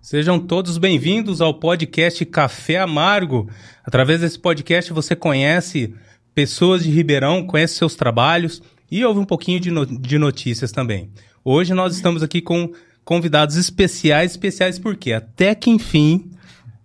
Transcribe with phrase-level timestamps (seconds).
[0.00, 3.50] Sejam todos bem-vindos ao podcast Café Amargo.
[3.84, 5.92] Através desse podcast você conhece
[6.34, 11.10] pessoas de Ribeirão, conhece seus trabalhos e ouve um pouquinho de, no de notícias também.
[11.44, 12.72] Hoje nós estamos aqui com
[13.04, 16.30] convidados especiais, especiais porque até que enfim,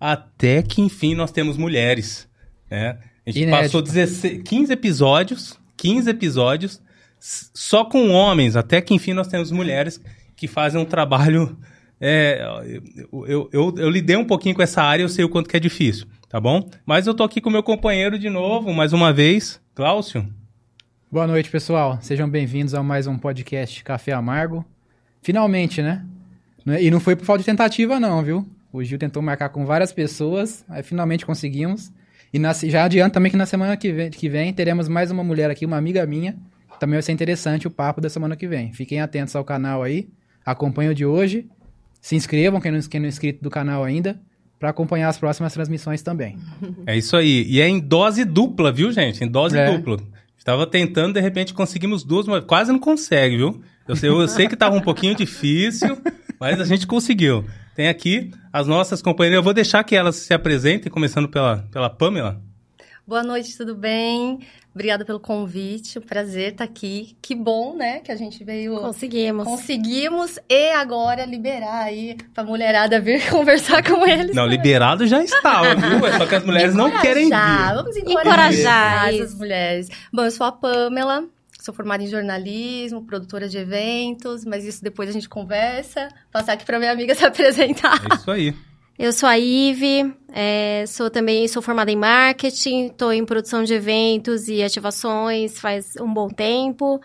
[0.00, 2.28] até que enfim nós temos mulheres,
[2.70, 2.98] né?
[3.24, 3.62] A gente Inédito.
[3.62, 6.82] passou 16, 15 episódios, 15 episódios
[7.20, 10.00] só com homens, até que enfim nós temos mulheres
[10.36, 11.56] que fazem um trabalho
[12.00, 12.44] é,
[13.12, 15.56] eu, eu, eu, eu, lidei um pouquinho com essa área, eu sei o quanto que
[15.56, 16.68] é difícil, tá bom?
[16.84, 20.28] Mas eu tô aqui com meu companheiro de novo, mais uma vez, Cláudio.
[21.10, 21.98] Boa noite, pessoal.
[22.02, 24.64] Sejam bem-vindos a mais um podcast Café Amargo.
[25.22, 26.04] Finalmente, né?
[26.66, 28.46] É, e não foi por falta de tentativa, não, viu?
[28.72, 31.92] O Gil tentou marcar com várias pessoas, aí finalmente conseguimos.
[32.32, 35.22] E na, já adianto também que na semana que vem, que vem teremos mais uma
[35.22, 36.36] mulher aqui, uma amiga minha.
[36.80, 38.72] Também vai ser interessante o papo da semana que vem.
[38.72, 40.08] Fiquem atentos ao canal aí.
[40.44, 41.48] Acompanhe o de hoje
[42.04, 44.20] se inscrevam, quem não, quem não é inscrito do canal ainda,
[44.60, 46.36] para acompanhar as próximas transmissões também.
[46.86, 47.46] É isso aí.
[47.48, 49.24] E é em dose dupla, viu, gente?
[49.24, 49.72] Em dose é.
[49.72, 49.96] dupla.
[50.36, 53.62] Estava tentando, de repente conseguimos duas, mas quase não consegue, viu?
[53.88, 55.96] Eu sei, eu sei que estava um pouquinho difícil,
[56.38, 57.42] mas a gente conseguiu.
[57.74, 59.38] Tem aqui as nossas companheiras.
[59.38, 62.38] Eu vou deixar que elas se apresentem, começando pela, pela Pamela.
[63.06, 64.38] Boa noite, tudo bem?
[64.74, 67.14] Obrigada pelo convite, um prazer estar aqui.
[67.20, 68.80] Que bom, né, que a gente veio...
[68.80, 69.44] Conseguimos.
[69.44, 74.34] Conseguimos e agora liberar aí pra mulherada vir conversar com eles.
[74.34, 76.06] Não, liberado já estava, viu?
[76.06, 77.74] É só que as mulheres não querem vir.
[77.74, 79.88] Vamos encorajar, encorajar as mulheres.
[80.10, 81.26] Bom, eu sou a Pamela,
[81.60, 86.08] sou formada em jornalismo, produtora de eventos, mas isso depois a gente conversa.
[86.32, 88.00] Passar aqui para minha amiga se apresentar.
[88.10, 88.54] É isso aí.
[88.96, 93.74] Eu sou a Ive, é, sou também sou formada em marketing, estou em produção de
[93.74, 97.00] eventos e ativações faz um bom tempo.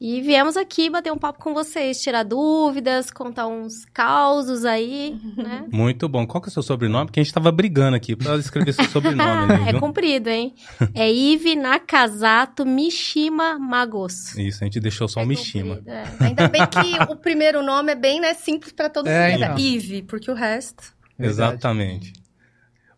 [0.00, 5.64] E viemos aqui bater um papo com vocês, tirar dúvidas, contar uns causos aí, né?
[5.70, 6.26] Muito bom.
[6.26, 7.06] Qual que é o seu sobrenome?
[7.06, 9.46] Porque a gente estava brigando aqui para escrever seu sobrenome.
[9.46, 10.54] Né, é comprido, hein?
[10.94, 14.36] É Ive Nakazato Mishima Magos.
[14.36, 15.80] Isso, a gente deixou só é o Mishima.
[15.86, 16.02] É.
[16.20, 19.44] Ainda bem que o primeiro nome é bem né, simples para todo é, mundo.
[19.44, 19.58] Então.
[19.58, 21.00] Ive, porque o resto...
[21.26, 22.12] Exatamente.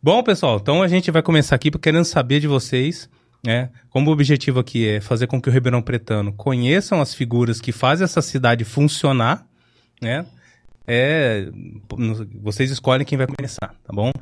[0.02, 3.08] Bom, pessoal, então a gente vai começar aqui querendo saber de vocês,
[3.44, 3.70] né?
[3.88, 7.72] Como o objetivo aqui é fazer com que o Ribeirão Pretano conheçam as figuras que
[7.72, 9.46] fazem essa cidade funcionar,
[10.02, 10.26] né?
[10.86, 11.48] É,
[12.42, 14.12] vocês escolhem quem vai começar, tá bom?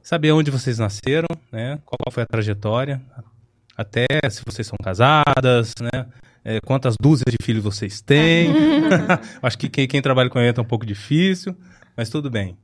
[0.00, 1.78] Saber onde vocês nasceram, né?
[1.84, 3.02] Qual foi a trajetória,
[3.76, 6.06] até se vocês são casadas, né?
[6.44, 8.52] É, quantas dúzias de filhos vocês têm.
[9.42, 11.56] Acho que quem, quem trabalha com ele é um pouco difícil,
[11.96, 12.56] mas tudo bem.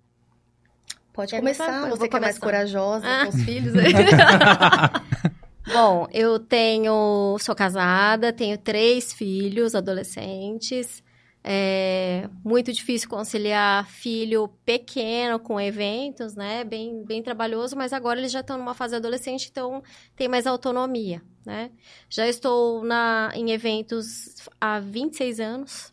[1.19, 3.25] Pode começar, você que é mais corajosa ah.
[3.25, 3.73] com os filhos.
[5.67, 7.37] Bom, eu tenho.
[7.41, 11.03] Sou casada, tenho três filhos adolescentes.
[11.43, 16.63] É muito difícil conciliar filho pequeno com eventos, né?
[16.63, 19.83] Bem, bem trabalhoso, mas agora eles já estão numa fase adolescente, então
[20.15, 21.73] tem mais autonomia, né?
[22.09, 25.93] Já estou na, em eventos há 26 anos,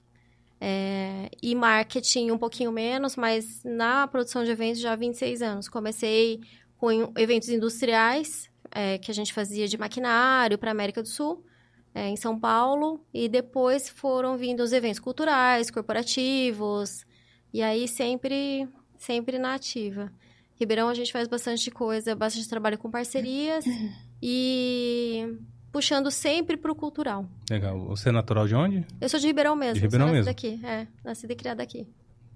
[0.68, 5.70] é, e marketing um pouquinho menos, mas na produção de eventos já há 26 anos.
[5.70, 6.42] Comecei
[6.76, 11.46] com eventos industriais, é, que a gente fazia de maquinário para a América do Sul,
[11.94, 17.06] é, em São Paulo, e depois foram vindo os eventos culturais, corporativos,
[17.54, 20.12] e aí sempre, sempre na ativa.
[20.56, 23.64] Ribeirão a gente faz bastante coisa, bastante trabalho com parcerias,
[24.20, 25.28] e
[25.76, 27.26] puxando sempre pro cultural.
[27.52, 27.78] Legal.
[27.88, 28.88] Você é natural de onde?
[29.02, 29.74] Eu sou de Ribeirão mesmo.
[29.74, 30.24] De Ribeirão mesmo?
[30.24, 30.88] Daqui, é.
[31.04, 31.86] Nascida e criada aqui.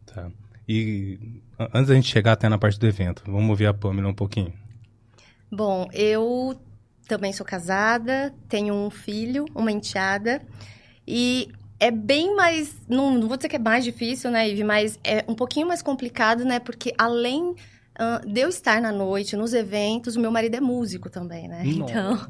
[0.06, 0.30] Tá.
[0.68, 1.42] E
[1.74, 4.52] antes da gente chegar até na parte do evento, vamos ouvir a Pamela um pouquinho.
[5.50, 6.60] Bom, eu
[7.08, 10.42] também sou casada, tenho um filho, uma enteada,
[11.08, 11.48] e
[11.80, 15.24] é bem mais, não, não vou dizer que é mais difícil, né, Ivy, mas é
[15.30, 17.56] um pouquinho mais complicado, né, porque além
[18.26, 21.64] de eu estar na noite, nos eventos, o meu marido é músico também, né?
[21.66, 22.28] Então,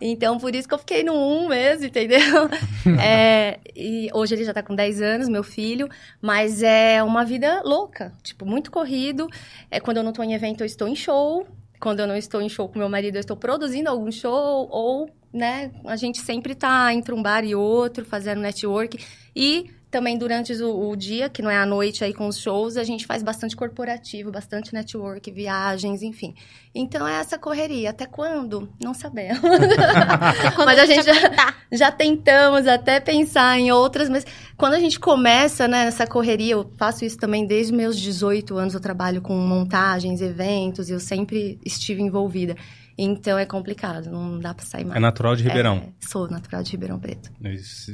[0.00, 2.48] então, por isso que eu fiquei no um mesmo, entendeu?
[3.02, 5.88] é, e hoje ele já tá com 10 anos, meu filho,
[6.20, 9.28] mas é uma vida louca, tipo, muito corrido.
[9.70, 11.46] É, quando eu não tô em evento, eu estou em show.
[11.80, 15.08] Quando eu não estou em show com meu marido, eu estou produzindo algum show ou
[15.32, 15.70] né?
[15.84, 18.98] A gente sempre tá entre um bar e outro, fazendo network.
[19.36, 22.76] E também durante o, o, dia, que não é à noite aí com os shows,
[22.76, 26.34] a gente faz bastante corporativo, bastante network, viagens, enfim.
[26.74, 27.90] Então é essa correria.
[27.90, 28.68] Até quando?
[28.82, 29.40] Não sabemos.
[30.64, 34.26] mas a gente já, já, tentamos até pensar em outras, mas
[34.56, 38.74] quando a gente começa né, nessa correria, eu faço isso também desde meus 18 anos,
[38.74, 42.54] eu trabalho com montagens, eventos, eu sempre estive envolvida.
[43.00, 44.96] Então é complicado, não dá pra sair mais.
[44.96, 45.76] É natural de Ribeirão.
[45.76, 47.30] É, sou natural de Ribeirão Preto.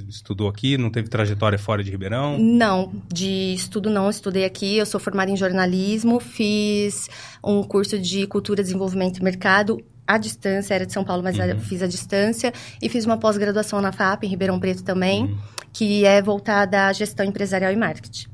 [0.08, 2.38] Estudou aqui, não teve trajetória fora de Ribeirão?
[2.38, 4.78] Não, de estudo não, estudei aqui.
[4.78, 7.10] Eu sou formada em jornalismo, fiz
[7.44, 11.60] um curso de cultura, desenvolvimento e mercado à distância, era de São Paulo, mas uhum.
[11.60, 12.52] fiz à distância.
[12.80, 15.38] E fiz uma pós-graduação na FAP, em Ribeirão Preto também, uhum.
[15.70, 18.33] que é voltada à gestão empresarial e marketing.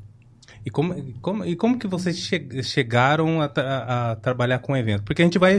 [0.65, 4.77] E como, como, e como que vocês che chegaram a, a, a, trabalhar com o
[4.77, 5.03] evento?
[5.03, 5.57] Porque a gente vai,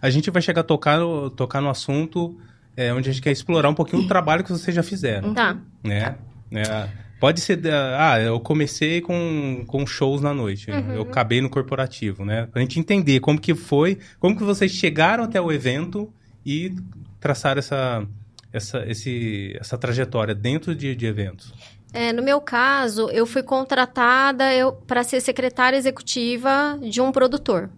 [0.00, 1.00] a gente vai chegar a tocar,
[1.36, 2.38] tocar no assunto
[2.76, 5.34] é, onde a gente quer explorar um pouquinho o trabalho que vocês já fizeram.
[5.34, 5.56] Tá.
[5.82, 6.16] Né?
[6.52, 7.60] É, pode ser,
[7.98, 10.92] ah, eu comecei com, com shows na noite, uhum.
[10.92, 12.46] eu acabei no corporativo, né?
[12.46, 16.12] Pra gente entender como que foi, como que vocês chegaram até o evento
[16.44, 16.74] e
[17.18, 18.06] traçaram essa,
[18.52, 21.52] essa, esse, essa trajetória dentro de, de eventos.
[21.94, 24.46] É, no meu caso, eu fui contratada
[24.84, 27.70] para ser secretária executiva de um produtor.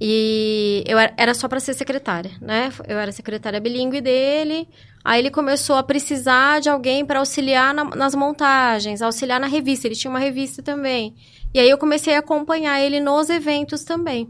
[0.00, 2.72] E eu era, era só para ser secretária, né?
[2.88, 4.66] Eu era secretária bilíngue dele.
[5.04, 9.86] Aí ele começou a precisar de alguém para auxiliar na, nas montagens, auxiliar na revista.
[9.86, 11.14] Ele tinha uma revista também.
[11.52, 14.26] E aí eu comecei a acompanhar ele nos eventos também.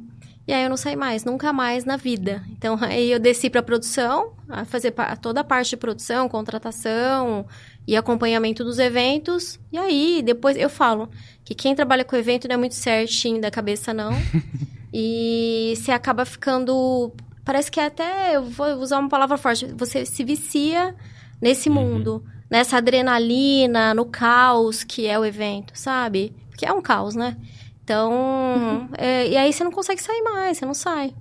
[0.46, 2.42] E aí eu não saí mais, nunca mais na vida.
[2.50, 7.46] Então aí eu desci para produção, a fazer toda a parte de produção, contratação,
[7.86, 9.58] e acompanhamento dos eventos.
[9.70, 11.08] E aí, depois eu falo
[11.44, 14.12] que quem trabalha com evento não é muito certinho da cabeça, não.
[14.92, 17.12] e você acaba ficando.
[17.44, 18.36] Parece que até.
[18.36, 19.66] Eu vou usar uma palavra forte.
[19.76, 20.94] Você se vicia
[21.40, 21.74] nesse uhum.
[21.74, 22.24] mundo.
[22.50, 26.34] Nessa adrenalina, no caos que é o evento, sabe?
[26.50, 27.36] Porque é um caos, né?
[27.82, 28.88] Então.
[28.96, 31.14] é, e aí você não consegue sair mais, você não sai.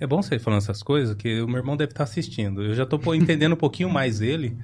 [0.00, 2.64] É bom você falando essas coisas, que o meu irmão deve estar assistindo.
[2.64, 4.56] Eu já estou entendendo um pouquinho mais ele,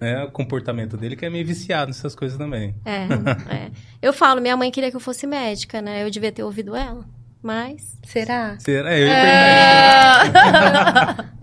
[0.00, 2.76] né, o comportamento dele, que é meio viciado nessas coisas também.
[2.84, 3.08] É,
[3.52, 3.70] é.
[4.00, 6.04] Eu falo, minha mãe queria que eu fosse médica, né?
[6.04, 7.04] Eu devia ter ouvido ela.
[7.42, 7.98] Mas.
[8.06, 8.56] Será?
[8.60, 8.96] Será?
[8.96, 10.22] Eu ia é...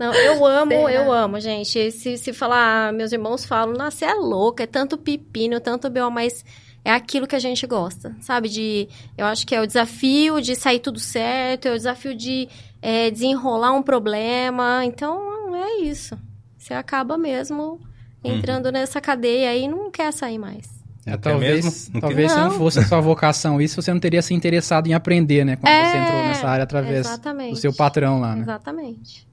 [0.00, 0.92] Não, eu amo, Será?
[0.92, 1.92] eu amo, gente.
[1.92, 6.10] Se, se falar, meus irmãos falam, nossa, você é louca, é tanto pepino, tanto B.O.,
[6.10, 6.42] mas
[6.84, 8.48] é aquilo que a gente gosta, sabe?
[8.48, 12.48] De, eu acho que é o desafio de sair tudo certo, é o desafio de
[12.82, 14.84] é, desenrolar um problema.
[14.84, 16.18] Então, é isso.
[16.58, 17.80] Você acaba mesmo
[18.22, 18.72] entrando uhum.
[18.72, 20.82] nessa cadeia aí e não quer sair mais.
[21.04, 24.86] É, talvez talvez se não fosse a sua vocação isso, você não teria se interessado
[24.86, 25.56] em aprender, né?
[25.56, 27.50] Quando é, você entrou nessa área através exatamente.
[27.54, 28.42] do seu patrão lá, né?
[28.42, 29.26] Exatamente.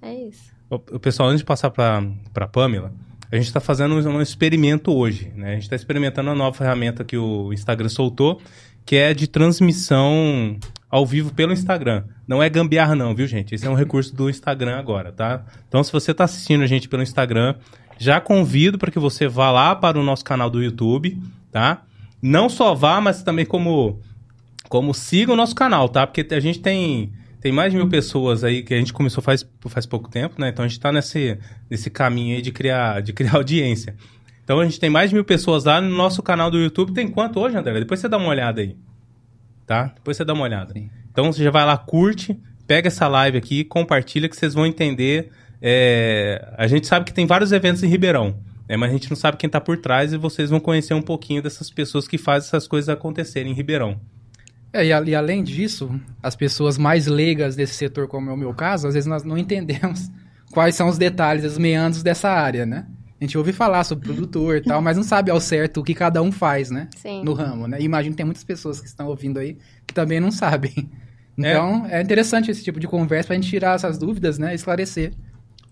[0.00, 0.50] É isso.
[0.68, 2.02] O, pessoal, antes de passar para
[2.34, 2.92] a Pamela,
[3.30, 5.50] a gente está fazendo um, um, experimento hoje, né?
[5.50, 8.40] A gente está experimentando uma nova ferramenta que o Instagram soltou,
[8.84, 10.58] que é de transmissão
[10.90, 12.04] ao vivo pelo Instagram.
[12.32, 13.54] Não é gambiarra não, viu, gente?
[13.54, 15.44] Esse é um recurso do Instagram agora, tá?
[15.68, 17.56] Então, se você está assistindo a gente pelo Instagram,
[17.98, 21.20] já convido para que você vá lá para o nosso canal do YouTube,
[21.50, 21.82] tá?
[22.22, 24.00] Não só vá, mas também como,
[24.66, 26.06] como siga o nosso canal, tá?
[26.06, 29.46] Porque a gente tem, tem mais de mil pessoas aí que a gente começou faz,
[29.66, 30.48] faz pouco tempo, né?
[30.48, 31.38] Então a gente está nesse,
[31.68, 33.94] nesse caminho aí de criar, de criar audiência.
[34.42, 36.94] Então a gente tem mais de mil pessoas lá no nosso canal do YouTube.
[36.94, 37.78] Tem quanto hoje, André?
[37.78, 38.74] Depois você dá uma olhada aí
[39.66, 39.84] tá?
[39.94, 40.72] Depois você dá uma olhada.
[40.72, 40.90] Sim.
[41.12, 42.36] Então você já vai lá, curte,
[42.66, 45.30] pega essa live aqui, compartilha que vocês vão entender.
[45.60, 46.52] É...
[46.56, 48.34] A gente sabe que tem vários eventos em Ribeirão,
[48.68, 48.76] né?
[48.76, 51.42] mas a gente não sabe quem está por trás e vocês vão conhecer um pouquinho
[51.42, 54.00] dessas pessoas que fazem essas coisas acontecerem em Ribeirão.
[54.72, 58.54] É, e, e além disso, as pessoas mais leigas desse setor, como é o meu
[58.54, 60.10] caso, às vezes nós não entendemos
[60.50, 62.86] quais são os detalhes, os meandros dessa área, né?
[63.22, 65.94] A gente ouve falar sobre produtor e tal, mas não sabe ao certo o que
[65.94, 66.88] cada um faz, né?
[66.96, 67.22] Sim.
[67.22, 67.80] No ramo, né?
[67.80, 70.72] E imagino que tem muitas pessoas que estão ouvindo aí que também não sabem.
[71.34, 74.54] Então, é, é interessante esse tipo de conversa pra gente tirar essas dúvidas, né?
[74.54, 75.14] Esclarecer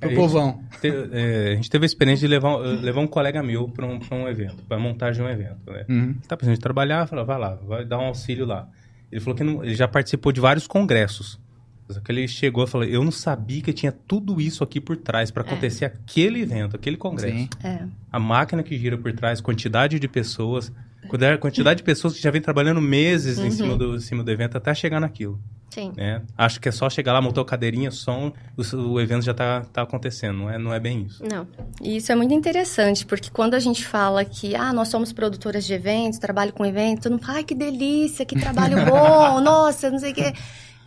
[0.01, 0.65] pro é, povão.
[0.71, 3.69] A gente, te, é, a gente teve a experiência de levar, levar um colega meu
[3.69, 5.85] para um, pra um evento, para montagem de um evento, né?
[5.87, 6.15] Uhum.
[6.27, 8.67] Tá precisando de trabalhar, falou, vai lá, vai dar um auxílio lá.
[9.13, 11.39] Ele falou que não, ele já participou de vários congressos.
[11.95, 14.97] Só que ele chegou e falou: Eu não sabia que tinha tudo isso aqui por
[14.97, 15.47] trás para é.
[15.47, 15.89] acontecer é.
[15.89, 17.49] aquele evento, aquele congresso.
[17.63, 17.83] É.
[18.11, 20.73] A máquina que gira por trás, quantidade de pessoas,
[21.41, 23.47] quantidade de pessoas que já vem trabalhando meses uhum.
[23.47, 25.41] em, cima do, em cima do evento até chegar naquilo.
[25.71, 25.93] Sim.
[25.97, 26.21] Né?
[26.37, 29.61] Acho que é só chegar lá, montar a cadeirinha, som, o, o evento já está
[29.61, 30.39] tá acontecendo.
[30.39, 31.23] Não é, não é bem isso.
[31.25, 31.47] Não.
[31.81, 35.65] E isso é muito interessante, porque quando a gente fala que ah, nós somos produtoras
[35.65, 39.91] de eventos, trabalho com eventos, todo mundo fala, ai, que delícia, que trabalho bom, nossa,
[39.91, 40.33] não sei o quê.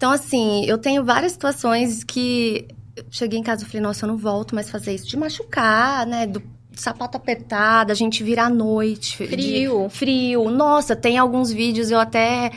[0.04, 4.10] Então, assim, eu tenho várias situações que eu cheguei em casa e falei, nossa, eu
[4.10, 5.08] não volto mais fazer isso.
[5.08, 6.28] De machucar, né?
[6.28, 6.44] Do
[6.74, 9.26] sapato apertado, a gente vira à noite.
[9.26, 9.88] Frio.
[9.90, 10.50] frio.
[10.52, 12.52] Nossa, tem alguns vídeos, eu até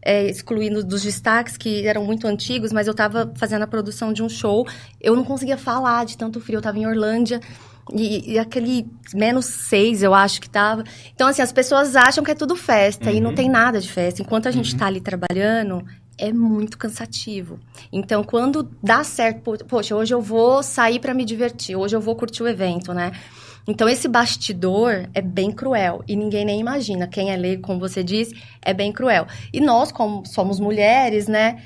[0.00, 4.22] é, excluindo dos destaques que eram muito antigos, mas eu tava fazendo a produção de
[4.22, 4.64] um show.
[5.00, 7.40] Eu não conseguia falar de tanto frio, eu tava em Orlândia.
[7.92, 10.84] E, e aquele menos seis, eu acho que tava.
[11.12, 13.34] Então, assim, as pessoas acham que é tudo festa e não Uhum.
[13.34, 14.22] tem nada de festa.
[14.22, 15.84] Enquanto a gente tá ali trabalhando,
[16.22, 17.58] é muito cansativo.
[17.92, 22.00] Então, quando dá certo, po- poxa, hoje eu vou sair para me divertir, hoje eu
[22.00, 23.12] vou curtir o evento, né?
[23.66, 27.06] Então, esse bastidor é bem cruel e ninguém nem imagina.
[27.06, 29.26] Quem é leigo, como você disse, é bem cruel.
[29.52, 31.62] E nós, como somos mulheres, né?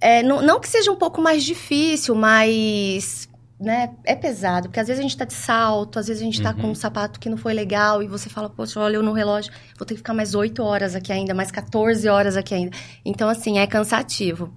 [0.00, 3.26] é, não, não que seja um pouco mais difícil, mas
[3.60, 4.68] né, é pesado.
[4.68, 6.56] Porque às vezes a gente tá de salto, às vezes a gente tá Uhum.
[6.60, 9.52] com um sapato que não foi legal e você fala, poxa, olha eu no relógio,
[9.78, 12.76] vou ter que ficar mais 8 horas aqui ainda, mais 14 horas aqui ainda.
[13.04, 14.52] Então, assim, é cansativo.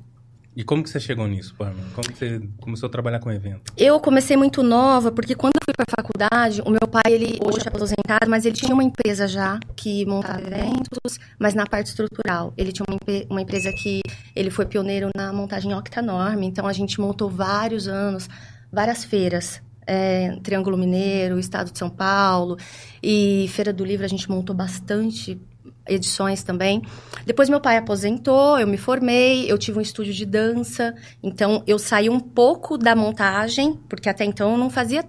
[0.55, 1.77] E como que você chegou nisso, Pamela?
[1.93, 3.71] Como que você começou a trabalhar com evento?
[3.77, 7.63] Eu comecei muito nova, porque quando eu fui pra faculdade, o meu pai, ele hoje
[7.63, 12.55] é aposentado, mas ele tinha uma empresa já que montava eventos, mas na parte estrutural.
[12.57, 12.97] Ele tinha uma,
[13.29, 14.01] uma empresa que
[14.35, 18.27] ele foi pioneiro na montagem octanorme, então a gente montou vários anos,
[18.71, 19.61] várias feiras.
[19.89, 22.57] é, Triângulo Mineiro, Estado de São Paulo
[23.01, 25.39] e Feira do Livro a gente montou bastante
[25.87, 26.81] edições também.
[27.25, 30.93] Depois meu pai aposentou, eu me formei, eu tive um estúdio de dança,
[31.23, 35.05] então eu saí um pouco da montagem, porque até então eu não fazia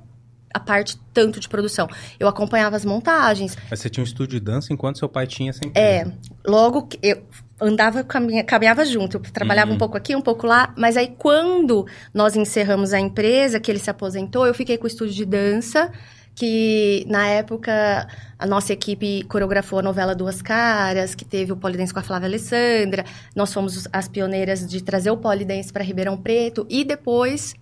[0.55, 1.89] a parte tanto de produção.
[2.21, 3.57] Eu acompanhava as montagens.
[3.69, 6.19] Mas você tinha um estúdio de dança enquanto seu pai tinha essa É, empresa.
[6.47, 7.21] logo que eu
[7.61, 9.77] andava, caminha, caminhava junto, eu trabalhava Uhum.
[9.77, 13.79] um pouco aqui, um pouco lá, mas aí quando nós encerramos a empresa, que ele
[13.79, 15.91] se aposentou, eu fiquei com o estúdio de dança,
[16.35, 18.07] que na época
[18.39, 22.29] a nossa equipe coreografou a novela Duas Caras, que teve o polidense com a Flávia
[22.29, 27.55] Alessandra, nós fomos as pioneiras de trazer o polidense para Ribeirão Preto, e depois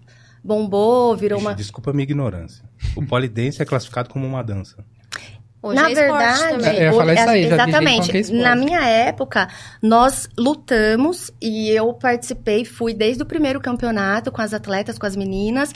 [0.45, 1.55] bombou, virou Ixi, uma...
[1.55, 2.63] Desculpa a minha ignorância.
[2.95, 4.85] O polidense é classificado como uma dança.
[5.67, 6.67] Hoje Na é verdade.
[6.67, 8.17] É, eu ia falar o- isso aí, exatamente.
[8.17, 8.43] é.
[8.43, 9.49] Na minha época,
[9.83, 15.17] nós lutamos e eu participei, fui desde o primeiro campeonato com as atletas, com as
[15.17, 15.73] meninas,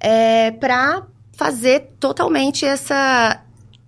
[0.00, 1.02] é, para
[1.36, 3.40] fazer totalmente essa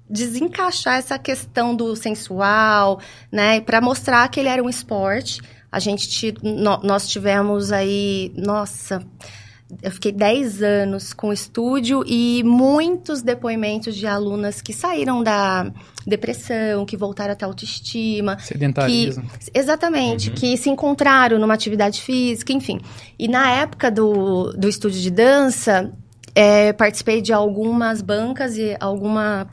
[0.08, 3.00] desencaixar essa questão do sensual,
[3.32, 5.40] né, para mostrar que ele era um esporte.
[5.72, 9.02] A gente nó- nós tivemos aí, nossa,
[9.82, 15.70] eu fiquei 10 anos com o estúdio e muitos depoimentos de alunas que saíram da
[16.06, 19.24] depressão, que voltaram até a autoestima, Sedentarismo.
[19.52, 20.34] Exatamente, Uhum.
[20.34, 22.80] que se encontraram numa atividade física, enfim.
[23.18, 25.92] E na época do, do estúdio de dança,
[26.34, 29.46] é, participei de algumas bancas e alguma,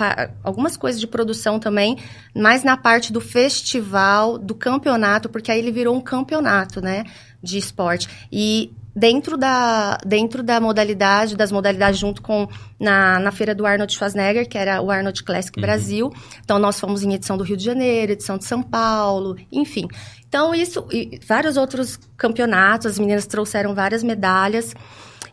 [0.43, 1.97] algumas coisas de produção também,
[2.35, 7.03] mais na parte do festival, do campeonato, porque aí ele virou um campeonato, né,
[7.41, 8.09] de esporte.
[8.31, 12.47] E dentro da, dentro da modalidade, das modalidades junto com,
[12.79, 15.61] na, na feira do Arnold Schwarzenegger, que era o Arnold Classic Uhum.
[15.61, 19.87] Brasil, então nós fomos em edição do Rio de Janeiro, edição de São Paulo, enfim.
[20.27, 24.73] Então isso, e vários outros campeonatos, as meninas trouxeram várias medalhas.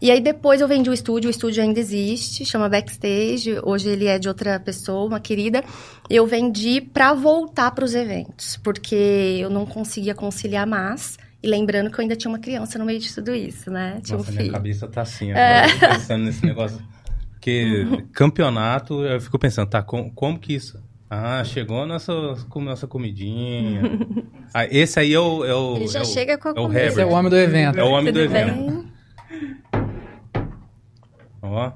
[0.01, 4.07] E aí depois eu vendi o estúdio, o estúdio ainda existe, chama Backstage, hoje ele
[4.07, 5.65] é de outra pessoa, uma querida.
[6.09, 11.19] Eu vendi para voltar para os eventos, porque eu não conseguia conciliar mais.
[11.43, 14.01] E lembrando que eu ainda tinha uma criança no meio de tudo isso, né?
[14.03, 14.53] Tinha Nossa, um minha filho.
[14.53, 15.63] cabeça tá assim É.
[15.95, 16.79] pensando nesse negócio.
[17.33, 20.83] Porque campeonato, eu fico pensando, tá, com- como que isso?
[21.09, 22.13] Ah, chegou a nossa,
[22.57, 23.83] nossa comidinha.
[24.55, 25.45] Ah, esse aí é o.
[25.45, 26.87] É o Ele já é o- chega com a é o comida.
[26.87, 27.79] Esse é o homem do evento.
[27.79, 28.55] É o homem do Tudo evento.
[28.55, 28.87] bem?
[31.43, 31.71] Ó,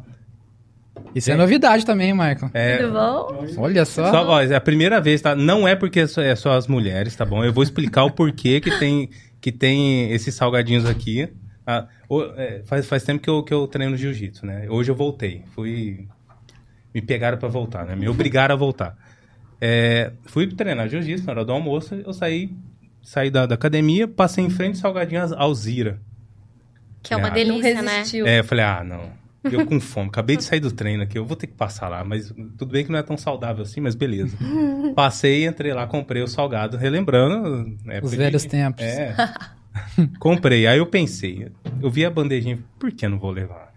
[1.15, 2.51] Isso é novidade também, Michael.
[2.55, 3.47] é, Tudo bom?
[3.59, 4.11] Olha só.
[4.11, 5.37] Só, ó, é a primeira vez, tá?
[5.37, 7.45] Não é porque é só, é só as mulheres, tá bom?
[7.45, 9.11] Eu vou explicar o porquê que tem,
[9.43, 11.29] que tem esses salgadinhos aqui.
[11.67, 11.89] Ah,
[12.37, 14.67] é, faz, faz tempo que eu, que eu treino jiu-jitsu, né?
[14.71, 15.43] Hoje eu voltei.
[15.55, 16.07] Fui.
[16.95, 17.97] Me pegaram pra voltar, né?
[17.97, 18.97] Me obrigaram a voltar.
[19.61, 22.51] É, fui treinar jiu-jitsu, na hora do almoço, eu saí,
[23.03, 26.01] saí da, da academia, passei em frente ao salgadinho Alzira.
[27.03, 28.03] Que é uma Ah, delícia, né?
[28.27, 29.11] É, eu falei, ah, não.
[29.45, 32.05] Eu com fome, acabei de sair do treino aqui, eu vou ter que passar lá,
[32.05, 34.37] mas tudo bem que não é tão saudável assim, mas beleza.
[34.95, 37.77] Passei, entrei lá, comprei o salgado, relembrando.
[37.85, 38.85] né, Os velhos tempos.
[38.85, 39.15] É.
[40.21, 40.67] comprei.
[40.67, 43.73] Aí eu pensei, eu vi a bandejinha, por que não vou levar?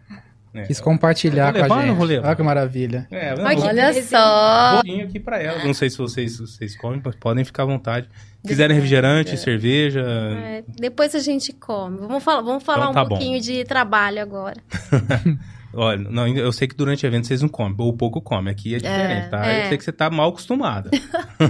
[0.54, 1.98] É, Quis compartilhar Vou levar com a não gente.
[1.98, 2.28] vou levar?
[2.28, 3.08] Olha que maravilha.
[3.12, 4.78] é, não, Ai, que vou- Olha só.
[4.78, 5.66] bolinho aqui pra ela.
[5.66, 8.08] Não sei se vocês, vocês comem, mas podem ficar à vontade.
[8.48, 10.00] Quiserem refrigerante, cerveja.
[10.08, 11.98] É, depois a gente come.
[11.98, 13.10] Vamos falar, vamos falar Então um tá bom.
[13.10, 14.56] pouquinho de trabalho agora.
[15.76, 18.52] Olha, não, eu sei que durante o evento vocês não comem, ou pouco comem.
[18.52, 19.46] Aqui é diferente, tá?
[19.46, 19.66] é.
[19.66, 20.90] Eu sei que você tá mal acostumada.
[21.40, 21.50] Não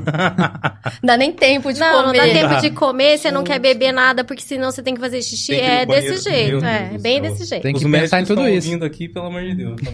[1.04, 2.06] dá nem tempo de não, comer.
[2.20, 2.60] não dá tempo Dá.
[2.60, 5.54] de comer, você não quer beber nada, porque senão você tem que fazer xixi.
[5.56, 6.12] Que É banheiro.
[6.16, 6.90] desse jeito, é.
[6.90, 7.32] Deus Bem céu.
[7.32, 7.62] desse jeito.
[7.64, 8.68] Tem que Os pensar em tudo isso.
[8.68, 9.82] ouvindo aqui, pelo amor de Deus.
[9.82, 9.92] tá?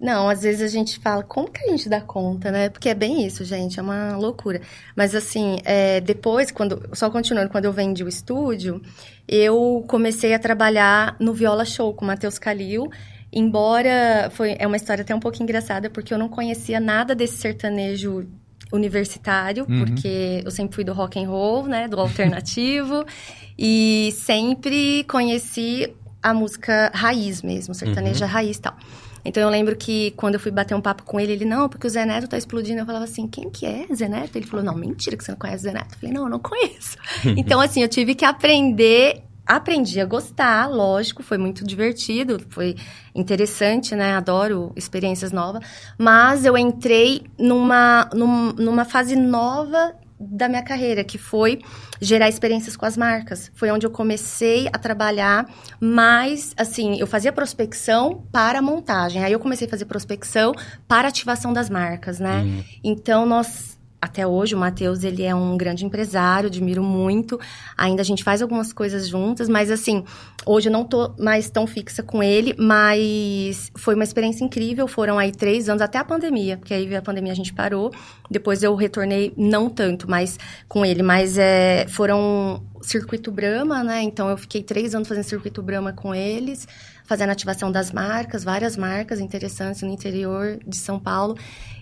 [0.00, 2.68] Não, às vezes a gente fala, como que a gente dá conta, né?
[2.68, 4.60] Porque é bem isso, gente, é uma loucura.
[4.96, 8.82] Mas assim, é, depois, quando, só continuando, quando eu vendi o estúdio,
[9.28, 12.90] eu comecei a trabalhar no Viola Show com o Matheus Calil,
[13.32, 17.36] Embora foi é uma história até um pouco engraçada, porque eu não conhecia nada desse
[17.38, 18.26] sertanejo
[18.72, 19.84] universitário, Uhum.
[19.84, 23.04] porque eu sempre fui do rock and roll, né, do alternativo,
[23.58, 28.76] e sempre conheci a música raiz mesmo, sertaneja raiz e tal.
[29.24, 31.86] Então eu lembro que quando eu fui bater um papo com ele, ele, não, porque
[31.86, 32.80] o Zé Neto tá explodindo.
[32.80, 34.34] Eu falava assim, quem que é Zé Neto?
[34.36, 35.92] Ele falou, não, mentira que você não conhece o Zé Neto.
[35.92, 36.96] Eu falei, não, eu não conheço.
[37.36, 39.22] então, assim, eu tive que aprender,
[39.56, 42.76] aprendi a gostar, lógico, foi muito divertido, foi
[43.14, 44.14] interessante, né?
[44.14, 45.62] Adoro experiências novas.
[45.98, 49.94] Mas eu entrei numa, num- numa fase nova
[50.24, 51.60] da minha carreira, que foi
[52.00, 53.50] gerar experiências com as marcas.
[53.54, 55.48] Foi onde eu comecei a trabalhar
[55.80, 59.24] mais, assim, eu fazia prospecção para montagem.
[59.24, 60.52] Aí eu comecei a fazer prospecção
[60.86, 62.42] para ativação das marcas, né?
[62.42, 62.64] Uhum.
[62.84, 63.71] Então nós
[64.02, 67.38] até hoje o Matheus, ele é um grande empresário, admiro muito.
[67.78, 70.02] Ainda a gente faz algumas coisas juntas, mas assim,
[70.44, 74.88] hoje eu não tô mais tão fixa com ele, mas foi uma experiência incrível.
[74.88, 77.92] Foram aí três anos até a pandemia, porque aí a pandemia a gente parou.
[78.28, 84.02] Depois eu retornei, não tanto, mas com ele, mas é, foram circuito Brahma, né?
[84.02, 86.66] Então eu fiquei três anos fazendo circuito Brahma com eles,
[87.12, 91.36] fazendo ativação das marcas, várias marcas interessantes no interior de São Paulo.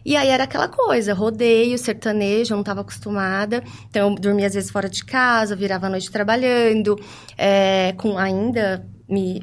[0.05, 3.63] E aí era aquela coisa, rodeio, sertanejo, eu não estava acostumada.
[3.89, 6.99] Então eu dormia às vezes fora de casa, virava a noite trabalhando,
[7.39, 9.41] é, com ainda me,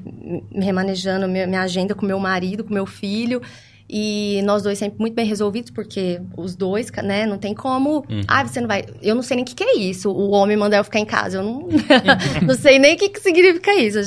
[0.51, 3.41] me remanejando minha, minha agenda com meu marido, com meu filho.
[3.89, 8.05] E nós dois sempre muito bem resolvidos, porque os dois, né, não tem como.
[8.27, 8.85] Ah, você não vai.
[9.01, 10.11] Eu não sei nem o que, que é isso.
[10.11, 11.37] O homem mandar eu ficar em casa.
[11.37, 11.67] Eu não,
[12.45, 13.99] não sei nem o que, que significa isso.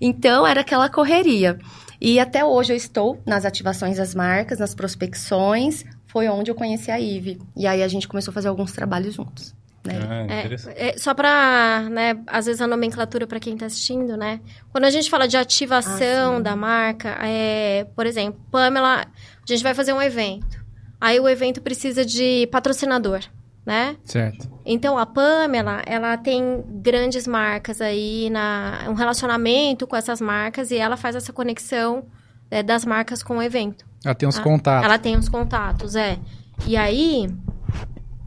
[0.00, 1.58] Então era aquela correria.
[2.00, 5.84] E até hoje eu estou nas ativações das marcas, nas prospecções.
[6.06, 7.38] Foi onde eu conheci a Ive.
[7.54, 9.54] E aí a gente começou a fazer alguns trabalhos juntos.
[9.86, 10.26] Né?
[10.28, 14.40] Ah, É, é, só pra, né, às vezes a nomenclatura pra quem tá assistindo, né?
[14.72, 19.06] Quando a gente fala de ativação Ah, da marca, é, por exemplo, Pamela, a
[19.46, 20.64] gente vai fazer um evento.
[21.00, 23.20] Aí o evento precisa de patrocinador,
[23.64, 23.96] né?
[24.04, 24.48] Certo.
[24.64, 30.76] Então a Pamela, ela tem grandes marcas aí, na, um relacionamento com essas marcas e
[30.76, 32.04] ela faz essa conexão
[32.50, 33.84] né, das marcas com o evento.
[34.04, 34.84] Ela tem uns Ah, contatos.
[34.84, 36.18] Ela tem os contatos, é.
[36.66, 37.28] E aí,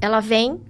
[0.02, 0.62] ela vem,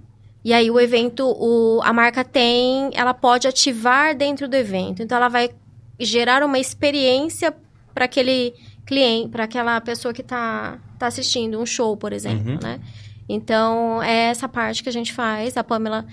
[0.44, 5.02] e aí o evento, o, a marca tem, ela pode ativar dentro do evento.
[5.02, 5.50] Então, ela vai
[5.98, 7.54] gerar uma experiência
[7.94, 8.54] para aquele
[8.86, 12.58] cliente, para aquela pessoa que está tá assistindo um show, por exemplo, Uhum.
[12.62, 12.80] né?
[13.28, 15.56] Então, é essa parte que a gente faz.
[15.56, 16.04] A Pamela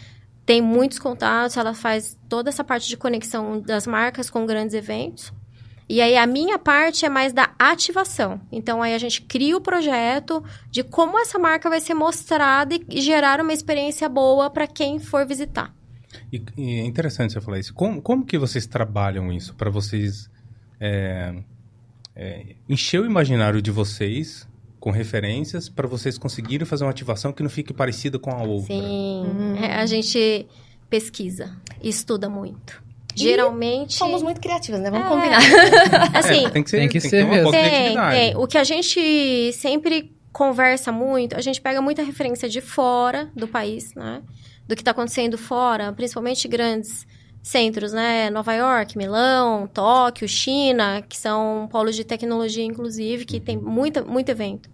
[0.45, 5.33] tem muitos contatos, ela faz toda essa parte de conexão das marcas com grandes eventos.
[5.89, 8.41] E aí a minha parte é mais da ativação.
[8.51, 13.01] Então aí a gente cria o projeto de como essa marca vai ser mostrada e-
[13.01, 15.73] gerar uma experiência boa para quem for visitar.
[16.31, 17.73] E, e é interessante você falar isso.
[17.73, 20.29] Como, como que vocês trabalham isso para vocês
[20.79, 21.33] é,
[22.15, 24.47] é, encher o imaginário de vocês
[24.79, 28.67] com referências para vocês conseguirem fazer uma ativação que não fique parecida com a outra?
[28.67, 29.55] Sim, Hum.
[29.55, 30.45] é, a gente
[30.89, 32.81] pesquisa, e estuda muito.
[33.17, 34.89] E Geralmente Somos muito criativas, né?
[34.91, 35.09] Vamos É.
[35.09, 35.39] combinar.
[36.13, 37.51] assim, É, tem que ser, tem que tem ser uma mesmo.
[37.51, 38.35] boa Tem, tem.
[38.37, 43.47] O que a gente sempre conversa muito, a gente pega muita referência de fora do
[43.47, 44.21] país, né?
[44.67, 47.07] Do que está acontecendo fora, principalmente grandes
[47.41, 48.29] centros, né?
[48.29, 54.29] Nova York, Milão, Tóquio, China, que são polos de tecnologia, inclusive, que tem muita, muito
[54.29, 54.69] evento.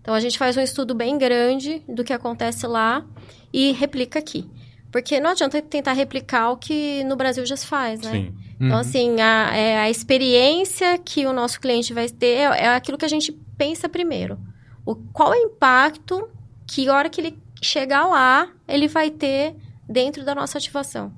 [0.00, 3.04] Então, a gente faz um estudo bem grande do que acontece lá
[3.52, 4.46] e replica aqui.
[4.94, 8.12] Porque não adianta tentar replicar o que no Brasil já se faz, né?
[8.12, 8.34] Sim.
[8.54, 8.78] Então, Uhum.
[8.78, 13.04] assim, a, é a experiência que o nosso cliente vai ter é, é aquilo que
[13.04, 14.38] a gente pensa primeiro.
[14.86, 16.28] O, qual é o impacto
[16.64, 19.56] que, a hora que ele chegar lá, ele vai ter
[19.88, 21.12] dentro da nossa ativação.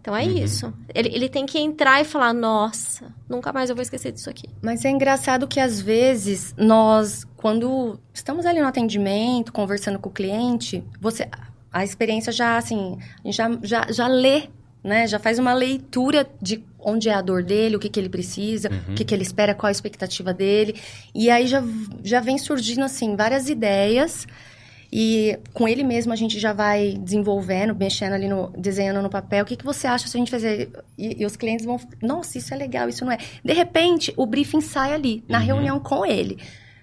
[0.00, 0.38] Então, é Uhum.
[0.38, 0.72] isso.
[0.94, 4.48] Ele, ele tem que entrar e falar, nossa, nunca mais eu vou esquecer disso aqui.
[4.62, 10.12] Mas é engraçado que às vezes nós, quando estamos ali no atendimento, conversando com o
[10.12, 11.28] cliente, você
[11.72, 14.44] a experiência já assim, a gente já, já, já lê,
[14.82, 15.06] né?
[15.06, 18.70] Já faz uma leitura de onde é a dor dele, o que, que ele precisa,
[18.70, 18.92] Uhum.
[18.92, 20.74] o que, que ele espera, qual a expectativa dele.
[21.14, 21.62] E aí já,
[22.02, 24.26] já vem surgindo assim várias ideias.
[24.92, 28.48] E com ele mesmo a gente já vai desenvolvendo, mexendo ali no.
[28.58, 29.44] desenhando no papel.
[29.44, 30.68] O que, que você acha se a gente fazer?
[30.98, 31.78] E, e os clientes vão.
[32.02, 33.18] Nossa, isso é legal, isso não é.
[33.44, 35.44] De repente, o briefing sai ali, na Uhum.
[35.44, 36.38] reunião com ele.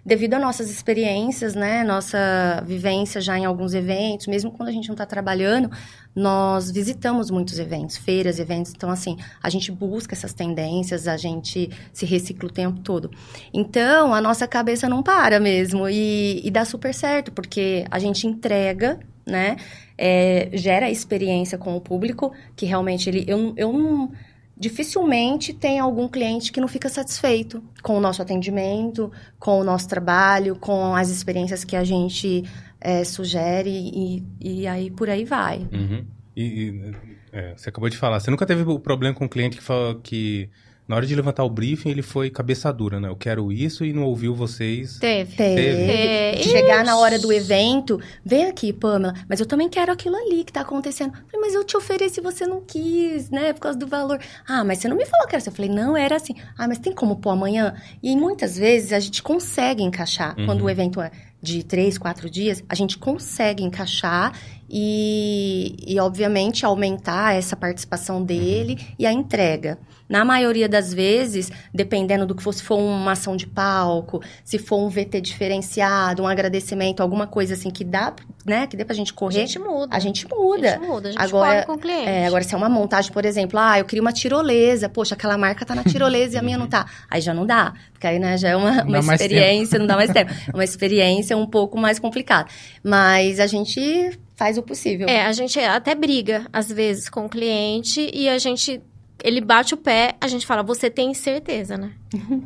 [0.08, 1.84] Devido a nossas experiências, né?
[1.84, 5.70] Nossa vivência já em alguns eventos, mesmo quando a gente não está trabalhando,
[6.16, 8.72] nós visitamos muitos eventos, feiras, eventos.
[8.74, 13.12] Então, assim, a gente busca essas tendências, a gente se recicla o tempo todo.
[13.54, 15.90] Então, a nossa cabeça não para mesmo.
[15.90, 19.58] E, e dá super certo, porque a gente entrega, né?
[19.98, 23.26] é, gera experiência com o público, que realmente ele.
[23.28, 24.12] Eu, eu não.
[24.60, 29.88] Dificilmente tem algum cliente que não fica satisfeito com o nosso atendimento, com o nosso
[29.88, 32.44] trabalho, com as experiências que a gente
[32.82, 35.68] é, sugere e, e aí por aí vai.
[35.72, 36.06] Uhum.
[36.36, 36.92] E, e
[37.32, 39.96] é, você acabou de falar, você nunca teve o problema com um cliente que falou
[39.96, 40.50] que
[40.88, 43.10] na hora de levantar o briefing, ele foi cabeça dura, né?
[43.10, 44.98] Eu quero isso e não ouviu vocês.
[45.00, 45.36] Teve.
[45.36, 45.62] Teve.
[45.62, 46.44] Teve.
[46.44, 50.54] Chegar na hora do evento, vem aqui, Pamela, mas eu também quero aquilo ali que
[50.54, 51.14] tá acontecendo.
[51.14, 53.52] Eu falei, mas eu te ofereci, você não quis, né?
[53.54, 54.20] Por causa do valor.
[54.48, 55.50] Ah, mas você não me falou que era assim.
[55.50, 56.36] Eu falei, não, era assim.
[56.58, 57.76] Ah, mas tem como pôr amanhã?
[58.02, 60.46] E muitas vezes a gente consegue encaixar Uhum.
[60.46, 64.34] quando o evento é de três, quatro dias, a gente consegue encaixar
[64.70, 69.78] e, e, obviamente, aumentar essa participação dele e a entrega.
[70.10, 74.58] Na maioria das vezes, dependendo do que for, se for uma ação de palco, se
[74.58, 78.14] for um VT diferenciado, um agradecimento, alguma coisa assim que dá,
[78.46, 79.96] né, que dê pra gente A correr, gente muda.
[79.96, 80.68] a gente muda.
[80.68, 82.08] A gente muda, a gente Agora, corre com o cliente.
[82.10, 85.38] É, agora, se é uma montagem, por exemplo, ah, eu queria uma tirolesa, poxa, aquela
[85.38, 86.86] marca tá na tirolesa e a minha não tá.
[87.10, 89.96] Aí já não dá, porque aí, né, já é uma, Não uma experiência, não dá
[89.96, 90.32] mais tempo.
[90.48, 92.48] É uma experiência um pouco mais complicada.
[92.84, 95.08] Mas a gente faz o possível.
[95.10, 98.82] É, a gente até briga, às vezes, com o cliente e a gente.
[99.24, 101.94] Ele bate o pé, a gente fala, você tem certeza, né?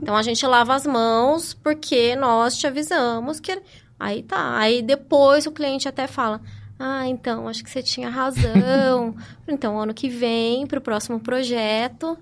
[0.02, 3.62] então a gente lava as mãos porque nós te avisamos que.
[4.00, 4.58] Aí tá.
[4.58, 6.42] Aí depois o cliente até fala.
[6.80, 9.16] Ah, então, acho que você tinha razão.
[9.48, 12.18] então, ano que vem, para o próximo projeto,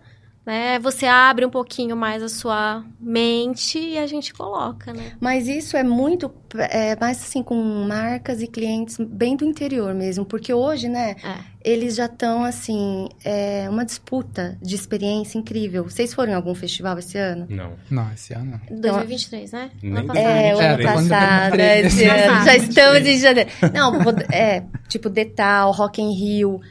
[0.45, 0.79] né?
[0.79, 5.13] Você abre um pouquinho mais a sua mente e a gente coloca, né?
[5.19, 7.55] Mas isso é muito, é, mais assim, com
[7.87, 10.25] marcas e clientes bem do interior mesmo.
[10.25, 11.37] Porque hoje, né, É.
[11.63, 15.83] eles já estão, assim, é uma disputa de experiência incrível.
[15.83, 17.47] Vocês foram em algum festival esse ano?
[17.49, 17.73] Não.
[17.89, 18.79] Não, esse ano não.
[18.79, 19.71] 2023, né?
[19.83, 20.25] Nem Ano passado.
[20.25, 22.45] É, o É, ano do passado, 2023, é, esse ano.
[22.45, 23.49] Já estamos em janeiro.
[23.73, 23.93] Não,
[24.31, 26.61] é, tipo, Detal, Rock in Rio.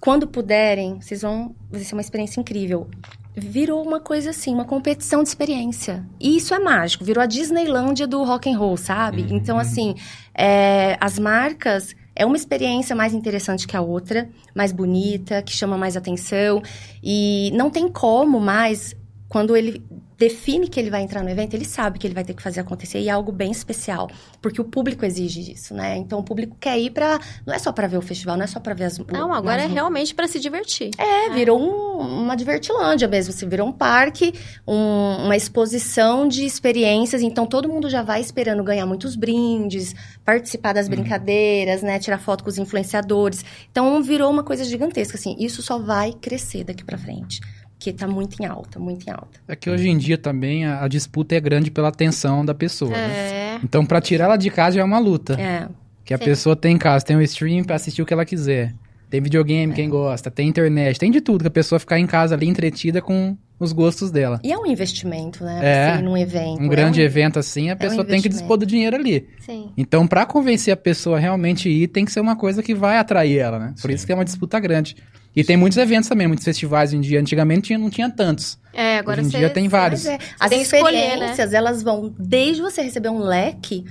[0.00, 1.54] Quando puderem, vocês vão...
[1.70, 2.88] Vai ser uma experiência incrível.
[3.36, 6.06] Virou uma coisa assim, uma competição de experiência.
[6.18, 7.04] E isso é mágico.
[7.04, 9.22] Virou a Disneylândia do rock and roll, sabe?
[9.22, 9.36] Uhum.
[9.36, 9.94] Então, assim,
[10.34, 11.94] é, as marcas...
[12.14, 16.62] É uma experiência mais interessante que a outra, mais bonita, que chama mais atenção.
[17.02, 18.94] E não tem como mais,
[19.32, 19.82] quando ele
[20.18, 22.60] define que ele vai entrar no evento, ele sabe que ele vai ter que fazer
[22.60, 24.08] acontecer e é algo bem especial,
[24.42, 25.96] porque o público exige isso, né?
[25.96, 27.18] Então o público quer ir pra.
[27.46, 29.62] não é só pra ver o festival, não é só pra ver as Não, agora
[29.62, 30.90] é as- realmente para se divertir.
[30.98, 34.34] é, virou um- uma divertilândia mesmo, assim, virou um parque,
[34.68, 40.74] um- uma exposição de experiências, então todo mundo já vai esperando ganhar muitos brindes, participar
[40.74, 43.44] das brincadeiras, né, tirar foto com os influenciadores.
[43.70, 47.40] Então virou uma coisa gigantesca, assim, isso só vai crescer daqui pra frente,
[47.82, 49.40] porque tá muito em alta, muito em alta.
[49.48, 52.92] É que hoje em dia também a, a disputa é grande pela atenção da pessoa,
[52.92, 53.56] né?
[53.56, 53.60] É.
[53.64, 55.34] Então, pra tirar ela de casa já é uma luta.
[55.40, 55.68] É,
[56.04, 56.24] Que a Sim.
[56.24, 58.72] pessoa tem em casa, tem um stream pra assistir o que ela quiser.
[59.10, 62.34] Tem videogame, quem gosta, tem internet, tem de tudo, que a pessoa ficar em casa
[62.34, 64.40] ali entretida com os gostos dela.
[64.42, 66.60] e é um investimento, né, É, você ir num evento.
[66.62, 69.28] Um é grande um- evento assim, a pessoa tem que dispor do dinheiro ali.
[69.40, 69.70] Sim.
[69.76, 72.96] Então, pra convencer a pessoa a realmente ir, tem que ser uma coisa que vai
[72.98, 73.74] atrair ela, né?
[73.80, 73.94] Por Sim.
[73.94, 74.96] isso que é uma disputa grande.
[75.34, 77.18] E tem muitos eventos também, muitos festivais hoje em dia.
[77.20, 78.58] Antigamente tinha- não tinha tantos.
[78.72, 79.38] É, agora hoje em você...
[79.38, 80.04] dia tem vários.
[80.06, 81.06] É, as tem que escolher, né?
[81.14, 83.84] experiências, elas vão desde você receber um leque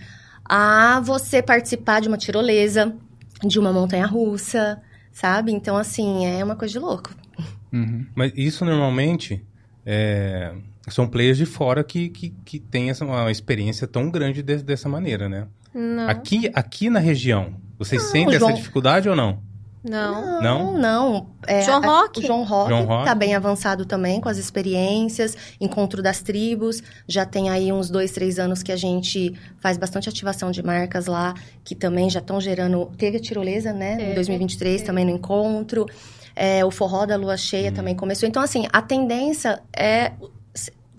[0.46, 2.94] a você participar de uma tirolesa,
[3.44, 5.52] de uma montanha-russa, sabe?
[5.52, 7.10] Então, assim, é uma coisa de louco.
[7.74, 8.06] Uhum.
[8.14, 9.44] Mas isso normalmente
[9.86, 10.54] é,
[10.90, 14.88] são players de fora que, que, que têm essa, uma experiência tão grande de- dessa
[14.90, 15.48] maneira, né?
[15.74, 19.40] Não, Aqui, aqui na região, vocês Não, sentem João- essa dificuldade ou não?
[19.84, 20.41] Não.
[20.41, 21.28] Não, não.
[21.48, 22.26] É, João a- Rock?
[22.26, 23.06] João Rock João Rock.
[23.06, 26.82] tá bem avançado também com as experiências, encontro das tribos.
[27.08, 31.08] Já tem aí uns dois, três anos que a gente faz bastante ativação de marcas
[31.08, 32.91] lá, que também já estão gerando.
[32.98, 33.94] Teve a tirolesa, né?
[33.96, 35.86] Em Teve, 2023 também no encontro.
[36.36, 37.74] É, o forró da lua cheia Hum.
[37.74, 38.28] também começou.
[38.30, 40.12] Então, assim, a tendência é.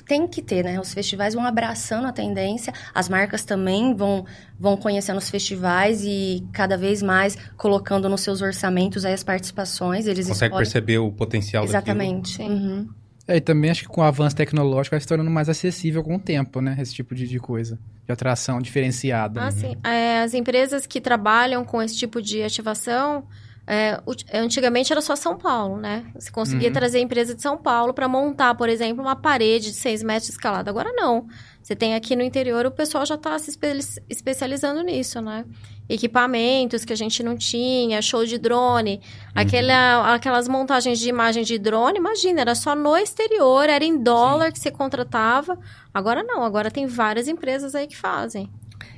[0.06, 0.80] Tem que ter, né?
[0.80, 4.24] Os festivais vão abraçando a tendência, as marcas também vão,
[4.58, 10.06] vão conhecendo os festivais e cada vez mais colocando nos seus orçamentos aí as participações.
[10.06, 10.64] Eles Consegue escolhem...
[10.64, 12.36] perceber o potencial Exatamente.
[12.36, 12.48] Sim.
[12.48, 12.88] Uhum.
[13.26, 16.16] É, e também acho que com o avanço tecnológico vai se tornando mais acessível com
[16.16, 16.76] o tempo, né?
[16.80, 17.78] Esse tipo de, de coisa.
[18.04, 19.44] De atração diferenciada.
[19.44, 19.76] Ah, sim.
[19.84, 23.24] É, as empresas que trabalham com esse tipo de ativação,
[23.66, 26.04] é, ut- antigamente era só São Paulo, né?
[26.14, 26.74] Você conseguia Uhum.
[26.74, 30.26] trazer a empresa de São Paulo para montar, por exemplo, uma parede de 6 metros
[30.26, 30.68] de escalada.
[30.70, 31.26] Agora não.
[31.62, 33.78] Você tem aqui no interior, o pessoal já está se espe-
[34.10, 35.44] especializando nisso, né?
[35.88, 39.00] Equipamentos que a gente não tinha, show de drone,
[39.34, 44.50] aquela, aquelas montagens de imagem de drone, imagina, era só no exterior, era em dólar
[44.50, 45.56] que você contratava.
[45.94, 48.50] Agora não, agora tem várias empresas aí que fazem.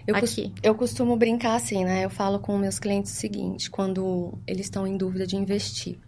[0.06, 0.52] Eu, aqui.
[0.62, 2.04] eu costumo brincar assim, né?
[2.04, 5.98] Eu falo com meus clientes o seguinte, quando eles estão em dúvida de investir.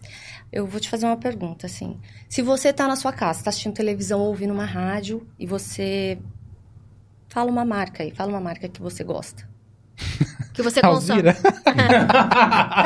[0.52, 1.98] eu vou te fazer uma pergunta, assim.
[2.28, 6.18] Se você tá na sua casa, tá assistindo televisão ou ouvindo uma rádio e você
[7.28, 9.48] fala uma marca aí, fala uma marca que você gosta.
[10.52, 11.28] Que você consome.
[11.28, 11.36] Alzira.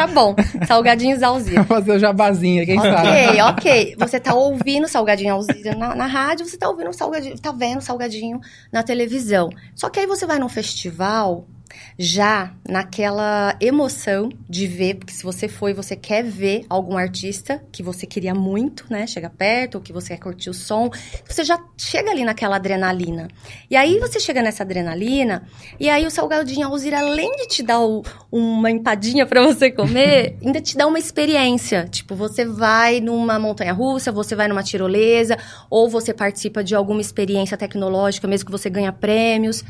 [0.00, 0.34] Tá bom,
[0.66, 1.62] salgadinhos Alzira.
[1.62, 3.08] Vou fazer o jabazinho, quem sabe?
[3.08, 3.96] Ok, ok.
[3.98, 8.40] Você tá ouvindo salgadinho Alzira na, na rádio, você tá ouvindo salgadinho, tá vendo salgadinho
[8.72, 9.50] na televisão.
[9.74, 11.46] Só que aí você vai num festival
[11.98, 17.82] já naquela emoção de ver, porque se você foi, você quer ver algum artista que
[17.82, 19.06] você queria muito, né?
[19.06, 20.90] Chega perto, ou que você quer curtir o som,
[21.28, 23.28] você já chega ali naquela adrenalina.
[23.70, 25.44] E aí você chega nessa adrenalina,
[25.78, 28.02] e aí o salgadinho Alzira, além de te dar o-
[28.32, 31.86] uma empadinha pra você comer, ainda te dá uma experiência.
[31.90, 35.36] Tipo, você vai numa montanha russa, você vai numa tirolesa,
[35.68, 39.64] ou você participa de alguma experiência tecnológica, mesmo que você ganha prêmios.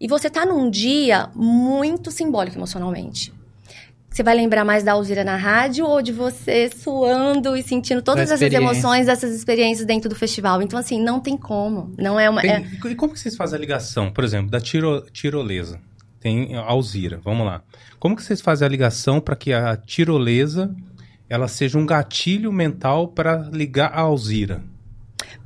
[0.00, 3.32] E você tá num dia muito simbólico emocionalmente.
[4.10, 8.28] Você vai lembrar mais da Alzira na rádio ou de você suando e sentindo todas
[8.28, 10.62] Da essas emoções, essas experiências dentro do festival.
[10.62, 11.92] Então, assim, não tem como.
[11.98, 12.40] Não é uma.
[12.40, 15.80] Tem- é- E como que vocês fazem a ligação, por exemplo, da tiro, tirolesa?
[16.18, 17.62] Tem a Alzira, vamos lá.
[17.98, 20.74] Como que vocês fazem a ligação para que a tirolesa
[21.28, 24.62] ela seja um gatilho mental para ligar a Alzira?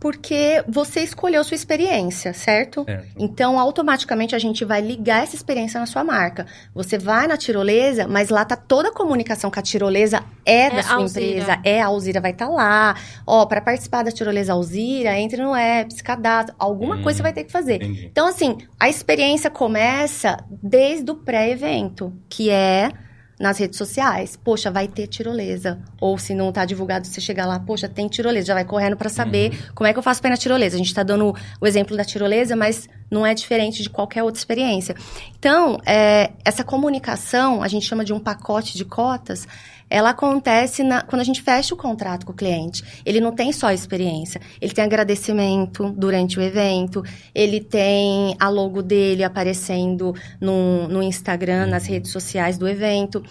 [0.00, 2.84] Porque você escolheu sua experiência, certo?
[2.84, 3.06] Certo.
[3.18, 6.46] Então, automaticamente, a gente vai ligar essa experiência na sua marca.
[6.74, 10.70] Você vai na tirolesa, mas lá tá toda a comunicação que a tirolesa é, É
[10.70, 11.26] da sua Alzira.
[11.26, 11.60] empresa.
[11.62, 12.96] É, a Alzira vai estar lá.
[13.26, 16.54] Ó, para participar da tirolesa Alzira, entre no app, se cadastra.
[16.58, 17.74] Alguma Hum, coisa você vai ter que fazer.
[17.76, 18.06] Entendi.
[18.10, 22.90] Então, assim, a experiência começa desde o pré-evento, que é
[23.40, 24.36] nas redes sociais.
[24.36, 25.80] Poxa, vai ter tirolesa.
[25.98, 28.48] Ou se não tá divulgado, você chega lá, poxa, tem tirolesa.
[28.48, 30.76] Já vai correndo para saber como é que eu faço pra ir na tirolesa.
[30.76, 34.38] A gente tá dando o exemplo da tirolesa, mas não é diferente de qualquer outra
[34.38, 34.94] experiência.
[35.38, 39.48] Então, é, essa comunicação, a gente chama de um pacote de cotas,
[39.90, 42.84] ela acontece na- quando a gente fecha o contrato com o cliente.
[43.04, 47.02] Ele não tem só experiência, ele tem agradecimento durante o evento,
[47.34, 53.22] ele tem a logo dele aparecendo no, no Instagram, nas redes sociais do evento.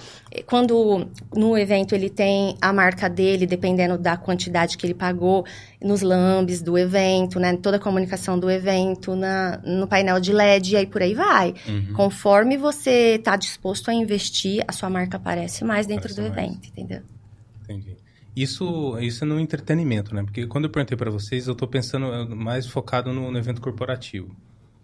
[0.45, 5.45] Quando no evento ele tem a marca dele, dependendo da quantidade que ele pagou,
[5.81, 7.55] nos lambes do evento, né?
[7.55, 11.53] Toda a comunicação do evento, na, no painel de LED, e aí por aí vai.
[11.67, 11.93] Uhum.
[11.93, 16.47] Conforme você está disposto a investir, a sua marca aparece mais dentro Aparece do mais.
[16.49, 17.01] evento, entendeu?
[17.63, 17.95] Entendi.
[18.35, 20.23] Isso, isso é no entretenimento, né?
[20.23, 24.35] Porque quando eu perguntei para vocês, eu tô pensando mais focado no, no evento corporativo.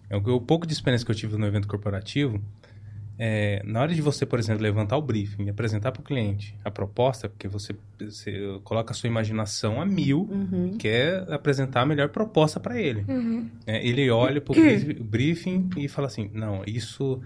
[0.09, 2.41] É o, o pouco de experiência que eu tive no evento corporativo,
[3.17, 6.53] é, na hora de você, por exemplo, levantar o briefing e apresentar para o cliente
[6.65, 10.75] a proposta, porque você, você coloca a sua imaginação a mil, Uhum.
[10.77, 13.05] quer apresentar a melhor proposta para ele.
[13.07, 13.49] Uhum.
[13.65, 13.85] né?
[13.85, 14.53] Ele olha para
[14.99, 17.21] o briefing e fala assim, não, isso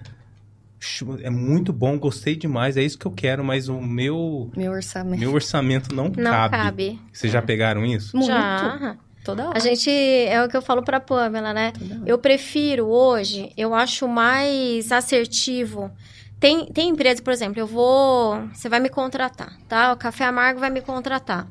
[1.22, 5.20] é muito bom, gostei demais, é isso que eu quero, mas o meu, Meu orçamento.
[5.20, 6.56] meu orçamento não, Não cabe.
[6.56, 7.00] cabe.
[7.12, 8.16] Vocês já pegaram isso?
[8.16, 8.28] Muito.
[8.30, 8.96] Já.
[9.30, 9.58] Toda hora.
[9.58, 11.74] A gente, é o que eu falo pra Pamela, né?
[12.06, 15.92] Eu prefiro hoje, eu acho mais assertivo.
[16.40, 18.48] Tem, tem empresa, por exemplo, eu vou.
[18.54, 19.92] Você vai me contratar, tá?
[19.92, 21.48] O Café Amargo vai me contratar.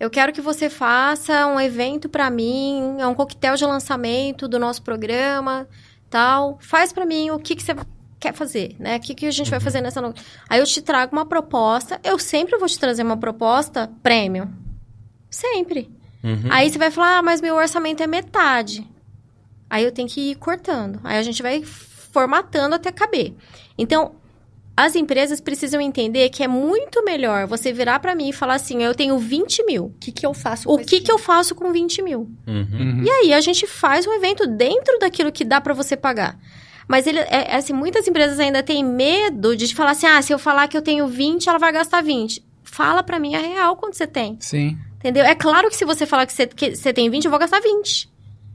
[0.00, 4.58] Eu quero que você faça um evento pra mim, é um coquetel de lançamento do
[4.58, 5.68] nosso programa,
[6.10, 6.58] tal.
[6.60, 7.72] Faz pra mim o que, que você
[8.18, 8.96] quer fazer, né?
[8.96, 10.24] O que, que a gente vai fazer nessa noite.
[10.48, 14.50] Aí eu te trago uma proposta, eu sempre vou te trazer uma proposta prêmio.
[15.30, 16.01] Sempre.
[16.22, 16.48] Uhum.
[16.50, 18.86] Aí você vai falar, ah, mas meu orçamento é metade.
[19.68, 21.00] Aí eu tenho que ir cortando.
[21.02, 23.32] Aí a gente vai formatando até caber.
[23.76, 24.12] Então,
[24.76, 28.82] as empresas precisam entender que é muito melhor você virar pra mim e falar assim,
[28.82, 29.84] eu tenho 20 mil.
[29.86, 32.30] O que, que eu faço O com que, esse que eu faço com 20 mil?
[32.46, 32.66] Uhum.
[32.72, 33.02] Uhum.
[33.04, 36.38] E aí a gente faz um evento dentro daquilo que dá pra você pagar.
[36.88, 40.32] Mas ele, é, é assim, muitas empresas ainda têm medo de falar assim, ah, se
[40.32, 42.44] eu falar que eu tenho 20, ela vai gastar 20.
[42.62, 44.36] Fala pra mim a real quanto você tem.
[44.40, 44.78] Sim.
[45.02, 45.24] Entendeu?
[45.24, 47.60] É claro que se você falar que você, que você tem 20, eu vou gastar
[47.60, 48.08] 20.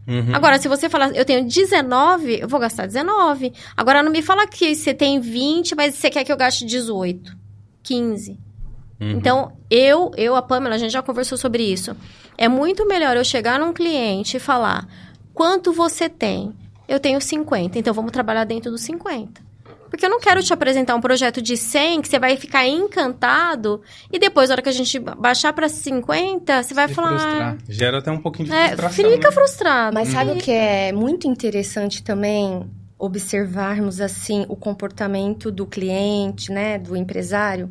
[0.07, 0.33] Uhum.
[0.33, 3.51] Agora, se você falar, eu tenho 19, eu vou gastar 19.
[3.75, 7.36] Agora, não me fala que você tem 20, mas você quer que eu gaste 18,
[7.83, 8.31] 15.
[8.31, 9.10] Uhum.
[9.12, 11.93] Então, eu, eu, a Pamela, a gente já conversou sobre isso.
[12.38, 14.88] É muito melhor eu chegar num cliente e falar:
[15.33, 16.53] quanto você tem?
[16.88, 19.46] Eu tenho 50, então vamos trabalhar dentro dos 50.
[19.89, 23.82] Porque eu não quero te apresentar um projeto de 100 que você vai ficar encantado
[24.12, 27.10] e depois, na hora que a gente baixar para 50, você vai Se falar.
[27.10, 27.58] frustrar.
[27.69, 29.34] Gera até um pouquinho de É, frustração, fica né?
[29.34, 29.93] frustrado.
[29.93, 32.69] Mas sabe o que é muito interessante também
[33.00, 37.69] observarmos assim o comportamento do cliente, né, do empresário,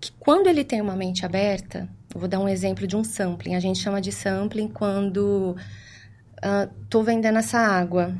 [0.00, 3.54] que quando ele tem uma mente aberta, eu vou dar um exemplo de um sampling.
[3.54, 5.56] A gente chama de sampling quando
[6.42, 8.14] ah, tô vendendo essa água.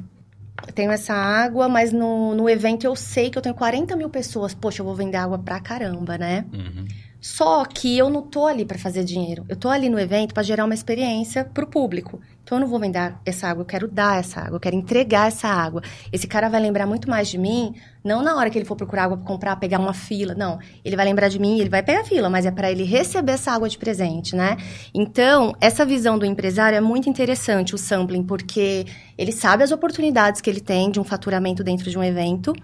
[0.66, 4.08] Eu tenho essa água, mas no, no evento eu sei que eu tenho 40 mil
[4.10, 4.54] pessoas.
[4.54, 6.44] Poxa, eu vou vender água pra caramba, né?
[6.52, 6.86] Uhum.
[7.20, 9.44] Só que eu não tô ali para fazer dinheiro.
[9.48, 12.20] Eu tô ali no evento para gerar uma experiência pro público.
[12.48, 15.28] Então eu não vou vender essa água, eu quero dar essa água, eu quero entregar
[15.28, 15.82] essa água.
[16.11, 19.04] Esse cara vai lembrar muito mais de mim, não na hora que ele for procurar
[19.04, 20.58] água para comprar, pegar uma fila, não.
[20.82, 23.32] Ele vai lembrar de mim, ele vai pegar a fila, mas é para ele receber
[23.32, 24.56] essa água de presente, né?
[24.94, 28.87] Então, essa visão do empresário é muito interessante, o sampling, porque
[29.18, 32.54] ele sabe as oportunidades que ele tem de um faturamento dentro de um evento.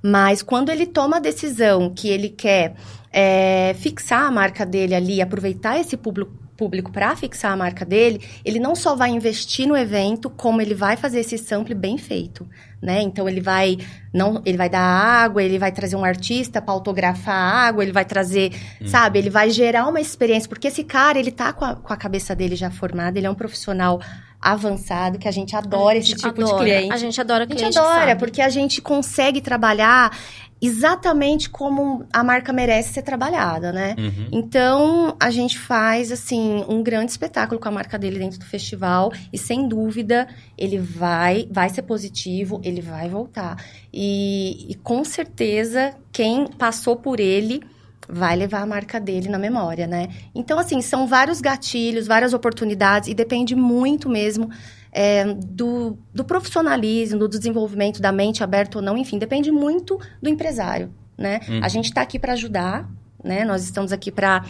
[0.00, 2.76] Mas quando ele toma a decisão que ele quer
[3.12, 8.26] é, fixar a marca dele ali, aproveitar esse público público para fixar a marca dele,
[8.44, 12.48] ele não só vai investir no evento, como ele vai fazer esse sample bem feito,
[12.80, 13.02] né?
[13.02, 13.76] Então ele vai
[14.12, 17.92] não, ele vai dar água, ele vai trazer um artista para autografar a água, ele
[17.92, 18.86] vai trazer, hum.
[18.86, 19.18] sabe?
[19.18, 22.34] Ele vai gerar uma experiência, porque esse cara, ele tá com a, com a cabeça
[22.34, 24.00] dele já formada, ele é um profissional
[24.40, 26.64] avançado, que a gente adora gente esse tipo adora.
[26.64, 26.92] de cliente.
[26.92, 27.62] A gente adora cliente.
[27.62, 28.20] A gente adora, sabe.
[28.20, 30.16] porque a gente consegue trabalhar
[30.60, 33.94] exatamente como a marca merece ser trabalhada, né?
[33.98, 34.28] Uhum.
[34.32, 39.12] Então, a gente faz, assim, um grande espetáculo com a marca dele dentro do festival
[39.32, 43.62] e, sem dúvida, ele vai, vai ser positivo, ele vai voltar.
[43.92, 47.62] E, e com certeza, quem passou por ele
[48.08, 50.08] vai levar a marca dele na memória, né?
[50.34, 54.48] Então, assim, são vários gatilhos, várias oportunidades e depende muito mesmo
[54.96, 60.30] é, do, do profissionalismo, do desenvolvimento da mente aberta ou não, enfim, depende muito do
[60.30, 61.40] empresário, né?
[61.46, 61.60] Uhum.
[61.62, 62.88] A gente está aqui para ajudar,
[63.22, 63.44] né?
[63.44, 64.42] Nós estamos aqui para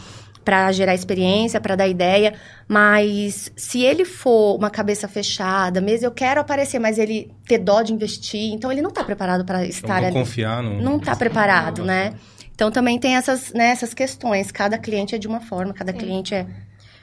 [0.45, 2.35] para gerar experiência, para dar ideia,
[2.69, 7.83] mas se ele for uma cabeça fechada, mesmo eu quero aparecer, mas ele ter dó
[7.83, 10.13] de investir, então ele não está preparado para estar não ali.
[10.13, 12.15] confiar no Não está preparado, né?
[12.55, 14.53] Então também tem essas, né, essas questões.
[14.53, 15.99] Cada cliente é de uma forma, cada Sim.
[15.99, 16.47] cliente é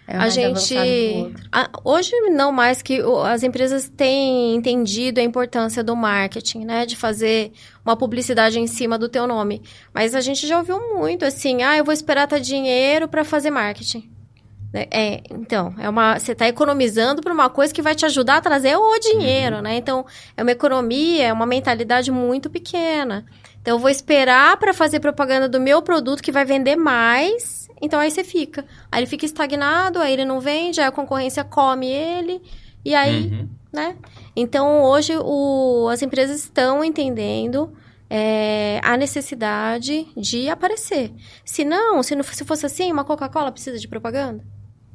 [0.08, 0.76] é a gente
[1.52, 6.96] a, hoje não mais que as empresas têm entendido a importância do marketing, né, de
[6.96, 7.54] fazer
[7.86, 9.62] uma publicidade em cima do teu nome.
[9.94, 13.50] Mas a gente já ouviu muito assim, ah, eu vou esperar ter dinheiro para fazer
[13.50, 14.12] marketing.
[14.74, 18.38] Né, é, então, é uma, você está economizando para uma coisa que vai te ajudar
[18.38, 19.62] a trazer o dinheiro, uhum.
[19.62, 19.78] né?
[19.78, 23.26] Então, é uma economia, é uma mentalidade muito pequena.
[23.62, 28.00] Então, eu vou esperar para fazer propaganda do meu produto que vai vender mais então
[28.00, 28.66] aí você fica.
[28.90, 32.42] Aí ele fica estagnado, aí ele não vende, aí a concorrência come ele,
[32.86, 33.50] e aí, uhum.
[33.74, 33.98] né?
[34.34, 37.74] Então hoje o, as empresas estão entendendo
[38.10, 41.12] é, a necessidade de aparecer.
[41.44, 44.42] Se não, se não se fosse assim, uma Coca-Cola precisa de propaganda?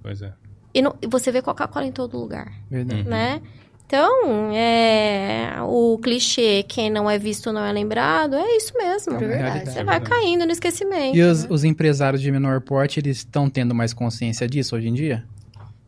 [0.03, 0.33] Pois é.
[0.73, 2.51] E não, você vê Coca-Cola em todo lugar.
[2.71, 3.07] Verdade.
[3.07, 3.43] Né?
[3.89, 9.15] Então, é, o clichê, quem não é visto não é lembrado, é isso mesmo.
[9.15, 9.71] É verdade.
[9.71, 11.17] Você vai caindo no esquecimento.
[11.17, 11.49] E os, né?
[11.51, 15.25] os empresários de menor porte, eles estão tendo mais consciência disso hoje em dia?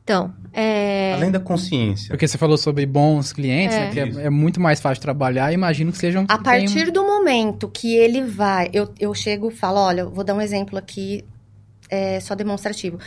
[0.03, 1.13] Então, é...
[1.13, 2.09] Além da consciência.
[2.09, 3.81] Porque você falou sobre bons clientes, é.
[3.81, 6.25] Né, que é, é, muito mais fácil trabalhar, imagino que sejam...
[6.27, 8.71] A partir do momento que ele vai...
[8.73, 11.23] Eu, eu chego e falo, olha, vou dar um exemplo aqui,
[11.91, 12.99] é, só demonstrativo.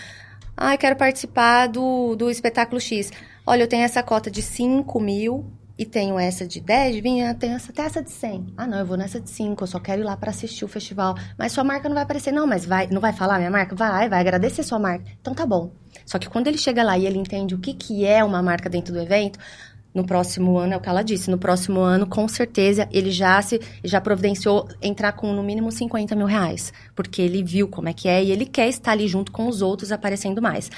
[0.56, 3.12] Ah, eu quero participar do, do espetáculo X.
[3.46, 5.46] Olha, eu tenho essa cota de 5 mil
[5.78, 8.54] e tenho essa de 10, vinha, tenho essa, até essa de 100.
[8.56, 10.68] Ah, não, eu vou nessa de 5, eu só quero ir lá para assistir o
[10.68, 11.16] festival.
[11.38, 13.76] Mas sua marca não vai aparecer, não, mas vai, não vai falar minha marca?
[13.76, 15.04] Vai, vai agradecer sua marca.
[15.20, 15.72] Então tá bom.
[16.06, 18.70] Só que quando ele chega lá e ele entende o que, que é uma marca
[18.70, 19.38] dentro do evento,
[19.94, 23.42] no próximo ano, é o que ela disse, no próximo ano, com certeza, ele já
[23.42, 26.74] se já providenciou entrar com no mínimo 50 mil reais.
[26.96, 29.62] Porque ele viu como é que é e ele quer estar ali junto com os
[29.62, 30.72] outros aparecendo mais.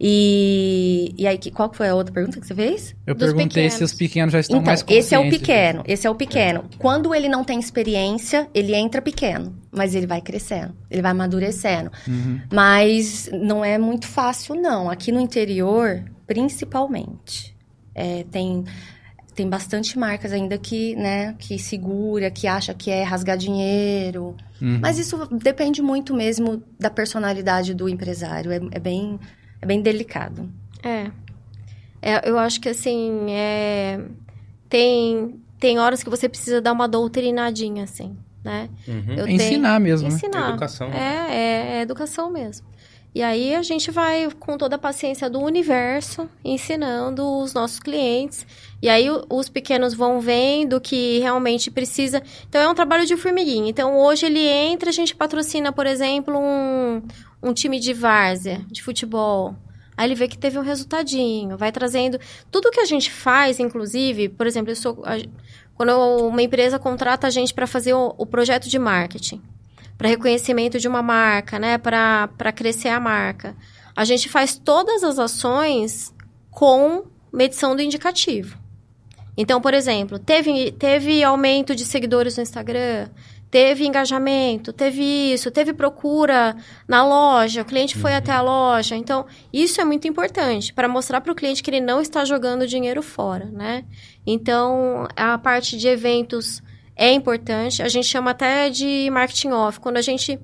[0.00, 2.94] E, e aí, qual foi a outra pergunta que você fez?
[3.06, 3.74] Eu Dos perguntei pequenos.
[3.74, 5.06] se os pequenos já estão então, mais conscientes.
[5.06, 6.64] esse é o pequeno, esse é o pequeno.
[6.78, 11.90] Quando ele não tem experiência, ele entra pequeno, mas ele vai crescendo, ele vai amadurecendo.
[12.08, 12.40] Uhum.
[12.52, 14.90] Mas não é muito fácil, não.
[14.90, 17.51] Aqui no interior, principalmente.
[17.94, 18.64] É, tem
[19.34, 24.36] tem bastante marcas ainda que, né, que segura, que acha que é rasgar dinheiro.
[24.60, 24.78] Uhum.
[24.80, 28.52] Mas isso depende muito mesmo da personalidade do empresário.
[28.52, 29.18] É, é, bem,
[29.60, 30.48] é bem delicado.
[30.82, 31.10] É.
[32.02, 34.00] é eu acho que, assim, é,
[34.68, 38.68] tem, tem horas que você precisa dar uma doutrinadinha, assim, né?
[38.86, 39.14] Uhum.
[39.14, 40.40] Eu ensinar tenho, mesmo, ensinar.
[40.40, 40.46] Né?
[40.46, 40.88] É educação.
[40.92, 42.66] É, é, é educação mesmo.
[43.14, 48.46] E aí a gente vai com toda a paciência do universo ensinando os nossos clientes.
[48.80, 52.22] E aí os pequenos vão vendo que realmente precisa.
[52.48, 53.68] Então é um trabalho de formiguinha.
[53.68, 57.02] Então hoje ele entra, a gente patrocina, por exemplo, um,
[57.42, 59.54] um time de várzea, de futebol.
[59.94, 62.18] Aí ele vê que teve um resultadinho, vai trazendo.
[62.50, 65.02] Tudo que a gente faz, inclusive, por exemplo, eu sou,
[65.74, 65.92] quando
[66.28, 69.42] uma empresa contrata a gente para fazer o, o projeto de marketing
[70.02, 71.78] para reconhecimento de uma marca, né?
[71.78, 73.56] Para crescer a marca.
[73.94, 76.12] A gente faz todas as ações
[76.50, 78.58] com medição do indicativo.
[79.36, 83.10] Então, por exemplo, teve, teve aumento de seguidores no Instagram,
[83.48, 86.56] teve engajamento, teve isso, teve procura
[86.88, 88.96] na loja, o cliente foi até a loja.
[88.96, 92.66] Então, isso é muito importante para mostrar para o cliente que ele não está jogando
[92.66, 93.84] dinheiro fora, né?
[94.26, 96.60] Então, a parte de eventos
[96.96, 97.82] é importante.
[97.82, 99.80] A gente chama até de marketing off.
[99.80, 100.38] Quando a gente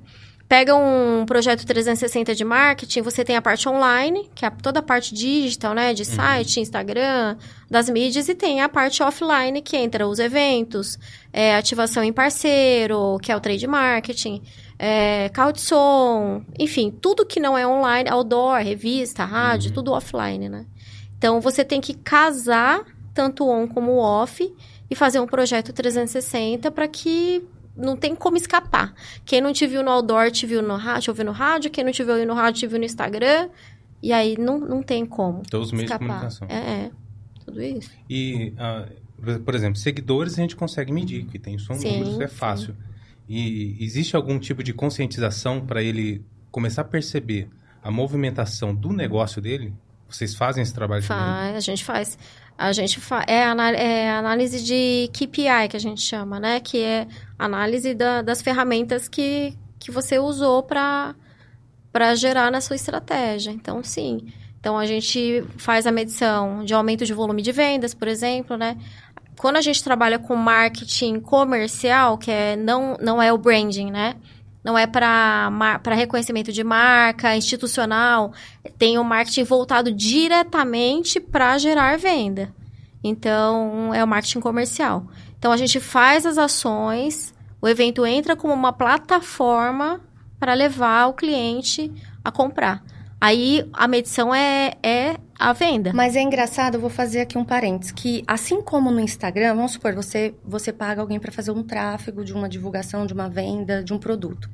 [0.49, 4.83] pega um projeto 360 de marketing, você tem a parte online, que é toda a
[4.83, 5.93] parte digital, né?
[5.93, 7.37] De site, Instagram,
[7.71, 10.99] das mídias, e tem a parte offline, que entra os eventos,
[11.33, 14.43] é, ativação em parceiro, que é o trade marketing,
[14.79, 20.49] é, carro de som, enfim, tudo que não é online, outdoor, revista, rádio, tudo offline,
[20.49, 20.65] né?
[21.19, 24.49] Então, você tem que casar tanto on como off
[24.91, 27.45] e fazer um projeto 360 para que
[27.77, 28.93] não tem como escapar.
[29.25, 31.71] Quem não te viu no outdoor, te viu no rádio, ouviu no rádio.
[31.71, 33.49] Quem não te viu no rádio, te viu no Instagram.
[34.03, 36.49] E aí não, não tem como Todos os meios de comunicação.
[36.51, 36.91] É, é.
[37.45, 37.91] Tudo isso.
[38.09, 38.87] E, ah,
[39.45, 42.35] por exemplo, seguidores a gente consegue medir, que tem são Sim, números, é sim.
[42.35, 42.77] fácil.
[43.29, 47.49] E existe algum tipo de conscientização para ele começar a perceber
[47.83, 49.73] a movimentação do negócio dele?
[50.09, 51.23] Vocês fazem esse trabalho também?
[51.23, 52.19] Faz, a gente faz.
[52.59, 53.25] A gente faz.
[53.29, 53.45] É,
[53.77, 56.59] é análise de KPI que a gente chama, né?
[56.59, 57.07] Que é
[57.39, 61.15] análise da- das ferramentas que, que você usou para
[62.17, 63.51] gerar na sua estratégia.
[63.53, 64.27] Então, sim.
[64.59, 68.77] Então, a gente faz a medição de aumento de volume de vendas, por exemplo, né?
[69.37, 74.17] Quando a gente trabalha com marketing comercial, que é, não, não é o branding, né?
[74.63, 78.33] Não é para reconhecimento de marca, institucional.
[78.77, 82.53] Tem o marketing voltado diretamente para gerar venda.
[83.03, 85.07] Então, é o marketing comercial.
[85.39, 87.33] Então, a gente faz as ações,
[87.63, 90.01] o evento entra como uma plataforma
[90.39, 91.93] para levar o cliente
[92.25, 92.83] a comprar.
[93.21, 95.93] Aí, a medição é, é a venda.
[95.95, 99.73] Mas é engraçado, eu vou fazer aqui um parênteses, que assim como no Instagram, vamos
[99.73, 103.85] supor, você, você paga alguém para fazer um tráfego de uma divulgação, de uma venda,
[103.85, 104.51] de um produto.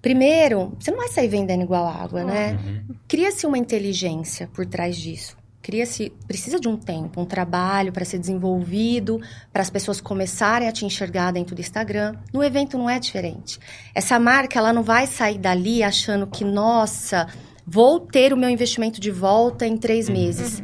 [0.00, 2.52] Primeiro, você não vai sair vendendo igual água, né?
[2.52, 2.94] Uhum.
[3.08, 5.36] Cria-se uma inteligência por trás disso.
[5.62, 9.18] Cria-se, precisa de um tempo, um trabalho para ser desenvolvido,
[9.50, 12.16] para as pessoas começarem a te enxergar dentro do Instagram.
[12.34, 13.58] No evento não é diferente.
[13.94, 17.26] Essa marca, ela não vai sair dali achando que, nossa,
[17.66, 20.62] vou ter o meu investimento de volta em três meses.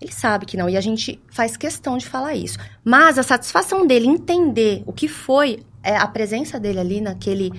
[0.00, 2.58] Ele sabe que não, e a gente faz questão de falar isso.
[2.84, 7.50] Mas a satisfação dele entender o que foi é, a presença dele ali naquele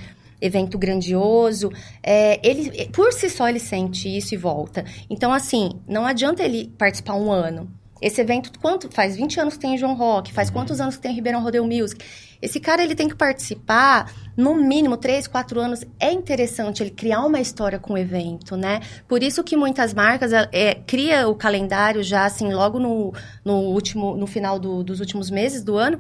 [0.42, 1.72] evento grandioso,
[2.04, 4.86] é, ele por si só ele sente isso e volta.
[5.10, 7.70] Então, assim, não adianta ele participar um ano.
[8.06, 11.02] Esse evento, quanto faz 20 anos que tem em João Rock, faz quantos anos que
[11.02, 12.06] tem em Ribeirão Rodeo Music?
[12.40, 15.84] Esse cara, ele tem que participar, no mínimo, 3, 4 anos.
[16.00, 18.82] É interessante ele criar uma história com o evento, né?
[19.08, 23.12] Por isso que muitas marcas é, cria o calendário já, assim, logo no,
[23.44, 25.98] no último, no final do- dos últimos meses do ano,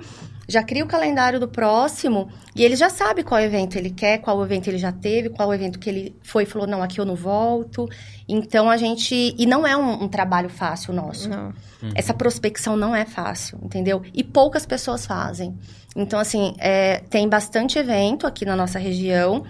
[0.48, 4.44] já cria o calendário do próximo e ele já sabe qual evento ele quer, qual
[4.44, 7.16] evento ele já teve, qual evento que ele foi e falou, não, aqui eu não
[7.16, 7.88] volto.
[8.28, 9.36] Então, a gente...
[9.38, 11.30] E não é um, um trabalho fácil nosso.
[11.30, 11.54] Não.
[11.94, 14.02] Essa prospecção não é fácil, entendeu?
[14.14, 15.58] E poucas pessoas fazem.
[15.96, 19.46] Então, assim, é, tem bastante evento aqui na nossa região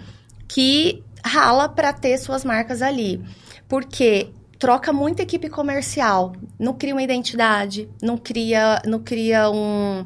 [0.48, 3.22] que rala para ter suas marcas ali.
[3.68, 10.04] Porque troca muita equipe comercial, não cria uma identidade, não cria, não cria um,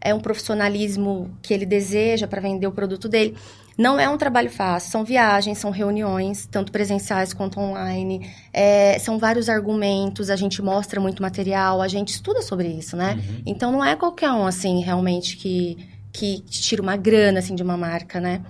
[0.00, 3.36] é, um profissionalismo que ele deseja para vender o produto dele.
[3.78, 9.18] Não é um trabalho fácil, são viagens, são reuniões, tanto presenciais quanto online, é, são
[9.18, 13.14] vários argumentos, a gente mostra muito material, a gente estuda sobre isso, né?
[13.14, 13.42] Uhum.
[13.46, 15.78] Então não é qualquer um, assim, realmente que,
[16.12, 18.42] que tira uma grana, assim, de uma marca, né?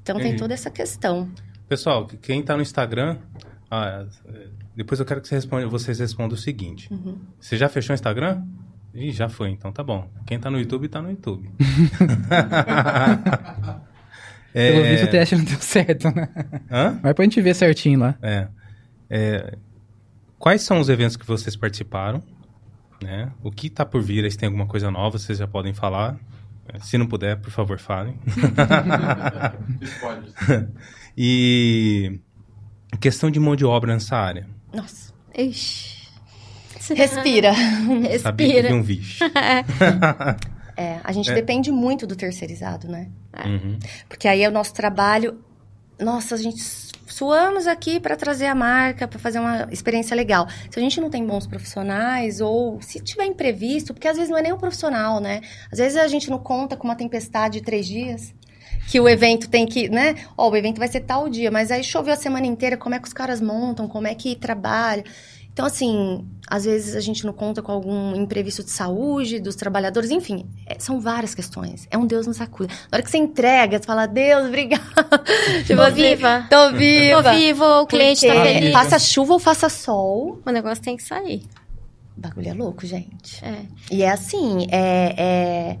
[0.00, 0.38] Então tem Entendi.
[0.38, 1.28] toda essa questão.
[1.68, 3.18] Pessoal, quem tá no Instagram,
[3.70, 4.46] ah, é,
[4.78, 6.88] depois eu quero que você responda- vocês respondam o seguinte.
[6.92, 7.18] Uhum.
[7.38, 8.42] Você já fechou o Instagram?
[8.94, 10.08] Ih, já foi, então tá bom.
[10.26, 11.50] Quem tá no YouTube, tá no YouTube.
[14.54, 16.26] É, Pelo visto o teste não deu certo, né?
[16.70, 16.98] Hã?
[17.02, 18.14] Mas pra gente ver certinho lá.
[18.22, 18.48] É.
[19.10, 19.58] É,
[20.38, 22.22] Quais são os eventos que vocês participaram?
[23.02, 23.30] Né?
[23.42, 24.24] O que tá por vir?
[24.24, 26.18] aí, Se tem alguma coisa nova, vocês já podem falar.
[26.80, 28.18] Se não puder, por favor, falem.
[31.16, 32.18] e
[33.00, 34.46] questão de mão de obra nessa área.
[34.72, 35.12] Nossa.
[35.36, 35.98] Ixi.
[36.94, 37.52] Respira.
[38.22, 38.74] Sabia que Respira.
[38.74, 39.24] um bicho.
[40.80, 41.34] É, a gente É.
[41.34, 43.08] depende muito do terceirizado, né?
[43.44, 43.80] Uhum.
[44.08, 45.40] Porque aí é o nosso trabalho.
[45.98, 46.62] Nossa, a gente
[47.04, 50.46] suamos aqui para trazer a marca, para fazer uma experiência legal.
[50.70, 54.38] Se a gente não tem bons profissionais, ou se tiver imprevisto, porque às vezes não
[54.38, 55.40] é nem o profissional, né?
[55.72, 58.32] Às vezes a gente não conta com uma tempestade de três dias.
[58.86, 60.14] Que o evento tem que, né?
[60.36, 62.98] Ó, o evento vai ser tal dia, mas aí choveu a semana inteira, como é
[62.98, 65.04] que os caras montam, como é que trabalha.
[65.58, 70.08] Então, assim, às vezes a gente não conta com algum imprevisto de saúde dos trabalhadores,
[70.08, 71.88] enfim, é, são várias questões.
[71.90, 72.72] É um Deus nos acuda.
[72.92, 74.84] Na hora que você entrega, você fala, Deus, obrigado.
[75.66, 76.46] Tipo, tô viva.
[76.48, 77.22] Tô viva.
[77.24, 78.72] Tô viva, o cliente tá Porque feliz.
[78.72, 81.42] Faça chuva ou faça sol, O negócio tem que sair.
[82.16, 83.44] o bagulho é louco, gente.
[83.44, 83.62] É.
[83.90, 85.78] E é assim, é, é,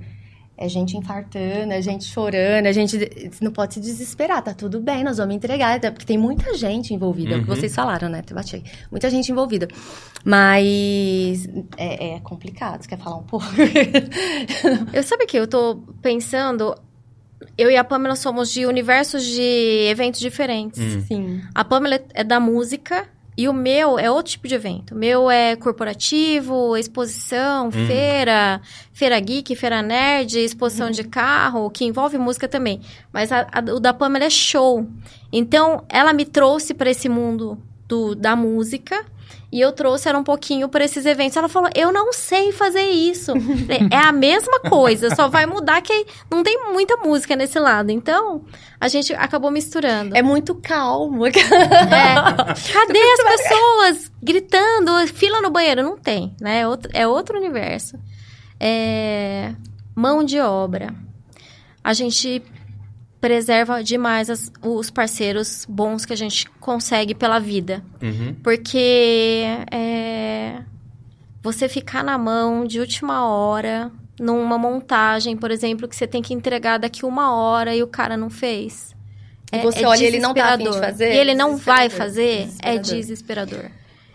[0.60, 2.98] é gente infartando, é gente chorando, a gente
[3.40, 6.92] não pode se desesperar, tá tudo bem, nós vamos entregar, até porque tem muita gente
[6.92, 7.54] envolvida, é o que Uhum.
[7.56, 8.22] vocês falaram, né?
[8.28, 8.62] Eu bati.
[8.90, 9.68] Muita gente envolvida.
[10.24, 13.46] Mas é, é complicado, você quer falar um pouco?
[14.92, 16.74] Eu sabe que eu tô pensando.
[17.56, 20.80] Eu e a Pamela somos de universos de eventos diferentes.
[20.80, 21.00] Hum.
[21.06, 21.40] Sim.
[21.54, 23.06] A Pamela é da música
[23.38, 24.94] e o meu é outro tipo de evento.
[24.94, 28.60] O meu é corporativo, exposição, feira,
[28.92, 32.80] feira geek, feira nerd, exposição de carro, que envolve música também.
[33.12, 34.86] Mas a- a- o da Pamela é show.
[35.32, 39.04] Então, ela me trouxe para esse mundo do, da música.
[39.50, 41.36] E eu trouxe ela um pouquinho para esses eventos.
[41.36, 43.32] Ela falou: Eu não sei fazer isso.
[43.32, 47.90] Falei, é a mesma coisa, só vai mudar que não tem muita música nesse lado.
[47.90, 48.44] Então,
[48.80, 50.16] a gente acabou misturando.
[50.16, 51.26] É muito calmo.
[51.26, 51.32] É.
[52.72, 55.82] Cadê as pessoas gritando, fila no banheiro?
[55.82, 56.60] Não tem, né?
[56.60, 57.98] É outro, é outro universo.
[58.60, 59.54] É,
[59.98, 60.94] Mão de obra.
[61.82, 62.40] A gente
[63.20, 67.82] preserva demais as- os parceiros bons que a gente consegue pela vida.
[68.02, 68.34] Uhum.
[68.42, 70.62] Porque é,
[71.42, 73.90] você ficar na mão de última hora,
[74.20, 78.16] numa montagem, por exemplo, que você tem que entregar daqui uma hora e o cara
[78.16, 78.94] não fez.
[79.52, 80.90] E você olha e ele não tá afim de desesperador.
[80.92, 81.14] fazer?
[81.14, 81.98] E ele não vai Desesperador.
[81.98, 82.82] fazer, é Desesperador.
[82.82, 83.64] desesperador.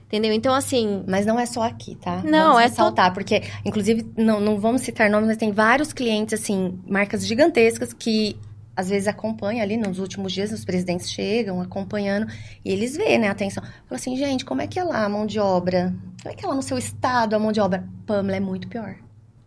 [0.07, 0.31] Entendeu?
[0.31, 2.21] Então, assim, Mas não é só aqui, tá?
[2.23, 6.39] Não, vamos é ressaltar, porque, inclusive, não, não vamos citar nomes, mas tem vários clientes,
[6.39, 8.37] assim, marcas gigantescas que
[8.75, 12.27] às vezes acompanham ali nos últimos dias, os presidentes chegam acompanhando
[12.65, 13.63] e eles veem, né, a atenção.
[13.63, 15.93] Fala assim, gente, como é que é lá a mão de obra?
[16.21, 17.87] Como é que é lá no seu estado a mão de obra?
[18.05, 18.95] Pamela é muito pior.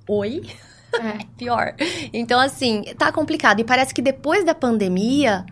[0.08, 0.42] Oi?
[0.94, 1.74] é, pior.
[2.12, 3.60] Então, assim, tá complicado.
[3.60, 5.44] E parece que depois da pandemia,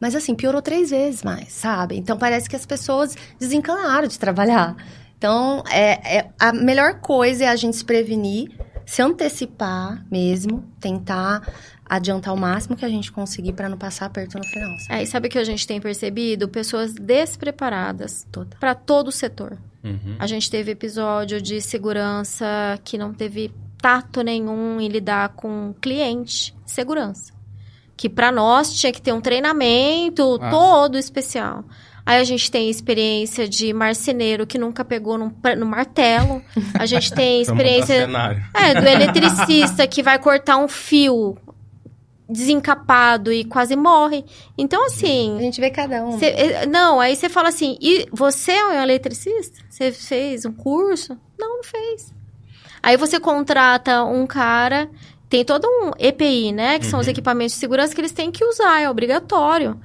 [0.00, 1.96] mas assim, piorou três vezes mais, sabe?
[1.96, 4.76] Então parece que as pessoas desencanaram de trabalhar.
[5.18, 8.50] Então, é, é- a melhor coisa é a gente se prevenir,
[8.84, 11.42] se antecipar mesmo, tentar
[11.88, 14.78] adiantar o máximo que a gente conseguir para não passar aperto no final.
[14.80, 15.00] sabe?
[15.00, 16.48] é, e sabe o que a gente tem percebido?
[16.48, 18.26] Pessoas despreparadas
[18.58, 19.56] para todo o setor.
[19.84, 20.16] Uhum.
[20.18, 22.46] A gente teve episódio de segurança
[22.84, 26.54] que não teve tato nenhum em lidar com cliente.
[26.64, 27.32] Segurança.
[27.96, 30.50] Que para nós tinha que ter um treinamento Ah.
[30.50, 31.64] todo especial.
[32.04, 36.42] Aí a gente tem experiência de marceneiro que nunca pegou num no martelo.
[36.78, 38.08] A gente tem experiência
[38.54, 41.36] é, do eletricista que vai cortar um fio
[42.28, 44.24] desencapado e quase morre.
[44.58, 46.18] Então, assim, A gente vê cada um.
[46.18, 49.58] Cê- eh, não, aí você fala assim, e você é um eletricista?
[49.70, 51.16] Você fez um curso?
[51.38, 52.12] Não, não fez.
[52.82, 54.88] Aí você contrata um cara,
[55.28, 56.78] tem todo um EPI, né?
[56.78, 57.10] Que são os Uhum.
[57.12, 59.80] equipamentos de segurança que eles têm que usar, é obrigatório.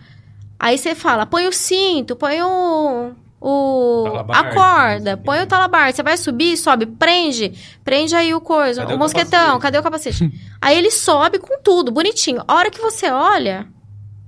[0.59, 3.11] Aí você fala, põe o cinto, põe o...
[3.41, 5.43] o Talabarte, a corda, o põe quê.
[5.43, 5.95] o talabarte.
[5.95, 7.53] Você vai subir, sobe, prende.
[7.83, 10.31] Prende aí o coisa, Cadê o o mosquetão, cadê o capacete?
[10.61, 12.43] aí ele sobe com tudo, bonitinho.
[12.47, 13.67] A hora que você olha,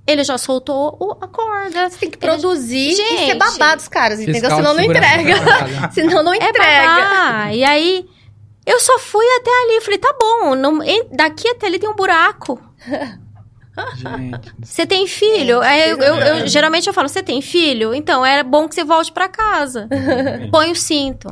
[0.07, 1.89] ele já soltou o- a corda.
[1.89, 3.35] Você tem que produzir e ser Gente.
[3.35, 4.49] babado os caras, entendeu?
[4.49, 5.91] Senão não segurança entrega.
[5.93, 6.87] Senão não É entrega.
[6.87, 7.53] babá.
[7.53, 8.05] E aí,
[8.65, 9.81] eu só fui até ali.
[9.81, 10.79] Falei, tá bom, não-
[11.11, 12.59] daqui até ali tem um buraco.
[13.95, 14.53] Gente.
[14.61, 15.61] Você tem filho?
[15.61, 17.93] Aí eu, eu- eu- geralmente eu falo, você tem filho?
[17.93, 19.87] Então, era bom que você volte pra casa.
[20.51, 21.27] Põe o cinto.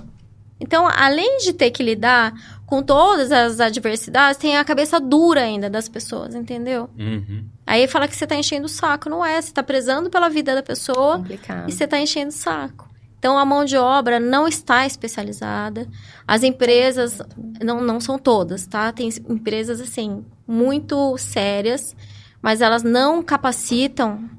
[0.60, 2.34] Então, além de ter que lidar
[2.66, 6.90] com todas as adversidades, tem a cabeça dura ainda das pessoas, entendeu?
[6.98, 7.46] Uhum.
[7.66, 9.10] Aí fala que você tá enchendo o saco.
[9.10, 11.70] Não é, você tá prezando pela vida da pessoa Complicado.
[11.70, 12.90] e você está enchendo o saco.
[13.20, 15.88] Então, a mão de obra não está especializada.
[16.28, 17.20] As empresas,
[17.64, 18.92] não, não são todas, tá?
[18.92, 21.96] Tem empresas, assim, muito sérias,
[22.42, 24.30] mas elas não capacitam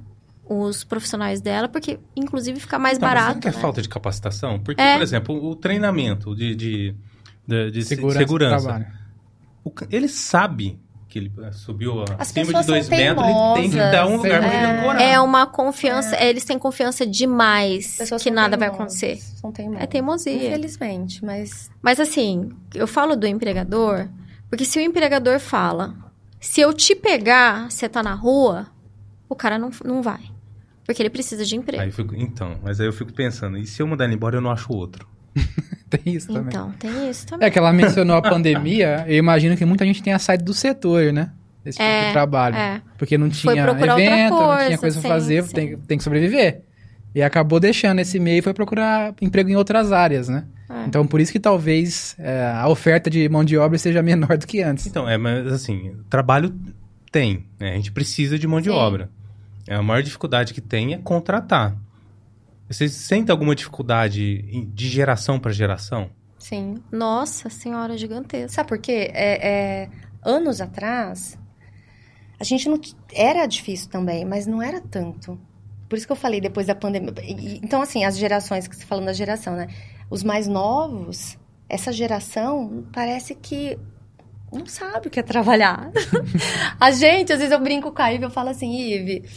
[0.44, 3.40] os profissionais dela, porque, inclusive, fica mais Tá, mas será barato.
[3.40, 3.56] que é né?
[3.58, 4.58] falta de capacitação?
[4.58, 4.94] Porque, É.
[4.96, 6.94] por exemplo, o treinamento de, de,
[7.46, 8.86] de, de se- Segurança, segurança,
[9.64, 10.78] o ele sabe
[11.08, 13.92] que ele eh, subiu As acima de dois metros, ele tem que teimosas.
[13.92, 15.02] dar um lugar pra ele ancorar.
[15.02, 19.16] É uma confiança, eles têm confiança demais que nada vai acontecer.
[19.18, 19.82] São teimosas.
[19.82, 20.32] É teimosia.
[20.48, 24.08] Infelizmente, mas Mas assim, eu falo do empregador,
[24.48, 25.94] porque se o empregador fala,
[26.42, 28.66] se eu te pegar, você tá na rua,
[29.28, 30.20] o cara não, não vai.
[30.84, 31.80] Porque ele precisa de emprego.
[31.80, 34.36] Aí eu fico, então, mas aí eu fico pensando, e se eu mandar ele embora,
[34.36, 35.08] eu não acho outro?
[35.88, 36.48] Tem isso também.
[36.48, 37.46] Então, tem isso também.
[37.46, 41.12] É que ela mencionou a pandemia, eu imagino que muita gente tenha saído do setor,
[41.12, 41.30] né?
[41.62, 42.56] Desse tipo É, de trabalho.
[42.56, 42.82] é.
[42.98, 45.54] Porque não tinha evento, não tinha coisa, coisa pra sim, fazer, sim.
[45.54, 46.62] tem, tem que sobreviver.
[47.14, 50.46] E acabou deixando esse meio e foi procurar emprego em outras áreas, né?
[50.68, 50.86] É.
[50.86, 54.46] Então, por isso que talvez é, a oferta de mão de obra seja menor do
[54.46, 54.86] que antes.
[54.86, 56.54] Então, é, mas assim, trabalho
[57.10, 57.72] tem, né?
[57.72, 58.76] A gente precisa de mão de Sim.
[58.76, 59.10] obra.
[59.68, 61.76] É, a maior dificuldade que tem é contratar.
[62.68, 66.10] Vocês sentem alguma dificuldade de geração para geração?
[66.38, 66.76] Sim.
[66.90, 68.48] Nossa senhora, gigantesca.
[68.48, 69.10] Sabe por quê?
[69.12, 69.88] É, é,
[70.24, 71.38] anos atrás,
[72.40, 72.80] a gente não.
[73.12, 75.38] Era difícil também, mas não era tanto.
[75.92, 77.12] Por isso que eu falei depois da pandemia.
[77.62, 79.66] Então, assim, as gerações, que você falando da geração, né?
[80.08, 81.36] Os mais novos,
[81.68, 83.78] essa geração parece que
[84.50, 85.90] não sabe o que é trabalhar.
[86.80, 89.28] a gente, às vezes eu brinco com a Ive, eu falo assim, Ive,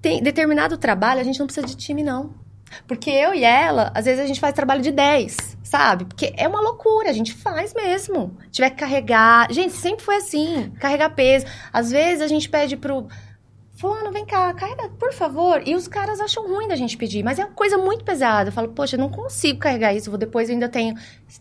[0.00, 2.32] tem determinado trabalho, a gente não precisa de time, não.
[2.86, 6.04] Porque eu e ela, às vezes a gente faz trabalho de 10, sabe?
[6.04, 8.36] Porque é uma loucura, a gente faz mesmo.
[8.52, 9.50] Tiver que carregar.
[9.50, 11.44] Gente, sempre foi assim, carregar peso.
[11.72, 13.08] Às vezes a gente pede pro.
[13.82, 15.60] Fulano, vem cá, carrega, por favor.
[15.66, 18.48] E os caras acham ruim da gente pedir, mas é uma coisa muito pesada.
[18.50, 20.08] Eu falo, poxa, eu não consigo carregar isso.
[20.08, 20.94] vou- Depois eu ainda tenho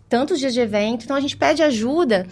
[0.09, 2.25] tantos dias de evento, então a gente pede ajuda.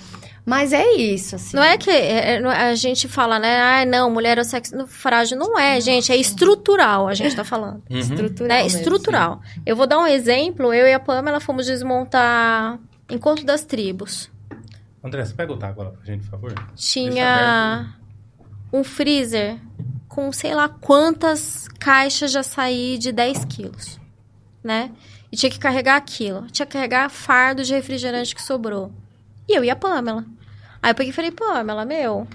[0.43, 1.55] Mas é isso, assim.
[1.55, 3.59] Não é que é, é, a gente fala, né?
[3.61, 5.37] Ah, não, mulher é o sexo no- frágil.
[5.37, 6.11] Não é, gente.
[6.11, 7.83] É estrutural, a gente tá falando.
[7.87, 8.47] estrutural.
[8.49, 8.63] né?
[8.63, 8.79] mesmo.
[8.79, 9.41] Estrutural.
[9.63, 10.73] Eu vou dar um exemplo.
[10.73, 14.31] Eu e a Pamela fomos desmontar Encontro das Tribos.
[15.03, 16.53] André, você pega o taco lá pra gente, por favor?
[16.75, 17.93] Tinha
[18.73, 19.57] um freezer
[20.09, 23.97] com sei lá quantas caixas de açaí de 10 quilos,
[24.63, 24.89] né?
[25.31, 26.47] E tinha que carregar aquilo.
[26.51, 28.91] Tinha que carregar fardo de refrigerante que sobrou.
[29.47, 30.25] E eu e a Pamela.
[30.81, 32.27] Aí eu peguei e falei, Pamela, meu,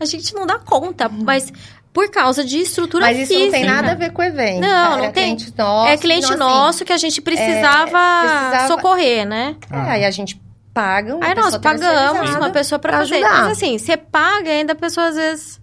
[0.00, 1.52] a gente não dá conta, mas
[1.92, 3.44] por causa de estrutura Mas isso física.
[3.44, 4.60] não tem nada a ver com o evento.
[4.60, 5.36] Não, não tem.
[5.36, 7.90] Cliente nosso, é cliente então, assim, nosso que a gente precisava,
[8.22, 9.56] precisava- socorrer, né?
[9.70, 10.40] É, aí a gente
[10.74, 13.16] paga uma Aí nós pagamos uma pessoa pra, pra fazer.
[13.16, 13.42] ajudar.
[13.44, 15.61] Mas assim, você paga e ainda a pessoa às vezes.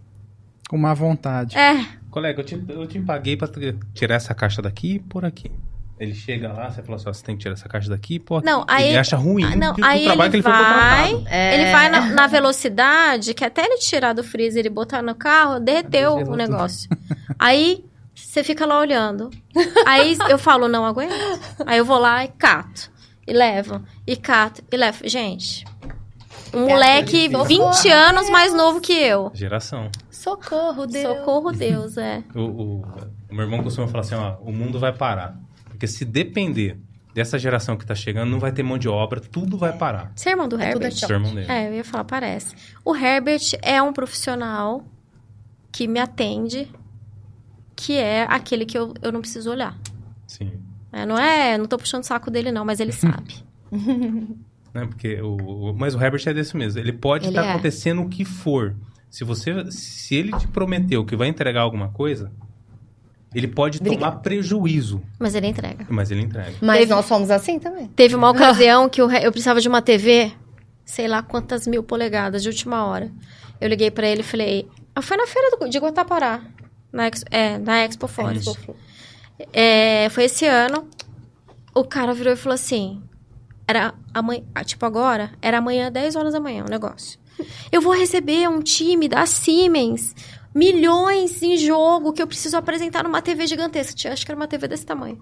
[0.69, 1.57] Com má vontade.
[1.57, 3.49] É, Colega, eu te, eu te paguei pra
[3.93, 5.51] tirar essa caixa daqui e pôr aqui.
[5.99, 8.19] Ele chega lá, você fala assim, ó, você tem que tirar essa caixa daqui e
[8.35, 8.45] aqui.
[8.45, 10.51] Não, aí- Ele acha ruim Ah, não, que- o aí trabalho ele que ele foi
[10.51, 11.27] vai- contratado.
[11.35, 11.53] É.
[11.61, 15.59] Ele vai na, na velocidade que até ele tirar do freezer e botar no carro,
[15.59, 16.37] derreteu o tudo.
[16.37, 16.89] negócio.
[17.37, 17.83] Aí
[18.15, 19.29] você fica lá olhando.
[19.85, 21.13] Aí eu falo, não aguento.
[21.65, 22.89] Aí eu vou lá e cato.
[23.27, 23.81] E levo.
[24.07, 24.63] E cato.
[24.71, 24.99] E levo.
[25.07, 25.65] Gente,
[26.53, 29.31] um moleque Socorro, 20 anos mais novo que eu.
[29.33, 29.89] Geração.
[30.09, 31.17] Socorro, Deus.
[31.17, 32.23] Socorro Deus, é.
[32.35, 32.81] O, o-
[33.29, 35.37] o meu irmão costuma falar assim, ó, o mundo vai parar.
[35.65, 36.77] Porque se depender
[37.13, 40.11] dessa geração que tá chegando, não vai ter mão de obra, tudo vai parar.
[40.15, 40.91] Você é irmão do É Herbert?
[40.93, 41.51] Seu irmão dele.
[41.51, 42.55] É, eu ia falar, parece.
[42.83, 44.83] O Herbert é um profissional
[45.71, 46.69] que me atende,
[47.75, 49.77] que é aquele que eu, eu não preciso olhar.
[50.27, 50.51] Sim.
[50.91, 53.35] É, não é, não tô puxando o saco dele não, mas ele sabe.
[54.73, 54.85] Né?
[54.85, 56.79] Porque o, mas o Herbert é desse mesmo.
[56.79, 57.49] Ele pode estar é.
[57.51, 58.75] acontecendo o que for.
[59.09, 62.31] Se você, se ele te prometeu que vai entregar alguma coisa,
[63.33, 65.85] ele pode Briga- tomar prejuízo, Mas ele entrega.
[65.89, 66.53] mas ele entrega.
[66.61, 67.87] Mas Teve- nós somos assim também.
[67.87, 70.31] Teve uma ocasião que eu, eu precisava de uma TV,
[70.85, 73.11] sei lá quantas mil polegadas, de última hora.
[73.59, 74.67] Eu liguei pra ele e falei...
[74.95, 76.41] Ah, foi na feira do, de Guatapará.
[76.93, 78.57] Na, Ex- é, na Expo Forest.
[79.53, 80.87] É, foi esse ano.
[81.73, 83.01] O cara virou e falou assim...
[83.69, 87.19] Era amanhã, tipo agora, era amanhã, 10 horas da manhã, o negócio.
[87.71, 90.15] Eu vou receber um time da Siemens,
[90.55, 93.93] milhões em jogo que eu preciso apresentar numa TV gigantesca.
[93.93, 95.19] Tinha- Acho que era uma TV desse tamanho.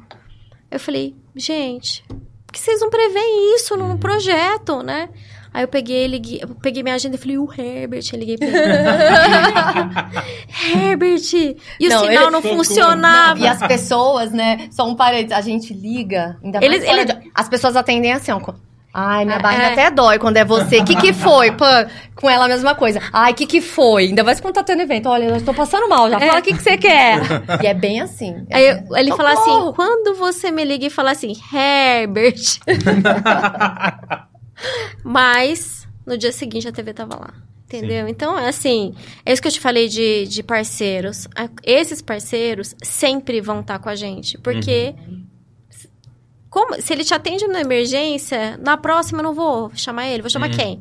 [0.72, 5.10] Eu falei, gente, por que vocês não preveem isso num projeto, né?
[5.54, 8.48] Aí eu peguei, liguei, eu peguei minha agenda e falei, o Herbert, eu liguei pra
[8.48, 8.58] ele.
[10.74, 11.34] Herbert!
[11.80, 13.40] E o Não, sinal ele- não funcionava.
[13.40, 14.68] E as pessoas, né?
[14.72, 15.38] Só um parênteses.
[15.38, 18.40] A gente liga, ainda mais Eles- fora ele- de- As pessoas atendem assim, ó.
[18.94, 19.42] Ai, minha É.
[19.42, 20.80] barriga até dói quando é você.
[20.80, 21.52] O que que foi?
[21.52, 21.66] Pô,
[22.16, 23.00] com ela a mesma coisa.
[23.14, 24.06] Ai, o que que foi?
[24.06, 25.08] Ainda mais quando tá tendo evento.
[25.08, 26.10] Olha, eu tô passando mal.
[26.10, 27.20] Já fala o que que você quer.
[27.62, 28.48] E é bem assim.
[28.52, 29.74] Aí eu- ele fala assim, Socorro!
[29.74, 32.42] quando você me liga e fala assim, Herbert.
[35.04, 37.34] Mas, no dia seguinte a TV tava lá.
[37.66, 38.08] Entendeu?
[38.08, 41.28] Então, é assim, é isso que eu te falei de, de parceiros.
[41.64, 44.38] Esses parceiros sempre vão estar com a gente.
[44.38, 45.17] Porque se-
[46.58, 50.30] como, se ele te atende na emergência, na próxima eu não vou chamar ele, vou
[50.30, 50.56] chamar Uhum.
[50.56, 50.80] quem?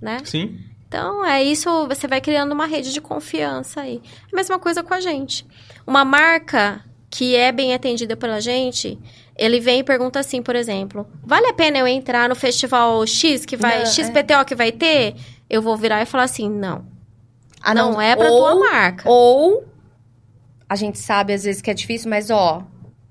[0.00, 0.18] Né?
[0.24, 0.56] Sim.
[0.86, 4.00] Então, é isso, você vai criando uma rede de confiança aí.
[4.32, 5.44] A mesma coisa com a gente.
[5.84, 8.96] Uma marca que é bem atendida pela gente,
[9.36, 13.44] ele vem e pergunta assim, por exemplo, vale a pena eu entrar no festival X
[13.44, 13.86] que vai, Não, é.
[13.86, 15.16] XPTO que vai ter?
[15.50, 16.86] Eu vou virar e falar assim, não.
[17.60, 19.10] Ah, não, é pra ou, tua marca.
[19.10, 19.66] Ou
[20.68, 22.62] a gente sabe às vezes que é difícil, mas ó,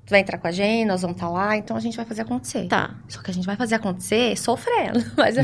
[0.05, 2.21] tu vai entrar com a gente, nós vamos estar lá, então a gente vai fazer
[2.21, 2.67] acontecer.
[2.67, 2.91] Tá.
[3.09, 5.03] Só que a gente vai fazer acontecer sofrendo.
[5.17, 5.35] Mas,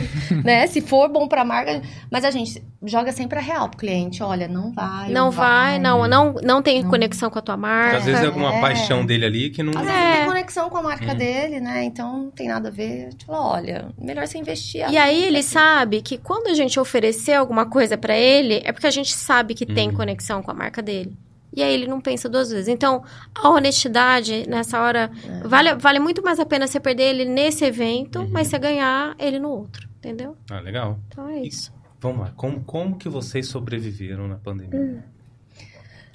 [0.43, 1.81] né, se for bom pra marca.
[2.11, 4.21] Mas a gente joga sempre a real pro cliente.
[4.21, 5.09] Olha, não vai.
[5.09, 6.89] Não vai, não, não, não tem Não.
[6.89, 7.97] conexão com a tua marca.
[7.97, 8.61] Às vezes é alguma é.
[8.61, 9.71] paixão dele ali que não.
[9.71, 10.15] Às vezes É.
[10.17, 11.15] tem conexão com a marca Hum.
[11.15, 11.83] dele, né?
[11.83, 13.07] Então não tem nada a ver.
[13.07, 14.87] A gente fala, olha, melhor você investir.
[14.89, 18.87] E aí ele sabe que quando a gente oferecer alguma coisa pra ele, é porque
[18.87, 19.95] a gente sabe que tem Uhum.
[19.95, 21.17] conexão com a marca dele.
[21.53, 22.67] E aí ele não pensa duas vezes.
[22.69, 23.03] Então,
[23.35, 25.47] a honestidade, nessa hora, É.
[25.47, 28.29] vale, vale muito mais a pena você perder ele nesse evento, Uhum.
[28.31, 29.89] mas você ganhar ele no outro.
[29.97, 30.35] Entendeu?
[30.49, 30.97] Ah, legal.
[31.09, 31.71] Então é isso.
[31.99, 32.33] Vamos lá.
[32.35, 35.03] Como, como que vocês sobreviveram na pandemia?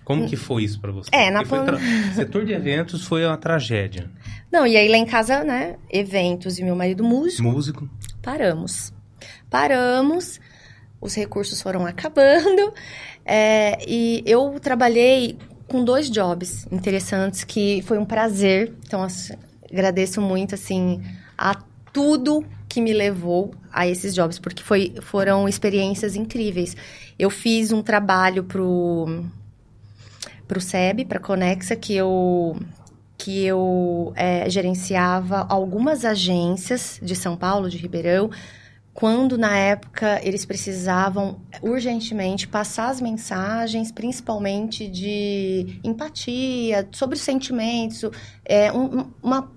[0.05, 1.11] Como que foi isso pra vocês?
[1.12, 1.78] É, na pan- tra-
[2.14, 4.09] Setor de eventos foi uma tragédia.
[4.53, 5.76] Não, e aí lá em casa, né?
[5.91, 7.91] Eventos e meu marido músico, Músico.
[8.22, 8.93] paramos.
[9.51, 10.41] Paramos,
[11.01, 12.72] os recursos foram acabando.
[13.26, 18.72] É, e eu trabalhei com dois jobs interessantes que foi um prazer.
[18.86, 19.34] Então, assim,
[19.70, 21.02] agradeço muito, assim,
[21.36, 21.56] a
[21.92, 26.76] tudo que me levou a esses jobs, porque foi, foram experiências incríveis.
[27.18, 29.24] Eu fiz um trabalho pro,
[30.46, 32.56] pro SEB, pra Conexa, que eu
[33.18, 38.30] que eu é, gerenciava algumas agências de São Paulo, de Ribeirão,
[38.97, 48.11] quando na época eles precisavam urgentemente passar as mensagens, principalmente de empatia, sobre os sentimentos,
[48.42, 49.51] é, um- um- uma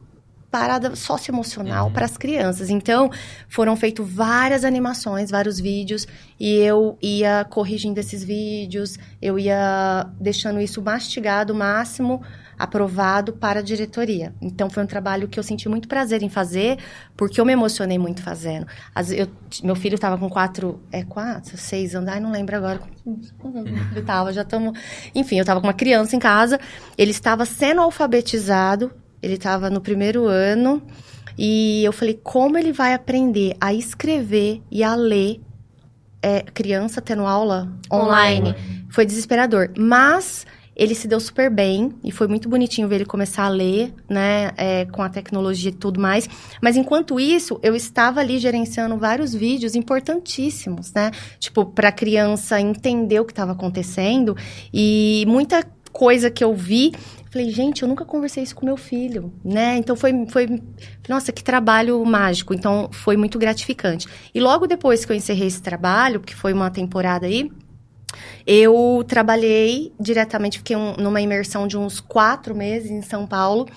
[0.51, 1.93] parada socioemocional Uhum.
[1.93, 2.69] para as crianças.
[2.69, 3.09] Então,
[3.47, 6.05] foram feitas várias animações, vários vídeos,
[6.37, 12.21] e eu ia corrigindo esses vídeos, eu ia deixando isso mastigado o máximo
[12.59, 14.33] aprovado para a diretoria.
[14.41, 16.77] Então foi um trabalho que eu senti muito prazer em fazer,
[17.15, 18.67] porque eu me emocionei muito fazendo.
[18.93, 19.29] As- eu-
[19.63, 22.81] meu filho estava com quatro, é quatro, seis anos, ai não lembro agora.
[23.93, 24.77] Ele tava, já estamos,
[25.15, 26.59] enfim, eu estava com uma criança em casa,
[26.97, 28.91] ele estava sendo alfabetizado,
[29.23, 30.83] ele estava no primeiro ano.
[31.37, 35.39] E eu falei, como ele vai aprender a escrever e a ler
[36.21, 38.53] é, criança tendo aula online?
[38.89, 39.69] Foi desesperador.
[39.77, 40.45] Mas
[40.79, 44.51] ele se deu super bem e foi muito bonitinho ver ele começar a ler, né,
[44.55, 46.29] é, com a tecnologia e tudo mais.
[46.61, 51.11] Mas enquanto isso, eu estava ali gerenciando vários vídeos importantíssimos, né?
[51.37, 54.37] Tipo, para a criança entender o que estava acontecendo
[54.73, 56.93] e muita coisa que eu vi.
[57.29, 59.75] Falei, gente, eu nunca conversei isso com meu filho, né?
[59.77, 60.61] Então foi, foi,
[61.09, 62.53] nossa, que trabalho mágico.
[62.53, 64.07] Então foi muito gratificante.
[64.33, 67.51] E logo depois que eu encerrei esse trabalho, que foi uma temporada aí,
[68.45, 73.67] eu trabalhei diretamente, fiquei um- numa imersão de uns quatro meses em São Paulo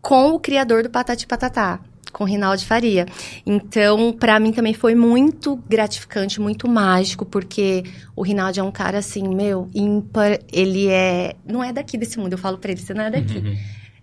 [0.00, 1.80] com o criador do Patati Patatá,
[2.12, 3.06] com o Rinaldi Faria.
[3.44, 7.84] Então, pra mim também foi muito gratificante, muito mágico, porque
[8.16, 12.32] o Rinaldi é um cara assim, meu, ímpar, ele é, não é daqui desse mundo,
[12.32, 13.38] eu falo pra ele, você não é daqui.
[13.38, 13.56] Uhum.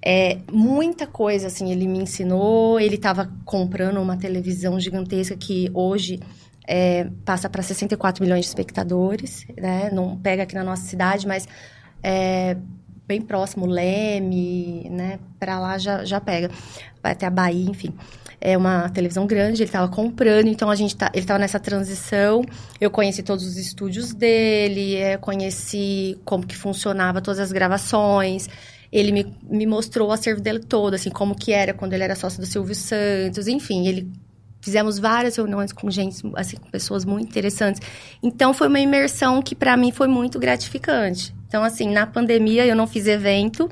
[0.07, 2.79] É, muita coisa, assim, ele me ensinou.
[2.79, 6.19] Ele estava comprando uma televisão gigantesca que hoje
[6.67, 9.89] é, passa para 64 milhões de espectadores, né?
[9.91, 11.47] Não pega aqui na nossa cidade, mas
[12.03, 12.57] é
[13.07, 15.19] bem próximo, Leme, né?
[15.39, 16.49] Para lá já, já pega.
[17.01, 17.93] Vai até a Bahia, enfim.
[18.41, 22.43] É uma televisão grande, ele estava comprando, então a gente tá, ele estava nessa transição.
[22.79, 28.49] Eu conheci todos os estúdios dele, é, conheci como que funcionava todas as gravações.
[28.91, 32.15] Ele me, me mostrou o acervo dele todo, assim, como que era quando ele era
[32.15, 34.11] sócio do Silvio Santos, enfim, ele
[34.65, 37.79] fizemos várias reuniões com gente, assim, com pessoas muito interessantes.
[38.21, 41.35] Então foi uma imersão que para mim foi muito gratificante.
[41.47, 43.69] Então assim, na pandemia eu não fiz evento,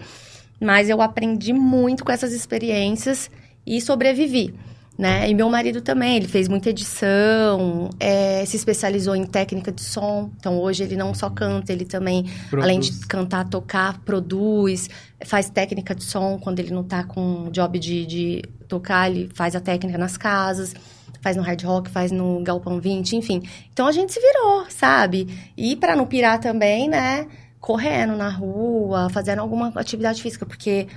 [0.61, 3.31] mas eu aprendi muito com essas experiências
[3.65, 4.53] e sobrevivi.
[4.95, 5.27] Né?
[5.27, 10.29] E meu marido também, ele fez muita edição, é, se especializou em técnica de som.
[10.37, 12.63] Então hoje ele não só canta, ele também Produz.
[12.63, 14.89] Além de cantar, tocar, produz,
[15.25, 19.55] faz técnica de som quando ele não tá com job de, de tocar, ele faz
[19.55, 20.75] a técnica nas casas,
[21.21, 23.41] faz no hard rock, faz no Galpão 20, enfim.
[23.71, 25.27] Então a gente se virou, sabe?
[25.57, 27.25] E para não pirar também, né?
[27.59, 30.87] Correndo na rua, fazendo alguma atividade física, porque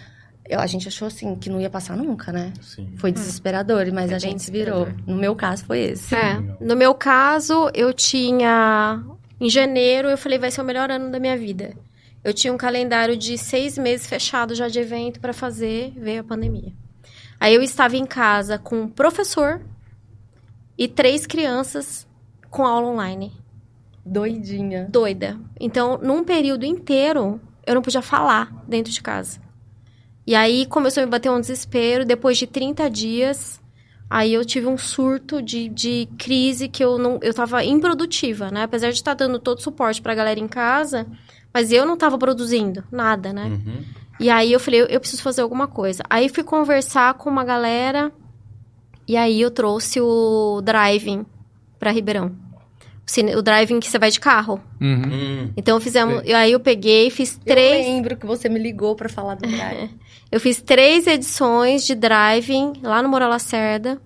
[0.49, 2.53] eu- a gente achou assim que não ia passar nunca, né?
[2.61, 2.93] Sim.
[2.97, 4.89] Foi desesperador, mas É a gente se virou.
[5.07, 6.15] No meu caso foi esse.
[6.15, 6.41] É.
[6.61, 9.03] No meu caso, eu tinha.
[9.41, 11.75] Em janeiro, eu falei, vai ser o melhor ano da minha vida.
[12.25, 16.25] Eu tinha um calendário de seis meses fechado já de evento pra fazer, veio a
[16.25, 16.73] pandemia.
[17.39, 19.61] Aí eu estava em casa com um professor
[20.79, 22.07] e três crianças
[22.51, 23.33] com aula online.
[24.05, 24.87] Doidinha.
[24.91, 25.37] Doida.
[25.61, 29.41] Então, num período inteiro, eu não podia falar dentro de casa.
[30.27, 32.05] E aí começou a me bater um desespero.
[32.05, 33.61] Depois de 30 dias,
[34.11, 37.21] aí eu tive um surto de, de crise que eu não.
[37.23, 38.65] Eu tava improdutiva, né?
[38.65, 41.07] Apesar de estar dando todo o suporte pra galera em casa,
[41.55, 43.45] mas eu não tava produzindo nada, né?
[43.45, 43.85] Uhum.
[44.19, 46.03] E aí eu falei, eu, eu preciso fazer alguma coisa.
[46.09, 48.11] Aí fui conversar com uma galera
[49.07, 51.25] e aí eu trouxe o driving
[51.79, 52.46] pra Ribeirão.
[53.37, 54.61] O, driving que você vai de carro.
[54.81, 55.03] Uhum.
[55.07, 55.51] Hum.
[55.57, 59.09] Então fizemos, e aí eu peguei, fiz Eu três, lembro que você me ligou pra
[59.09, 59.91] falar do Drive.
[60.31, 64.01] eu fiz três edições de driving lá no Moura Lacerda.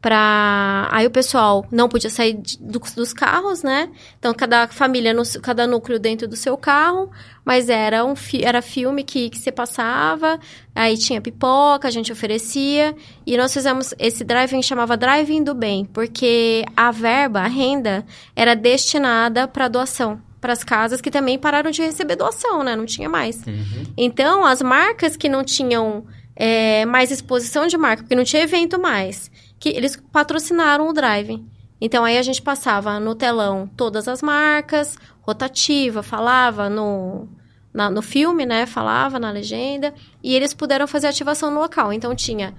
[0.00, 0.88] Pra...
[0.90, 3.90] Aí o pessoal não podia sair de- do- dos carros, né?
[4.18, 7.10] Então, cada família, no, cada núcleo dentro do seu carro.
[7.44, 10.40] Mas era um fi- era filme que, que você passava.
[10.74, 12.94] Aí tinha pipoca, a gente oferecia.
[13.26, 13.92] E nós fizemos...
[13.98, 15.84] Esse driving chamava Driving do Bem.
[15.84, 20.20] Porque a verba, a renda, era destinada para doação.
[20.40, 22.74] Para as casas que também pararam de receber doação, né?
[22.74, 23.44] Não tinha mais.
[23.46, 23.84] Uhum.
[23.98, 28.80] Então, as marcas que não tinham é, mais exposição de marca, porque não tinha evento
[28.80, 29.30] mais,
[29.60, 31.46] que eles patrocinaram o driving.
[31.80, 37.28] Então, aí a gente passava no telão todas as marcas, rotativa, falava no,
[37.72, 38.66] na- no filme, né?
[38.66, 39.94] Falava na legenda.
[40.22, 41.92] E eles puderam fazer ativação no local.
[41.92, 42.54] Então, tinha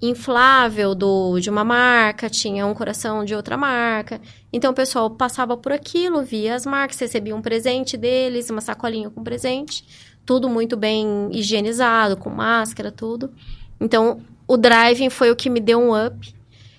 [0.00, 4.20] inflável do, de uma marca, tinha um coração de outra marca.
[4.52, 9.10] Então, o pessoal passava por aquilo, via as marcas, recebia um presente deles, uma sacolinha
[9.10, 9.84] com presente.
[10.24, 13.32] Tudo muito bem higienizado, com máscara, tudo.
[13.80, 16.37] Então, o driving foi o que me deu um up.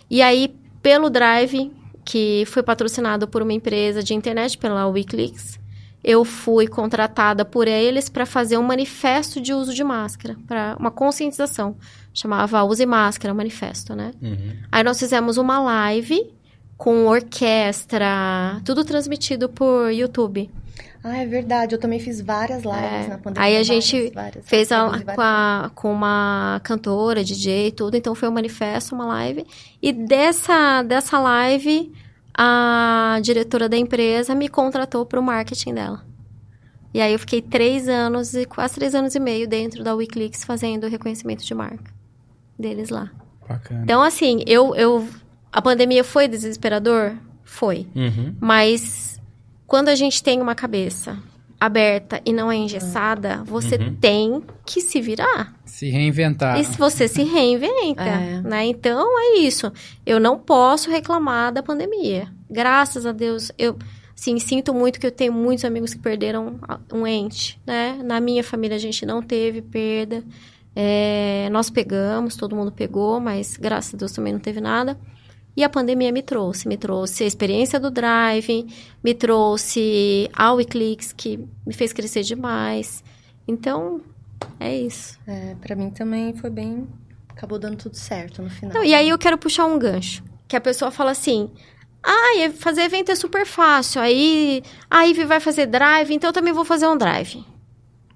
[0.10, 1.72] E aí, pelo driving,
[2.04, 5.60] que foi patrocinado por uma empresa de internet, pela Wikileaks,
[6.04, 10.90] eu fui contratada por eles para fazer um manifesto de uso de máscara, para uma
[10.90, 11.76] conscientização.
[12.14, 14.12] Chamava Use Máscara, manifesto, né?
[14.22, 14.54] Uhum.
[14.72, 16.34] Aí nós fizemos uma live
[16.78, 20.50] com orquestra, tudo transmitido por YouTube.
[21.04, 21.74] Ah, é verdade.
[21.76, 23.08] Eu também fiz várias lives É.
[23.08, 23.48] na pandemia.
[23.48, 24.46] Aí a várias, gente várias.
[24.48, 25.26] Fez a- Produzi com, várias.
[25.26, 29.46] a- com uma cantora, DJ e tudo, então foi um manifesto, uma live.
[29.82, 31.92] E dessa, dessa live,
[32.38, 36.06] a diretora da empresa me contratou para o marketing dela.
[36.94, 40.44] E aí eu fiquei três anos, e quase três anos e meio dentro da Wikileaks
[40.44, 41.94] fazendo o reconhecimento de marca
[42.58, 43.12] deles lá.
[43.48, 43.82] Bacana.
[43.84, 45.08] Então, assim, eu, eu.
[45.52, 47.14] A pandemia foi desesperador?
[47.44, 47.88] Foi.
[47.96, 48.36] Uhum.
[48.40, 49.19] Mas
[49.70, 51.18] quando a gente tem uma cabeça
[51.60, 53.96] aberta e não é engessada, você Uhum.
[53.96, 55.54] tem que se virar.
[55.66, 56.60] Se reinventar.
[56.60, 58.42] E se você se reinventa, É.
[58.42, 58.66] né?
[58.66, 59.72] Então é isso.
[60.06, 62.28] Eu não posso reclamar da pandemia.
[62.50, 63.78] Graças a Deus, eu
[64.16, 66.60] sim, sinto muito que eu tenho muitos amigos que perderam
[66.94, 68.00] um ente, né?
[68.04, 70.24] Na minha família a gente não teve perda.
[70.76, 74.98] É, nós pegamos, todo mundo pegou, mas graças a Deus também não teve nada.
[75.60, 78.66] E a pandemia me trouxe, me trouxe a experiência do driving,
[79.04, 81.38] me trouxe a Wikileaks, que
[81.68, 83.04] me fez crescer demais.
[83.46, 84.00] Então,
[84.58, 85.20] é isso.
[85.28, 86.88] É, pra mim também foi bem...
[87.32, 88.74] Acabou dando tudo certo no final.
[88.74, 90.24] Não, e aí eu quero puxar um gancho.
[90.48, 91.52] Que a pessoa fala assim:
[92.02, 94.00] ah, fazer evento é super fácil.
[94.00, 97.46] Aí a Ivy vai fazer drive, então eu também vou fazer um drive.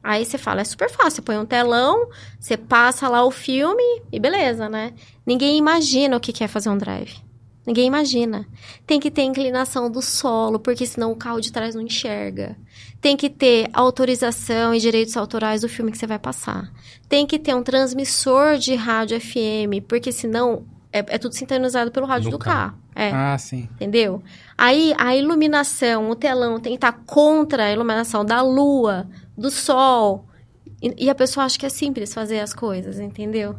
[0.02, 1.12] Aí você fala, é super fácil.
[1.12, 2.08] Você põe um telão,
[2.40, 4.94] você passa lá o filme e beleza, né?
[5.26, 7.22] Ninguém imagina o que que é fazer um drive.
[7.66, 8.46] Ninguém imagina.
[8.86, 12.58] Tem que ter inclinação do solo, porque senão o carro de trás não enxerga.
[13.00, 16.72] Tem que ter autorização e direitos autorais do filme que você vai passar.
[17.08, 22.06] Tem que ter um transmissor de rádio FM, porque senão é, é tudo sintonizado pelo
[22.06, 22.72] rádio No do carro.
[22.72, 22.84] carro.
[22.96, 23.10] É.
[23.12, 23.68] Ah, sim.
[23.76, 24.22] Entendeu?
[24.58, 29.08] Aí a iluminação, o telão tem que estar contra a iluminação da lua,
[29.38, 30.26] do sol.
[30.82, 33.56] E, e a pessoa acha que é simples fazer as coisas, entendeu?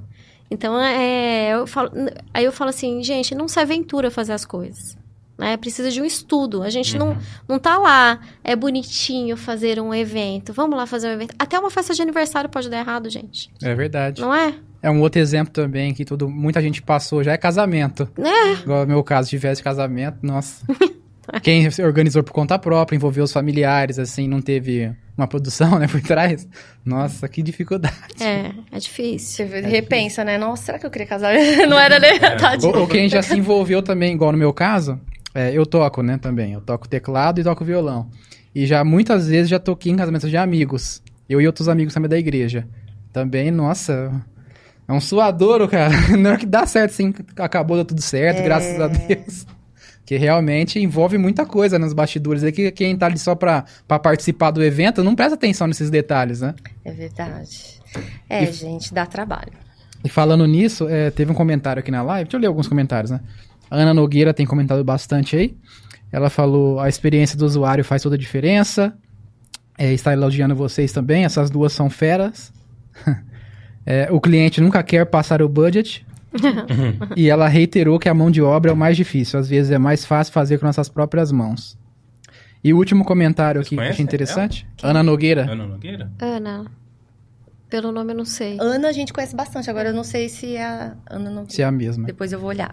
[0.50, 1.90] Então, é, eu falo,
[2.32, 4.96] aí eu falo assim, gente, não se aventura fazer as coisas.
[5.36, 5.56] Né?
[5.56, 6.62] Precisa de um estudo.
[6.62, 7.16] A gente não,
[7.48, 10.52] não tá lá, é bonitinho fazer um evento.
[10.52, 11.34] Vamos lá fazer um evento.
[11.38, 13.50] Até uma festa de aniversário pode dar errado, gente.
[13.62, 14.22] É verdade.
[14.22, 14.54] Não é?
[14.80, 18.08] É um outro exemplo também que tudo, muita gente passou, já é casamento.
[18.16, 18.52] Né?
[18.62, 20.64] Igual no meu caso, tivesse casamento, nossa.
[21.42, 26.00] Quem organizou por conta própria, envolveu os familiares, assim, não teve uma produção, né, por
[26.00, 26.46] trás.
[26.84, 27.94] Nossa, que dificuldade.
[28.20, 29.46] É, é difícil.
[29.46, 30.36] Você repensa, né?
[30.38, 31.34] Nossa, será que eu queria casar?
[31.68, 32.66] Não era nem verdade.
[32.66, 35.00] Ou, ou quem já se envolveu também, igual no meu caso,
[35.34, 36.52] é, eu toco, né, também.
[36.52, 38.10] Eu toco teclado e toco violão.
[38.54, 41.02] E já muitas vezes já toquei em casamentos de amigos.
[41.28, 42.66] Eu e outros amigos também da igreja.
[43.12, 44.12] Também, nossa,
[44.86, 45.92] é um suadouro, cara.
[46.16, 49.46] Na hora que dá certo, sim, acabou, deu tudo certo, graças a Deus.
[50.04, 52.42] Que realmente envolve muita coisa nos bastidores.
[52.42, 56.40] É que quem tá ali só pra participar do evento não presta atenção nesses detalhes,
[56.40, 56.54] né?
[56.84, 57.80] É verdade.
[58.28, 59.52] É, gente, dá trabalho.
[60.04, 62.24] E falando nisso, é, teve um comentário aqui na live.
[62.24, 63.20] Deixa eu ler alguns comentários, né?
[63.70, 65.56] A Ana Nogueira tem comentado bastante aí.
[66.12, 68.94] Ela falou: a experiência do usuário faz toda a diferença.
[69.78, 71.24] É, está elogiando vocês também.
[71.24, 72.52] Essas duas são feras.
[73.86, 76.03] É, o cliente nunca quer passar o budget.
[77.16, 79.38] e ela reiterou que a mão de obra é o mais difícil.
[79.38, 81.78] Às vezes é mais fácil fazer com nossas próprias mãos.
[82.62, 84.66] E o último comentário Vocês aqui que achei interessante.
[84.82, 85.50] Ana Nogueira.
[85.50, 86.10] Ana Nogueira?
[86.18, 86.64] Ana.
[87.68, 88.56] Pelo nome eu não sei.
[88.60, 91.48] Ana a gente conhece bastante, agora eu não sei se a Ana não.
[91.48, 92.06] Se é a mesma.
[92.06, 92.70] Depois eu vou olhar.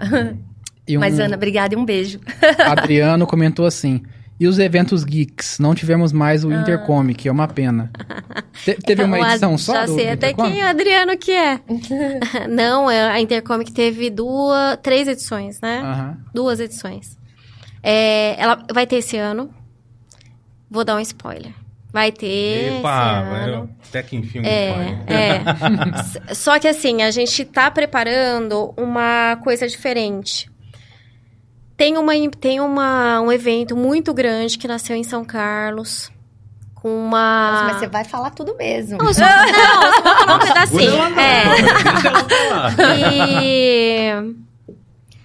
[0.88, 2.20] E um Mas, Ana, obrigada e um beijo.
[2.66, 4.04] Adriano comentou assim.
[4.42, 5.60] E os eventos geeks?
[5.60, 7.92] Não tivemos mais o Intercomic, é uma pena.
[8.66, 11.60] Te- teve uma Então, edição só Já do sei até quem o Adriano que é.
[12.50, 15.82] não, é- a Intercomic teve duas, três edições, né?
[15.84, 16.18] Aham.
[16.34, 17.16] Duas edições.
[17.84, 19.54] É, ela vai ter esse ano.
[20.72, 21.54] Vou dar um spoiler.
[21.94, 25.44] Vai ter Epa, até que enfim um É, é.
[26.34, 30.50] Só que assim, a gente tá preparando uma coisa diferente.
[31.82, 36.12] Tem, uma, tem uma, um evento muito grande que nasceu em São Carlos.
[36.76, 37.52] Com uma.
[37.54, 39.00] Nossa, mas você vai falar tudo mesmo.
[39.00, 40.94] Não, só, não, só vou falar um pedacinho.
[40.94, 43.12] Ela falar, É.
[43.16, 44.36] E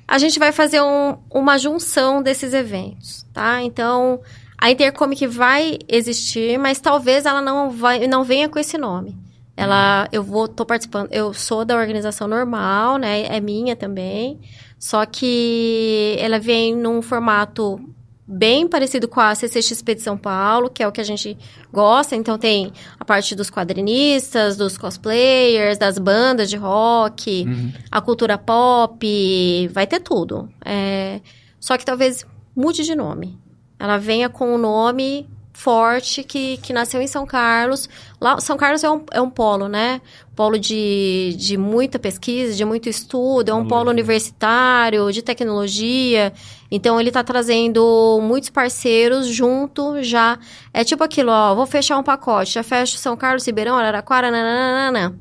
[0.08, 3.60] a gente vai fazer um- uma junção desses eventos, tá?
[3.62, 4.22] Então,
[4.56, 9.14] a Intercomic vai existir, mas talvez ela não, vai, não venha com esse nome.
[9.54, 13.26] Ela, eu vou, tô participando, eu sou da organização normal, né?
[13.26, 14.40] É minha também.
[14.78, 17.80] Só que ela vem num formato
[18.28, 21.38] bem parecido com a CCXP de São Paulo, que é o que a gente
[21.72, 22.16] gosta.
[22.16, 27.72] Então tem a parte dos quadrinistas, dos cosplayers, das bandas de rock, Uhum.
[27.90, 30.48] a cultura pop, vai ter tudo.
[30.64, 31.20] É,
[31.60, 33.38] Só que talvez mude de nome.
[33.78, 37.88] Ela venha com um nome forte que, que nasceu em São Carlos.
[38.20, 40.02] Lá, São Carlos é um, é um polo, né?
[40.34, 46.32] Polo de, de muita pesquisa, de muito estudo, é um polo universitário, de tecnologia.
[46.70, 50.38] Então, ele está trazendo muitos parceiros junto já.
[50.74, 55.18] É tipo aquilo, ó, vou fechar um pacote, já fecho São Carlos, Ribeirão, Araraquara, nananana.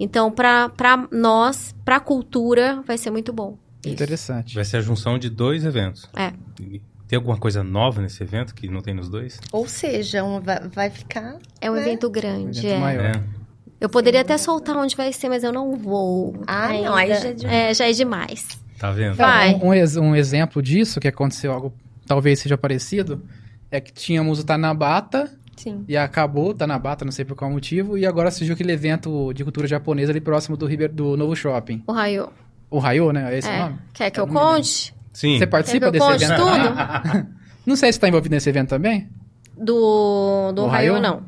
[0.00, 3.56] Então, para nós, para a cultura, vai ser muito bom.
[3.84, 3.94] Isso.
[3.94, 4.54] Interessante.
[4.54, 6.08] Vai ser a junção de dois eventos.
[6.16, 6.32] É.
[7.08, 9.38] Tem alguma coisa nova nesse evento que não tem nos dois?
[9.52, 10.40] Ou seja, um
[10.72, 11.36] vai, ficar.
[11.60, 11.80] É um né?
[11.82, 12.78] evento grande, Evento é.
[12.78, 13.04] maior.
[13.16, 13.22] É.
[13.80, 16.42] Eu poderia até soltar onde vai ser, mas eu não vou.
[16.46, 16.88] Ah, ainda.
[16.88, 17.54] não, aí já é demais.
[17.54, 18.48] É, já é demais.
[18.78, 19.14] Tá vendo?
[19.16, 19.54] Vai.
[19.54, 21.72] Um, um ex- um exemplo disso, que aconteceu algo
[22.06, 23.22] talvez seja parecido,
[23.70, 25.84] é que tínhamos o Tanabata Sim.
[25.88, 29.42] e acabou o Tanabata, não sei por qual motivo, e agora surgiu aquele evento de
[29.44, 31.82] cultura japonesa ali próximo do, Ribeir- do Novo Shopping.
[31.86, 32.28] O raio.
[32.70, 33.32] O Raio, né?
[33.34, 33.58] É esse o É.
[33.60, 33.78] nome?
[33.92, 34.94] Quer que Eu eu conte?
[35.16, 35.38] Sim.
[35.38, 36.34] Você participa eu desse evento?
[36.36, 37.26] tudo?
[37.64, 39.08] Não sei se tá envolvido nesse evento também.
[39.56, 41.02] Do, do O raio, raio?
[41.02, 41.22] não.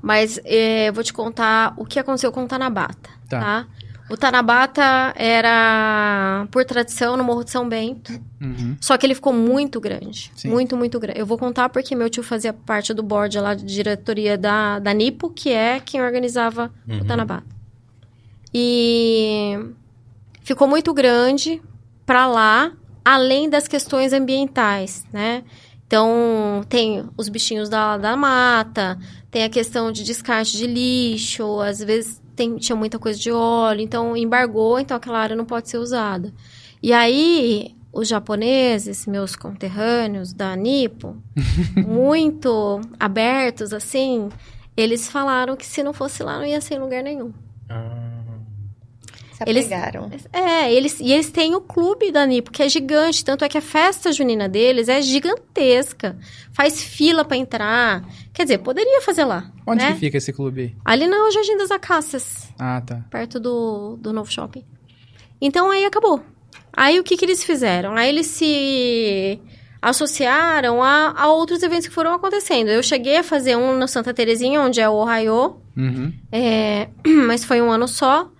[0.00, 3.38] Mas é, eu vou te contar o que aconteceu com o Tanabata, Tá.
[3.38, 3.66] tá?
[4.08, 8.10] O Tanabata era, por tradição, no Morro de São Bento.
[8.40, 8.76] Uhum.
[8.80, 10.32] Só que ele ficou muito grande.
[10.34, 10.48] Sim.
[10.48, 11.20] Muito, muito grande.
[11.20, 14.92] Eu vou contar porque meu tio fazia parte do board lá de diretoria da, da
[14.94, 17.00] Nipo, que é quem organizava Uhum.
[17.00, 17.44] o Tanabata.
[18.52, 19.58] E
[20.42, 21.62] ficou muito grande
[22.04, 22.72] para lá,
[23.04, 25.42] além das questões ambientais, né?
[25.86, 28.96] Então, tem os bichinhos da, da mata,
[29.30, 33.80] tem a questão de descarte de lixo, às vezes tem, tinha muita coisa de óleo,
[33.80, 36.32] então embargou, então aquela área não pode ser usada.
[36.80, 41.16] E aí, os japoneses, meus conterrâneos da Nipo,
[41.76, 44.28] muito abertos assim,
[44.76, 47.32] eles falaram que se não fosse lá não ia ser em lugar nenhum.
[47.68, 48.09] Ah,
[49.44, 50.10] Se Eles- apegaram.
[50.32, 53.24] É, eles, e eles têm o clube da Nipo, que é gigante.
[53.24, 56.18] Tanto é que a festa junina deles é gigantesca.
[56.52, 58.04] Faz fila pra entrar.
[58.34, 59.50] Quer dizer, poderia fazer lá.
[59.66, 59.92] Onde né?
[59.94, 60.76] que fica esse clube?
[60.84, 63.02] Ali no Jardim das Acácias, Ah, tá.
[63.10, 64.62] perto do, do novo shopping.
[65.40, 66.20] Então aí acabou.
[66.72, 67.96] Aí o que, que eles fizeram?
[67.96, 69.40] Aí eles se
[69.82, 72.68] associaram a, a outros eventos que foram acontecendo.
[72.68, 75.56] Eu cheguei a fazer um no Santa Terezinha, onde é o Ohio.
[75.76, 76.12] Uhum.
[76.30, 76.88] É,
[77.26, 78.30] mas foi um ano só.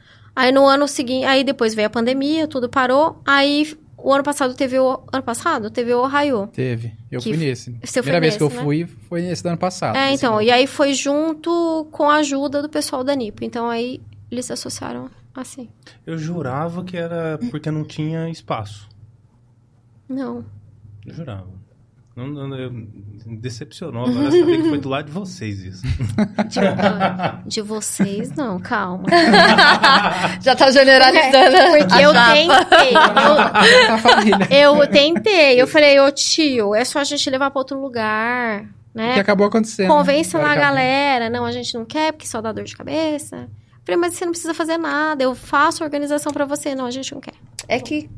[0.40, 3.20] Aí no ano seguinte, aí depois veio a pandemia, tudo parou.
[3.26, 6.46] Aí o ano passado teve o ano passado teve o Ohio.
[6.46, 6.94] Teve.
[7.10, 7.72] Eu fui nesse.
[7.72, 8.64] você foi Primeira vez que eu nesse, né?
[8.64, 9.96] fui foi nesse do ano passado.
[9.96, 10.42] é, então, ano.
[10.42, 13.44] e aí foi junto com a ajuda do pessoal da Nipo.
[13.44, 15.68] Então aí eles se associaram assim.
[16.06, 18.88] eu jurava que era porque não tinha espaço.
[20.08, 20.42] Não.
[21.04, 21.59] Eu jurava.
[22.28, 25.82] Não, não, eu- me decepcionou agora saber que foi do lado de vocês isso.
[25.84, 29.04] De, de vocês, não, calma.
[30.40, 31.56] Já tá generalizando.
[31.78, 32.32] Porque a eu chapa.
[32.34, 32.94] tentei.
[34.50, 35.60] Eu, eu tentei.
[35.62, 38.64] Eu falei, ô tio, é só a gente levar pra outro lugar,
[38.94, 39.14] né?
[39.14, 39.88] que acabou acontecendo.
[39.88, 41.30] Convence lá a galera.
[41.30, 43.48] Não, a gente não quer porque só dá dor de cabeça.
[43.84, 45.22] Falei, mas você não precisa fazer nada.
[45.22, 46.74] Eu faço a organização pra você.
[46.74, 47.34] Não, a gente não quer.
[47.68, 48.10] É que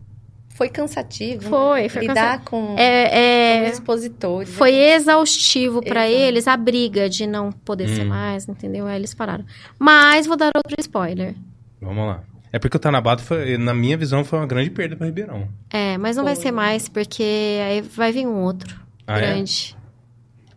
[0.54, 1.42] foi cansativo.
[1.44, 1.48] né?
[1.48, 4.48] Foi, foi Lidar com É, é, expositores.
[4.50, 4.54] né?
[4.56, 6.22] foi exaustivo pra Exato.
[6.22, 8.08] eles a briga de não poder ser Hum.
[8.08, 8.86] mais, entendeu?
[8.86, 9.44] Aí eles pararam.
[9.78, 11.34] Mas vou dar outro spoiler.
[11.80, 12.22] Vamos lá.
[12.52, 15.48] É porque o Tanabata, foi, na minha visão, foi uma grande perda para Ribeirão.
[15.70, 16.42] É, mas não vai Foi.
[16.44, 17.22] ser mais porque
[17.66, 19.42] aí vai vir um outro Ah, é?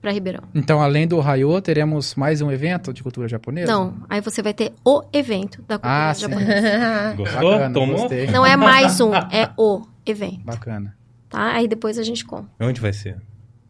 [0.05, 0.43] Para Ribeirão.
[0.53, 3.71] Então, além do Raio, teremos mais um evento de cultura japonesa?
[3.71, 6.21] Não, aí você vai ter o evento da cultura Ah, sim.
[6.21, 7.13] japonesa.
[7.17, 7.51] Gostou?
[7.53, 7.97] Bacana, Tomou?
[7.97, 8.27] gostei.
[8.27, 10.95] Não é mais um, é o evento, Bacana.
[11.27, 11.53] tá?
[11.55, 12.47] Aí depois a gente conta.
[12.59, 13.17] Onde vai ser?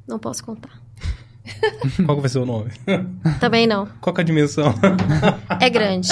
[0.06, 0.72] Não posso contar.
[2.06, 2.72] Qual vai ser o nome?
[3.40, 3.88] Também não.
[4.02, 4.74] Qual que é a dimensão?
[5.62, 6.10] É grande.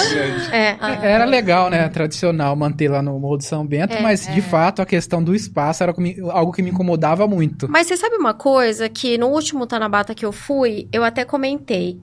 [0.52, 0.76] É.
[1.02, 1.88] Era legal, né?
[1.88, 5.34] Tradicional manter lá no Morro de São Bento, É, mas de fato a questão do
[5.34, 5.92] espaço era
[6.30, 7.68] algo que me incomodava muito.
[7.68, 12.00] Mas você sabe uma coisa que no último Tanabata que eu fui, eu até comentei.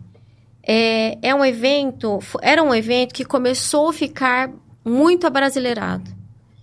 [0.63, 4.49] É, é um evento, era um evento que começou a ficar
[4.85, 6.03] muito abrasileirado.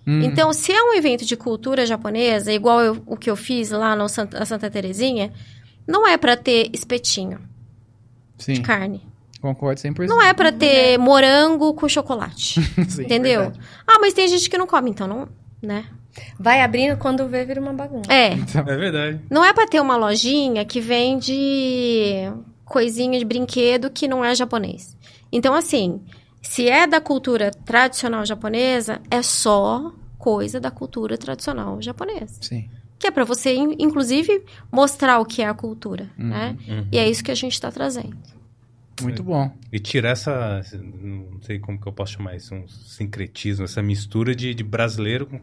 [0.07, 3.71] Hum, Então, se é um evento de cultura japonesa, igual eu- o que eu fiz
[3.71, 5.33] lá no Santa, na Santa Terezinha,
[5.89, 7.41] não é pra ter espetinho
[8.37, 9.03] sim, de carne.
[9.41, 10.07] concordo 100%.
[10.07, 12.61] Não é pra ter morango com chocolate.
[12.89, 13.41] Sim, entendeu?
[13.41, 13.61] verdade.
[13.87, 15.29] Ah, mas tem gente que não come, então não,
[15.63, 15.87] né?
[16.39, 18.13] Vai abrindo quando vê, vira uma bagunça.
[18.13, 19.21] É, É verdade.
[19.31, 22.31] Não é pra ter uma lojinha que vende
[22.65, 24.97] coisinha de brinquedo que não é japonês.
[25.33, 26.01] Então, assim,
[26.43, 32.35] se é da cultura tradicional japonesa, é só coisa da cultura tradicional japonesa.
[32.41, 32.69] Sim.
[32.99, 34.43] Que é pra você, in- inclusive,
[34.73, 36.57] mostrar o que é a cultura, né?
[36.69, 36.87] Uhum.
[36.91, 38.17] E é isso que a gente tá trazendo.
[39.01, 39.51] Muito bom.
[39.73, 40.61] E tirar essa,
[41.01, 45.27] não sei como que eu posso chamar isso, um sincretismo, essa mistura de, de brasileiro
[45.27, 45.39] com,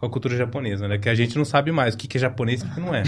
[0.00, 0.98] com, a cultura japonesa, né?
[0.98, 2.92] Que a gente não sabe mais o que, que é japonês e o que não
[2.92, 3.04] é.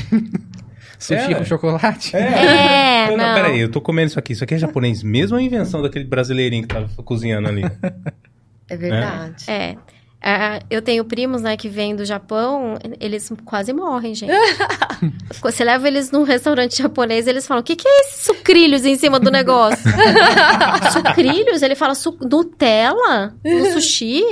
[0.99, 1.35] Sushi É.
[1.35, 2.15] com chocolate?
[2.17, 3.35] É, não, não.
[3.35, 4.33] peraí, eu tô comendo isso aqui.
[4.33, 7.63] Isso aqui é japonês mesmo ou é invenção daquele brasileirinho que tava cozinhando ali?
[8.71, 9.51] É verdade.
[9.51, 9.77] É.
[10.21, 14.33] Ah, eu tenho primos, né, que vêm do Japão, eles quase morrem, gente.
[15.41, 18.97] Você leva eles num restaurante japonês, eles falam, o que, que é esses sucrilhos em
[18.97, 19.79] cima do negócio?
[20.93, 21.63] sucrilhos?
[21.63, 23.35] Ele fala, "Su- Nutella?
[23.45, 24.23] No sushi?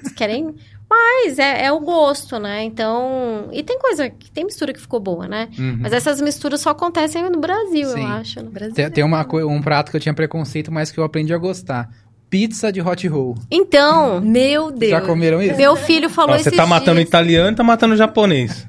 [0.00, 0.54] Eles querem...
[0.88, 2.62] Mas é, é o gosto, né?
[2.62, 3.48] Então...
[3.52, 5.48] E tem coisa, tem mistura que ficou boa, né?
[5.58, 5.78] Uhum.
[5.80, 8.02] Mas essas misturas só acontecem no Brasil, Sim.
[8.02, 8.40] eu acho.
[8.40, 8.48] né?
[8.52, 8.74] Brasil.
[8.74, 11.88] Tem, tem uma, um prato que eu tinha preconceito, mas que eu aprendi a gostar.
[12.28, 13.36] Pizza de hot roll.
[13.50, 14.90] Então, Meu Deus.
[14.90, 15.56] Já comeram isso?
[15.56, 17.08] meu filho falou Ó, você tá matando dias...
[17.08, 18.66] italiano e tá matando japonês.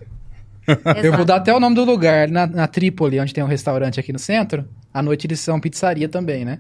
[1.01, 2.28] Eu vou dar até o nome do lugar.
[2.28, 6.10] Na, na Trípoli, onde tem um restaurante aqui no centro, à noite eles são pizzaria
[6.10, 6.60] também, né?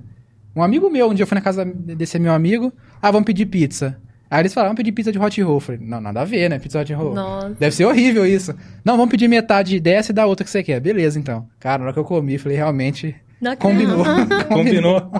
[0.55, 3.45] Um amigo meu, um dia eu fui na casa desse meu amigo, ah, vamos pedir
[3.45, 3.99] pizza.
[4.29, 5.57] Aí eles falaram, vamos pedir pizza de hot roll.
[5.57, 6.57] Eu falei, não, nada a ver, né?
[6.57, 7.13] Pizza hot roll.
[7.13, 7.55] Nossa.
[7.59, 8.55] Deve ser horrível isso.
[8.83, 10.79] Não, vamos pedir metade dessa e da outra que você quer.
[10.79, 11.47] Beleza, então.
[11.59, 13.15] Cara, na hora que eu comi, falei, realmente.
[13.59, 14.03] combinou.
[14.47, 15.11] Combinou?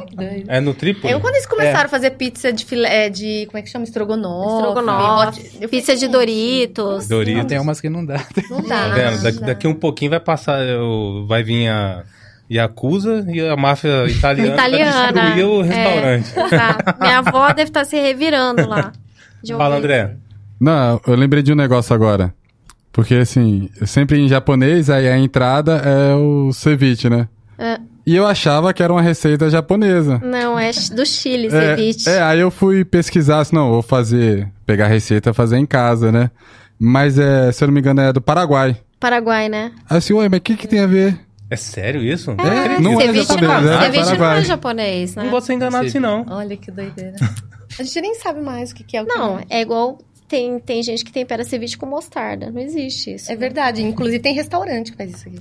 [0.47, 1.09] É no triplo?
[1.09, 3.83] Eu, quando eles começaram a fazer pizza de filé, de, como é que chama?
[3.85, 4.55] Estrogonofe.
[4.57, 7.07] Estrogonofe, hot- pizza de Doritos.
[7.07, 7.41] Doritos.
[7.41, 8.21] Não, tem umas que não dá.
[8.49, 8.93] Não Tá dá.
[8.95, 9.21] vendo?
[9.23, 10.59] Daqui, daqui um pouquinho vai passar,
[11.27, 12.03] vai vir a
[12.51, 15.65] Yakuza e a máfia italiana, Italiana, pra destruir o é.
[15.67, 16.39] restaurante.
[16.53, 16.99] Exato.
[17.01, 18.91] Minha avó deve estar se revirando lá.
[19.57, 19.75] Fala.
[19.77, 20.15] André.
[20.59, 22.33] Não, eu lembrei de um negócio agora.
[22.91, 27.27] Porque, assim, sempre em japonês, aí a entrada é o ceviche, né?
[27.59, 27.77] É.
[28.07, 30.17] E eu achava que era uma receita japonesa.
[30.23, 32.09] Não, é do Chile, É, ceviche.
[32.09, 35.65] é, aí eu fui pesquisar, assim, não, vou fazer, pegar a receita e fazer em
[35.65, 36.31] casa, né?
[36.79, 38.77] Mas, é, se eu não me engano, é do Paraguai.
[38.97, 39.73] Paraguai, né?
[39.89, 41.19] Aí assim, ué, mas o que que tem a ver?
[41.49, 42.31] É sério isso?
[42.31, 45.23] É, não é ceviche japonês, não, é ceviche não é japonês, né?
[45.23, 46.25] Não vou ser enganado assim, não.
[46.29, 47.15] Olha que doideira.
[47.77, 49.97] A gente nem sabe mais o que, que é o que Não, é igual...
[50.29, 52.51] Tem, tem gente que tempera ceviche com mostarda.
[52.51, 53.29] Não existe isso.
[53.31, 53.81] É verdade.
[53.81, 55.39] Inclusive tem restaurante que faz isso aqui.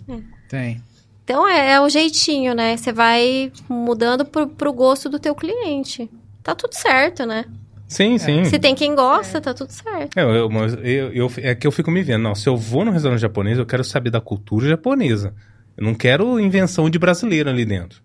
[0.48, 0.80] Tem.
[1.26, 2.76] Então é, é o jeitinho, né?
[2.76, 6.08] Você vai mudando pro, pro gosto do teu cliente.
[6.40, 7.44] Tá tudo certo, né?
[7.88, 8.44] Sim, sim.
[8.44, 10.16] Se tem quem gosta, tá tudo certo.
[10.16, 12.22] É, eu, mas eu- eu- é que eu fico me vendo.
[12.22, 15.34] Não, se eu vou num restaurante japonês, eu quero saber da cultura japonesa.
[15.76, 18.00] Eu não quero invenção de brasileiro ali dentro.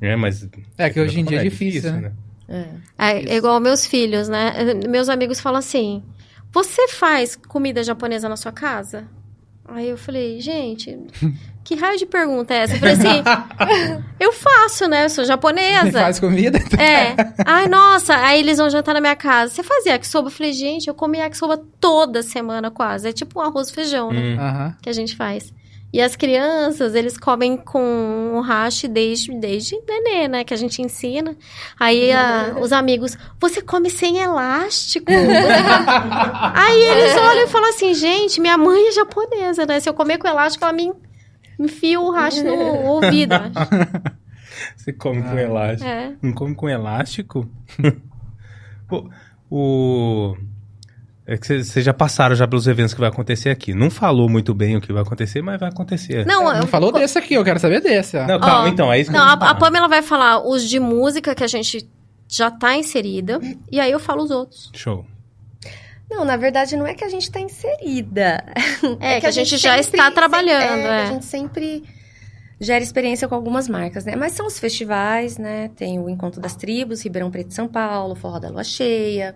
[0.00, 0.12] É.
[0.12, 0.48] É, mas.
[0.78, 2.12] É que hoje em dia é difícil, né?
[2.48, 2.66] É.
[2.96, 4.52] É, é igual meus filhos, né?
[4.88, 6.00] Meus amigos falam assim:
[6.52, 9.04] Você faz comida japonesa na sua casa?
[9.68, 10.98] Aí eu falei, gente,
[11.64, 12.74] que raio de pergunta é essa?
[12.74, 13.22] Eu falei assim:
[14.18, 15.04] Eu faço, né?
[15.04, 16.00] Eu sou japonesa.
[16.00, 16.58] Faz comida?
[16.78, 17.14] É.
[17.46, 18.16] Ai, nossa.
[18.16, 19.54] Aí eles vão jantar na minha casa.
[19.54, 20.28] Você fazia yakisoba?
[20.28, 23.08] Eu falei, gente, eu comia yakisoba toda semana quase.
[23.08, 24.20] É tipo um arroz e feijão, né?
[24.20, 24.74] Hum.
[24.82, 25.52] Que a gente faz.
[25.92, 30.42] E as crianças, eles comem com o hash desde, desde nenê, né?
[30.42, 31.36] Que a gente ensina.
[31.78, 35.12] Aí a- os amigos, você come sem elástico?
[36.54, 39.80] Aí eles olham e falam assim, gente, minha mãe é japonesa, né?
[39.80, 40.90] Se eu comer com elástico, ela me
[41.58, 42.54] enfia o hash no
[42.88, 43.34] ouvido.
[44.76, 45.88] Você come com elástico.
[45.90, 46.12] É.
[46.22, 47.46] Não come com elástico?
[48.88, 49.10] Pô,
[49.50, 50.36] o.
[51.24, 53.72] É que vocês já passaram já pelos eventos que vai acontecer aqui.
[53.72, 56.26] Não falou muito bem o que vai acontecer, mas vai acontecer.
[56.26, 58.16] Não, Não eu- falou desse aqui, eu quero saber desse.
[58.16, 58.26] ó.
[58.26, 59.54] Não, calma, então, é isso que Não, eu a, a.
[59.54, 61.88] Pamela vai falar os de música que a gente
[62.28, 63.38] já tá inserida.
[63.70, 64.70] E aí eu falo os outros.
[64.74, 65.06] Show.
[66.10, 68.44] Não, na verdade não é que a gente tá inserida.
[69.00, 70.96] É, que a gente já está trabalhando, sempre- é, é.
[71.04, 71.84] que a gente sempre
[72.60, 74.14] gera experiência com algumas marcas, né?
[74.16, 75.70] Mas são os festivais, né?
[75.76, 79.34] Tem o Encontro das Tribos, Ribeirão Preto de São Paulo, Forró da Lua Cheia.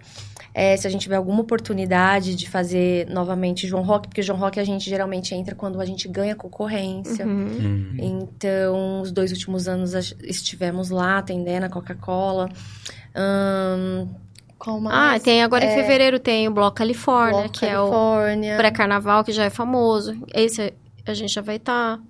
[0.59, 4.59] É, se a gente tiver alguma oportunidade de fazer novamente João Rock, porque João Rock
[4.59, 7.27] a gente geralmente entra quando a gente ganha concorrência.
[7.27, 7.47] Uhum.
[7.61, 7.97] Hum.
[7.99, 9.93] Então, os dois últimos anos
[10.23, 12.49] estivemos lá atendendo a Coca-Cola.
[14.59, 15.23] Qual Ah, mais?
[15.23, 18.57] tem agora em É, fevereiro tem o Bloco Califórnia, Bloco que é o Califórnia.
[18.57, 20.16] pré-carnaval, que já é famoso.
[20.35, 20.73] Esse
[21.07, 22.01] a gente já vai estar.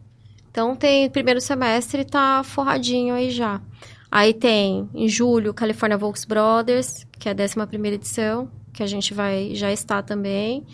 [0.51, 3.61] Então tem primeiro semestre tá forradinho aí já.
[4.11, 9.13] Aí tem em julho California Volks Brothers, que é a 11 edição, que a gente
[9.13, 10.65] vai já está também.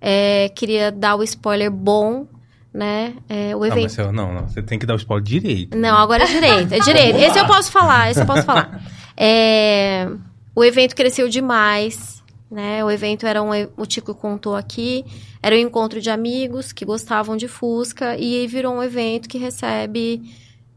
[0.00, 2.26] É, queria dar o spoiler bom,
[2.72, 3.14] né?
[3.28, 4.48] É, o Não, evento não, não.
[4.48, 5.76] Você tem que dar o spoiler direito.
[5.76, 6.72] não, agora é direito.
[6.72, 7.18] É direito.
[7.18, 8.82] Esse eu posso falar, esse eu posso falar.
[9.16, 10.08] É,
[10.54, 12.84] o evento cresceu demais, né?
[12.84, 13.50] O evento era um...
[13.76, 15.04] O Tico contou aqui.
[15.42, 18.16] Era um encontro de amigos que gostavam de Fusca.
[18.16, 20.22] E virou um evento que recebe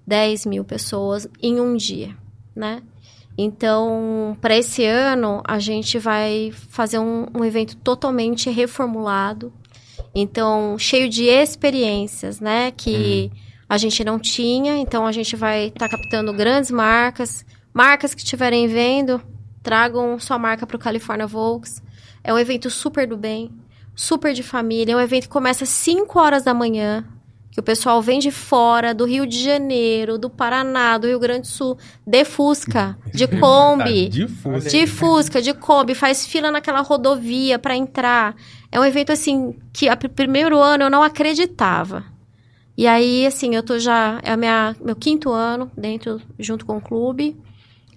[0.06, 2.15] 10 mil pessoas em um dia,
[2.56, 2.82] né?
[3.38, 9.52] Então, para esse ano, a gente vai fazer um, um evento totalmente reformulado.
[10.14, 12.72] Então, cheio de experiências, né?
[12.72, 13.30] Que
[13.68, 14.77] a gente não tinha.
[14.77, 17.45] Então, a gente vai estar captando grandes marcas.
[17.73, 19.22] Marcas que estiverem vendo,
[19.61, 21.84] tragam sua marca para o California Volks.
[22.23, 23.52] É um evento super do bem,
[23.94, 24.94] super de família.
[24.94, 27.06] É um evento que começa às 5 horas da manhã.
[27.56, 31.44] Que o pessoal vem de fora, do Rio de Janeiro, do Paraná, do Rio Grande
[31.44, 34.10] do Sul, de Fusca, de Kombi.
[34.10, 34.69] De Fusca.
[34.69, 38.36] De Fusca, de Kombi, faz fila naquela rodovia para entrar.
[38.69, 42.03] É um evento assim que a pr- primeiro ano eu não acreditava.
[42.77, 46.76] E aí, assim, eu tô já é a minha meu quinto ano dentro junto com
[46.76, 47.38] o clube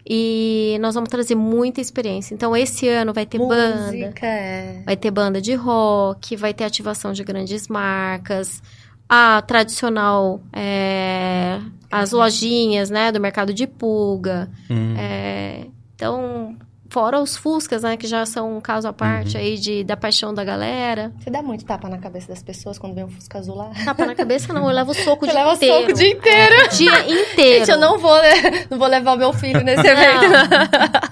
[0.09, 2.33] e nós vamos trazer muita experiência.
[2.33, 4.83] Então esse ano vai ter banda, Música, é.
[4.87, 8.63] vai ter banda de rock, vai ter ativação de grandes marcas,
[9.09, 11.59] a tradicional é,
[11.91, 14.51] as lojinhas, né, do mercado de pulga.
[14.71, 14.95] Hum.
[14.99, 15.65] É,
[15.95, 16.55] então,
[16.91, 19.43] fora os Fuscas, né, que já são um caso à parte Uhum.
[19.43, 21.13] aí de, da paixão da galera.
[21.19, 23.71] Você dá muito tapa na cabeça das pessoas quando vem um Fusca azul lá?
[23.85, 25.75] Tapa na cabeça não, eu levo soco o dia leva inteiro.
[25.81, 26.55] soco o dia inteiro.
[26.65, 27.59] O dia inteiro.
[27.67, 28.67] Gente, eu não vou, né?
[28.71, 30.25] não vou levar o meu filho nesse evento.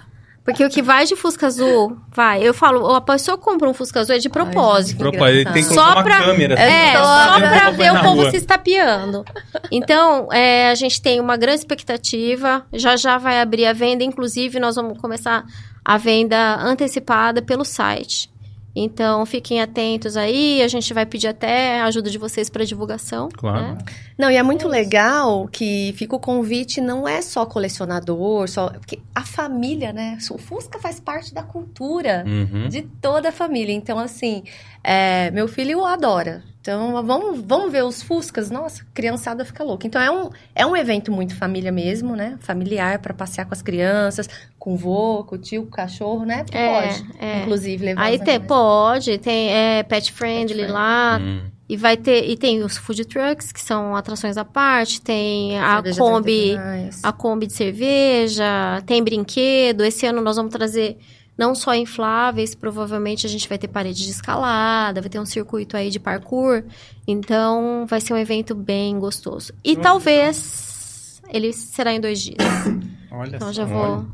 [0.46, 2.40] Porque o que vai de Fusca Azul, vai.
[2.42, 4.96] Eu falo, a pessoa compra um Fusca Azul é de propósito.
[4.98, 6.54] Propósito, tem que Só colocar pra- uma câmera.
[6.54, 8.30] É, assim, só pra ver o povo rua.
[8.30, 9.24] se estapeando.
[9.72, 12.64] Então, é, a gente tem uma grande expectativa.
[12.72, 14.04] Já já vai abrir a venda.
[14.04, 15.44] Inclusive, nós vamos começar
[15.84, 18.30] a venda antecipada pelo site.
[18.78, 20.60] Então, fiquem atentos aí.
[20.62, 23.30] A gente vai pedir até a ajuda de vocês para divulgação.
[23.34, 23.72] Claro.
[23.72, 23.78] né?
[24.18, 28.68] Não, e é muito legal que fica o convite, não é só colecionador, só.
[28.68, 30.18] Porque a família, né?
[30.30, 32.68] O Fusca faz parte da cultura Uhum.
[32.68, 33.72] de toda a família.
[33.72, 34.42] Então, assim,
[34.84, 36.42] é, meu filho adora.
[36.66, 38.50] Então, vamos, vamos ver os Fuscas.
[38.50, 39.86] Nossa, criançada fica louca.
[39.86, 42.36] Então, é um, é um evento muito família mesmo, né?
[42.40, 44.28] Familiar, para passear com as crianças,
[44.58, 46.42] com o vô, com o tio, com o cachorro, né?
[46.42, 47.42] Porque É, pode, é.
[47.42, 48.48] inclusive, levar Aí os tem, animais.
[48.48, 50.72] pode, tem é, pet friendly friendly.
[50.72, 51.18] lá.
[51.22, 51.40] Hum.
[51.68, 55.76] E vai ter, e tem os food trucks, que são atrações à parte, tem a
[55.76, 56.56] Cervejas Kombi,
[57.02, 59.84] a Kombi de cerveja, tem brinquedo.
[59.84, 60.96] Esse ano nós vamos trazer
[61.36, 65.76] não só infláveis, provavelmente a gente vai ter parede de escalada, vai ter um circuito
[65.76, 66.62] aí de parkour.
[67.06, 69.52] Então vai ser um evento bem gostoso.
[69.64, 72.36] E talvez ele será em dois dias.
[73.10, 73.52] Olha Então só.
[73.52, 74.06] já vou.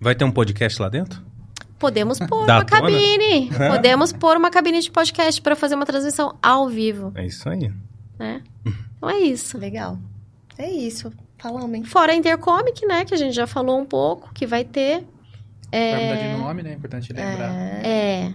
[0.00, 1.22] Vai ter um podcast lá dentro?
[1.78, 3.50] Podemos pôr uma cabine.
[3.70, 7.70] Podemos pôr uma cabine de podcast para fazer uma transmissão ao vivo, É isso aí.
[8.18, 8.42] né?
[8.98, 9.56] Então é isso.
[9.56, 9.96] Legal.
[10.58, 11.12] É isso.
[11.38, 11.84] Falamos, hein?
[11.84, 13.04] Fora a Intercomic, né?
[13.04, 15.04] Que a gente já falou um pouco, que vai ter.
[15.70, 16.72] Vai mudar de nome, né?
[16.72, 17.50] Importante lembrar.
[17.84, 18.32] É.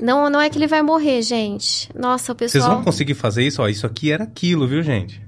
[0.00, 1.90] Não, não é que ele vai morrer, gente.
[1.94, 2.76] Nossa, o Vocês pessoal.
[2.76, 3.60] vão conseguir fazer isso?
[3.60, 5.20] Ó, isso aqui era aquilo, viu, gente?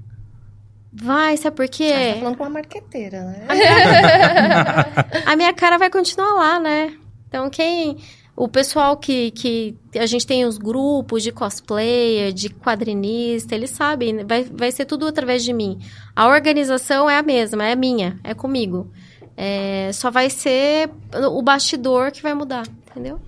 [0.93, 2.13] Vai, sabe por A quê?
[2.13, 3.47] tá falando com uma marqueteira, né?
[5.25, 6.93] A minha cara vai continuar lá, né?
[7.27, 7.97] Então, quem.
[8.35, 14.13] O pessoal que, que a gente tem os grupos de cosplayer, de quadrinista, eles sabem,
[14.13, 14.23] né?
[14.27, 15.77] vai, vai ser tudo através de mim.
[16.15, 18.89] A organização é a mesma, é minha, é comigo.
[19.35, 23.19] É, só vai ser o bastidor que vai mudar, entendeu?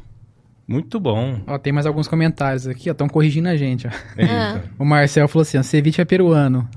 [0.65, 1.41] Muito bom.
[1.45, 2.93] Ó, tem mais alguns comentários aqui, ó.
[2.93, 3.91] Estão corrigindo a gente, ó.
[4.17, 4.63] Eita.
[4.79, 6.67] O Marcel falou assim, ó, ceviche é peruano.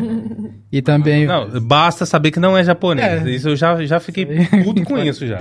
[0.70, 1.26] e também...
[1.26, 3.26] Não, basta saber que não é japonês.
[3.26, 3.30] É.
[3.30, 4.26] Isso eu já, já fiquei
[4.62, 5.38] puto com isso já.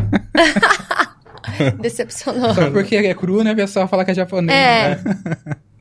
[1.82, 2.54] Decepcionou.
[2.54, 3.52] Só porque é cru, né?
[3.52, 4.58] O pessoal fala que é japonês.
[4.58, 4.96] É.
[4.96, 5.58] né?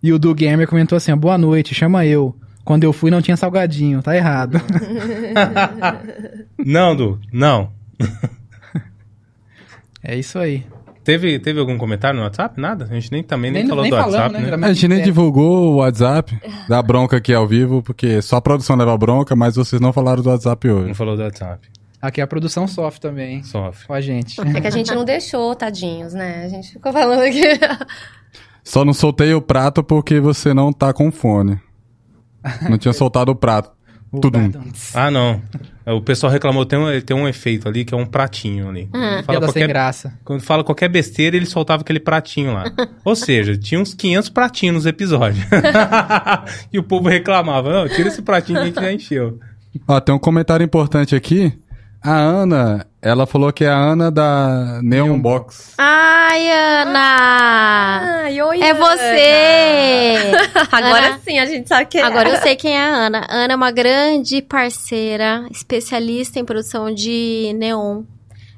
[0.00, 2.32] E o Du Gamer comentou assim, ó, boa noite, chama eu.
[2.68, 4.60] Quando eu fui não tinha salgadinho, tá errado.
[6.62, 7.72] Não, Du, não.
[10.02, 10.66] é isso aí.
[11.02, 12.60] Teve, teve algum comentário no WhatsApp?
[12.60, 12.84] Nada?
[12.90, 14.56] A gente nem também nem, Nem- falou nem do falamos, WhatsApp, né?
[14.58, 14.66] né?
[14.66, 16.38] A gente nem divulgou o WhatsApp
[16.68, 20.22] da bronca aqui ao vivo, porque só a produção leva bronca, mas vocês não falaram
[20.22, 20.92] do WhatsApp Não hoje.
[20.94, 21.66] falou do WhatsApp.
[22.02, 23.42] Aqui a produção sofre também, hein?
[23.44, 23.86] Sofre.
[23.86, 24.38] Com a gente.
[24.54, 26.44] É que a gente não deixou, tadinhos, né?
[26.44, 27.40] A gente ficou falando aqui.
[28.62, 31.58] Só não soltei o prato porque você não tá com fone.
[32.68, 33.70] Não tinha soltado o prato.
[34.10, 34.20] O.
[34.20, 34.64] Badum.
[34.94, 35.42] Ah, não.
[35.86, 38.88] O pessoal reclamou, tem um, tem um efeito ali que é um pratinho ali.
[38.90, 40.18] Quando fala, Piada sem qualquer, graça.
[40.24, 42.64] quando fala qualquer besteira, ele soltava aquele pratinho lá.
[43.04, 45.44] Ou seja, tinha uns 500 pratinhos nos episódios.
[46.72, 49.38] e o povo reclamava, não, tira esse pratinho que já encheu.
[49.86, 51.52] Ó, tem um comentário importante aqui.
[52.02, 55.74] A Ana, ela falou que é a Ana da Neon Box.
[55.78, 58.22] Ai, Ana!
[58.24, 58.80] Ai, oi, É Ana.
[58.80, 60.48] você!
[60.70, 62.02] Agora Ana- sim, a gente sabe que é.
[62.02, 63.26] Agora eu sei quem é a Ana.
[63.28, 68.04] Ana é uma grande parceira, especialista em produção de neon.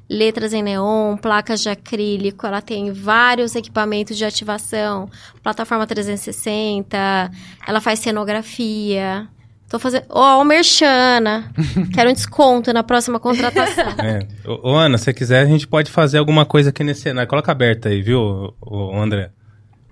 [0.09, 5.09] Letras em neon, placas de acrílico, ela tem vários equipamentos de ativação,
[5.41, 7.31] plataforma 360,
[7.65, 9.27] ela faz cenografia.
[9.71, 10.03] Tô fazendo.
[10.09, 11.49] Ó, o Merchana.
[11.95, 13.85] Quero um desconto na próxima contratação.
[14.03, 14.19] É.
[14.45, 17.29] Ô, ô, Ana, se quiser, a gente pode fazer alguma coisa aqui nesse cenário.
[17.29, 19.29] Coloca aberto aí, viu, ô, André?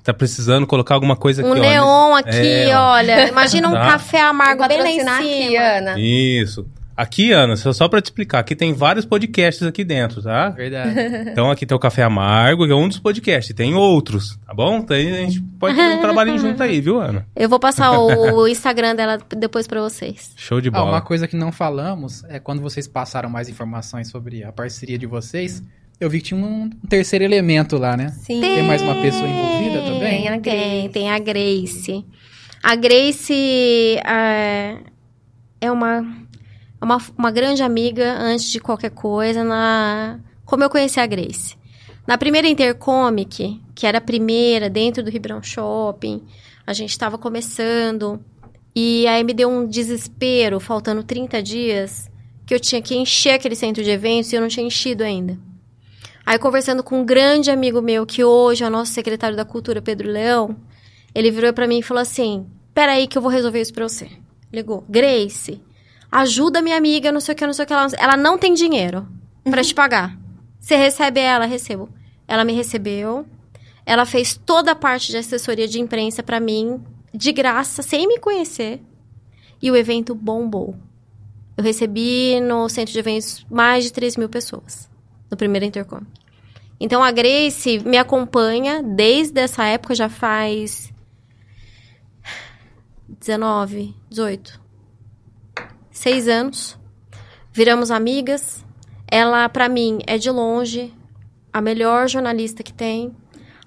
[0.03, 3.27] Tá precisando colocar alguma coisa aqui, Um ó, neon nesse- aqui, É, olha.
[3.29, 3.91] Imagina um Tá.
[3.91, 5.15] café amargo bem lá em cima.
[5.17, 5.95] aqui, Ana.
[5.97, 6.65] Isso.
[7.01, 10.49] Aqui, Ana, só, só pra te explicar, aqui tem vários podcasts aqui dentro, tá?
[10.49, 10.93] Verdade.
[11.31, 13.55] Então aqui tem o Café Amargo, que é um dos podcasts.
[13.55, 14.79] Tem outros, tá bom?
[14.79, 17.25] Então a gente pode fazer um trabalhinho junto aí, viu, Ana?
[17.35, 20.33] Eu vou passar o Instagram dela depois pra vocês.
[20.35, 20.91] Show de Ah, bola.
[20.91, 25.05] uma coisa que não falamos é quando vocês passaram mais informações sobre a parceria de
[25.05, 25.63] vocês,
[26.01, 28.09] eu vi que tinha um terceiro elemento lá, né?
[28.09, 28.41] Sim.
[28.41, 29.99] Tem mais uma pessoa envolvida também?
[30.23, 30.89] Tem a Tem, Grace.
[30.89, 32.05] tem a Grace.
[32.61, 34.77] A Grace é,
[35.61, 36.05] é uma,
[36.81, 39.43] uma, uma grande amiga antes de qualquer coisa.
[39.43, 41.57] Na, como eu conheci a Grace?
[42.07, 46.23] Na primeira Intercomic, que era a primeira dentro do Ribeirão Shopping,
[46.65, 48.19] a gente estava começando.
[48.75, 52.09] E aí me deu um desespero, faltando 30 dias,
[52.45, 55.37] que eu tinha que encher aquele centro de eventos e eu não tinha enchido ainda.
[56.25, 59.81] Aí, conversando com um grande amigo meu, que hoje é o nosso secretário da Cultura,
[59.81, 60.55] Pedro Leão,
[61.13, 64.09] ele virou pra mim e falou assim: Peraí, que eu vou resolver isso pra você.
[64.53, 65.59] Ligou, Grace,
[66.11, 67.73] ajuda minha amiga, não sei o que, não sei o que.
[67.73, 69.07] Ela, ela não tem dinheiro
[69.43, 70.17] pra te pagar.
[70.59, 71.45] Você recebe ela?
[71.45, 71.89] Recebo.
[72.27, 73.25] Ela me recebeu.
[73.85, 76.81] Ela fez toda a parte de assessoria de imprensa pra mim,
[77.13, 78.81] de graça, sem me conhecer.
[79.61, 80.75] E o evento bombou.
[81.57, 84.89] Eu recebi no centro de eventos mais de 3 mil pessoas
[85.29, 86.01] no primeiro Intercom.
[86.79, 90.93] Então a Grace me acompanha desde essa época, já faz
[93.19, 94.61] 19, 18,
[95.99, 96.79] seis anos.
[97.51, 98.65] Viramos amigas.
[99.05, 100.93] Ela, pra mim, é de longe
[101.51, 103.13] a melhor jornalista que tem,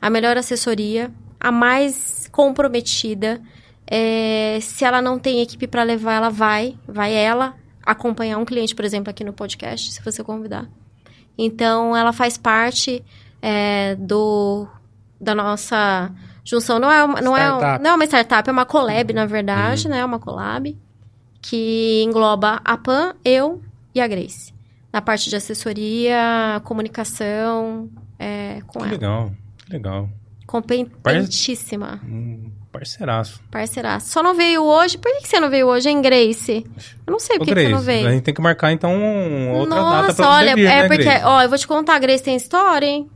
[0.00, 3.40] a melhor assessoria, a mais comprometida.
[3.86, 7.54] É, se ela não tem equipe para levar, ela vai, vai ela
[7.84, 10.70] acompanhar um cliente, por exemplo, aqui no podcast, se você convidar.
[11.36, 13.04] Então, ela faz parte
[13.42, 14.66] é, do
[15.20, 16.10] da nossa
[16.42, 16.78] junção.
[16.78, 17.84] Não é, uma, não, é, Startup.
[17.84, 19.98] não é uma startup, é uma collab, na verdade, né?
[19.98, 20.74] É uma collab
[21.42, 23.60] que engloba a Pan, eu
[23.94, 24.54] e a Grace.
[24.92, 28.92] Na parte de assessoria, comunicação, é, com Que ela.
[28.92, 29.32] legal,
[29.66, 30.08] que legal.
[30.46, 32.00] Competentíssima.
[32.04, 33.40] Um parceiraço.
[33.50, 34.06] Parceiraça.
[34.10, 34.98] Só não veio hoje.
[34.98, 36.64] Por que você não veio hoje, hein, Grace?
[37.06, 38.06] Eu não sei por que, você não veio.
[38.08, 40.82] a gente tem que marcar então um- outra data Nossa, pra olha, você vir, é
[40.82, 41.24] né, porque, Grace?
[41.24, 43.10] ó, eu vou te contar, a Grace tem história, hein?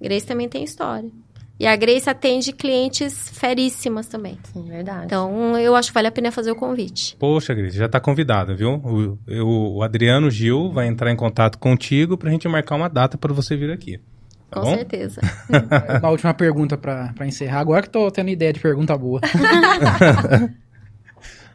[0.00, 1.10] Grace também tem história.
[1.60, 4.38] E a Grace atende clientes feríssimas também.
[4.50, 5.04] Sim, verdade.
[5.04, 7.14] Então, eu acho que vale a pena fazer o convite.
[7.18, 8.76] Poxa, Grace, já tá convidada, viu?
[8.82, 13.18] O, eu- o Adriano Gil vai entrar em contato contigo pra gente marcar uma data
[13.18, 13.98] pra você vir aqui.
[14.50, 14.74] Tá Com bom?
[14.74, 15.20] certeza.
[16.00, 17.60] Uma última pergunta pra encerrar.
[17.60, 19.20] Agora que tô tendo ideia de pergunta boa.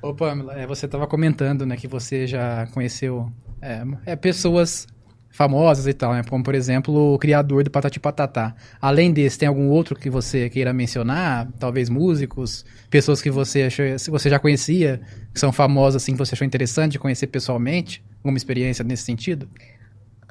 [0.01, 4.85] Ô, Pamela, é, você tava comentando, né, que você já conheceu é, é, pessoas
[5.35, 6.23] famosas e tal, né?
[6.23, 8.55] Como, por exemplo, o criador do Patati Patatá.
[8.81, 11.49] Além desse, tem algum outro que você queira mencionar?
[11.59, 15.01] Talvez músicos, pessoas que você achou, se você já conhecia,
[15.33, 18.01] que são famosas, assim, que você achou interessante de conhecer pessoalmente?
[18.19, 19.49] Alguma experiência nesse sentido?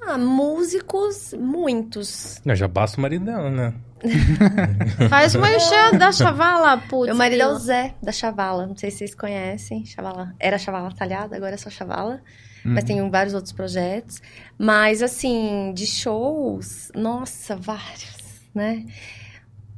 [0.07, 2.41] Ah, músicos, muitos.
[2.43, 3.75] Não, já basta o marido dela, né?
[5.11, 7.09] Faz uma enxada da chavala, putz.
[7.09, 7.59] Meu marido é o.
[7.59, 8.67] Zé, da Chavala.
[8.67, 9.85] Não sei se vocês conhecem.
[9.85, 10.35] Chavala.
[10.39, 12.23] Era Chavala Talhada, agora é só Chavala.
[12.65, 14.23] Mas tem vários outros projetos.
[14.59, 18.85] Mas, assim, de shows, nossa, vários, né?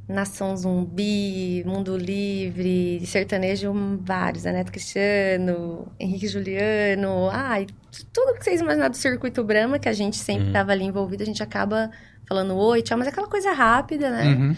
[0.07, 4.45] Nação Zumbi, Mundo Livre, sertanejo, vários?
[4.45, 7.67] Neto Cristiano, Henrique Juliano, ai,
[8.13, 10.53] tudo que vocês imaginaram do Circuito Brahma, que a gente sempre Uhum.
[10.53, 11.91] tava ali envolvido, a gente acaba
[12.25, 14.27] falando oi, tchau, mas aquela coisa rápida, né?
[14.29, 14.55] Uhum.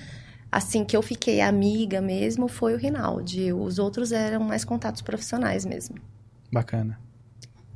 [0.52, 3.52] Assim, que eu fiquei amiga mesmo foi o Rinaldi.
[3.52, 5.96] Os outros eram mais contatos profissionais mesmo.
[6.52, 7.00] Bacana.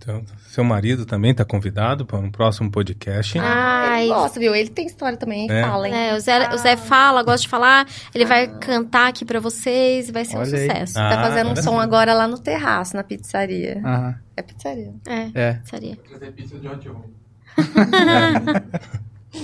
[0.03, 3.39] Então, seu marido também tá convidado para um próximo podcast.
[3.39, 4.53] Ai, Ele gosta, viu?
[4.53, 5.61] Ele tem história também, É.
[5.63, 5.95] fala, hein?
[5.95, 10.11] É, o, Zé, o Zé fala, gosta de falar, ele vai cantar aqui pra vocês,
[10.11, 10.67] vai ser um Olha aí.
[10.67, 10.99] sucesso.
[10.99, 13.79] Ah, Tá fazendo um som agora lá no terraço, na pizzaria.
[13.81, 14.15] Aham.
[14.35, 14.93] É pizzaria.
[15.07, 15.59] É, É.
[15.63, 15.95] seria.
[15.95, 17.09] Trazer pizza de hot roll.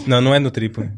[0.06, 0.92] Não, não é no triplo.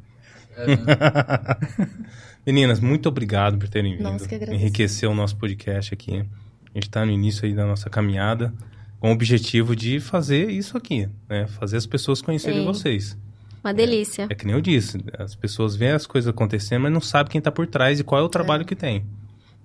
[2.46, 4.04] Meninas, muito obrigado por terem vindo.
[4.12, 4.60] Nossa, que agradeço.
[4.60, 6.18] Enriqueceu o nosso podcast aqui.
[6.20, 8.52] A gente está no início aí da nossa caminhada
[9.02, 11.48] com o objetivo de fazer isso aqui, né?
[11.48, 12.66] Fazer as pessoas conhecerem Sim.
[12.66, 13.18] vocês.
[13.64, 14.28] Uma delícia.
[14.30, 17.40] É que nem eu disse, as pessoas veem as coisas acontecendo, mas não sabem quem
[17.40, 19.04] está por trás e qual é o trabalho que tem.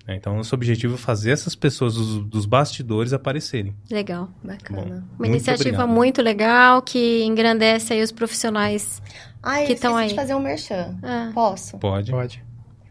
[0.06, 3.74] É, Então, nosso objetivo é fazer essas pessoas dos, dos bastidores aparecerem.
[3.90, 4.30] Legal.
[4.42, 4.80] Bacana.
[4.82, 5.88] Uma Muito iniciativa obrigado.
[5.88, 9.02] muito legal que engrandece aí os profissionais.
[9.42, 10.08] Ah, eu Que esqueci tão aí.
[10.08, 10.96] de fazer um merchan.
[11.02, 11.30] Ah.
[11.34, 11.76] Posso?
[11.78, 12.10] Pode?
[12.10, 12.44] Pode.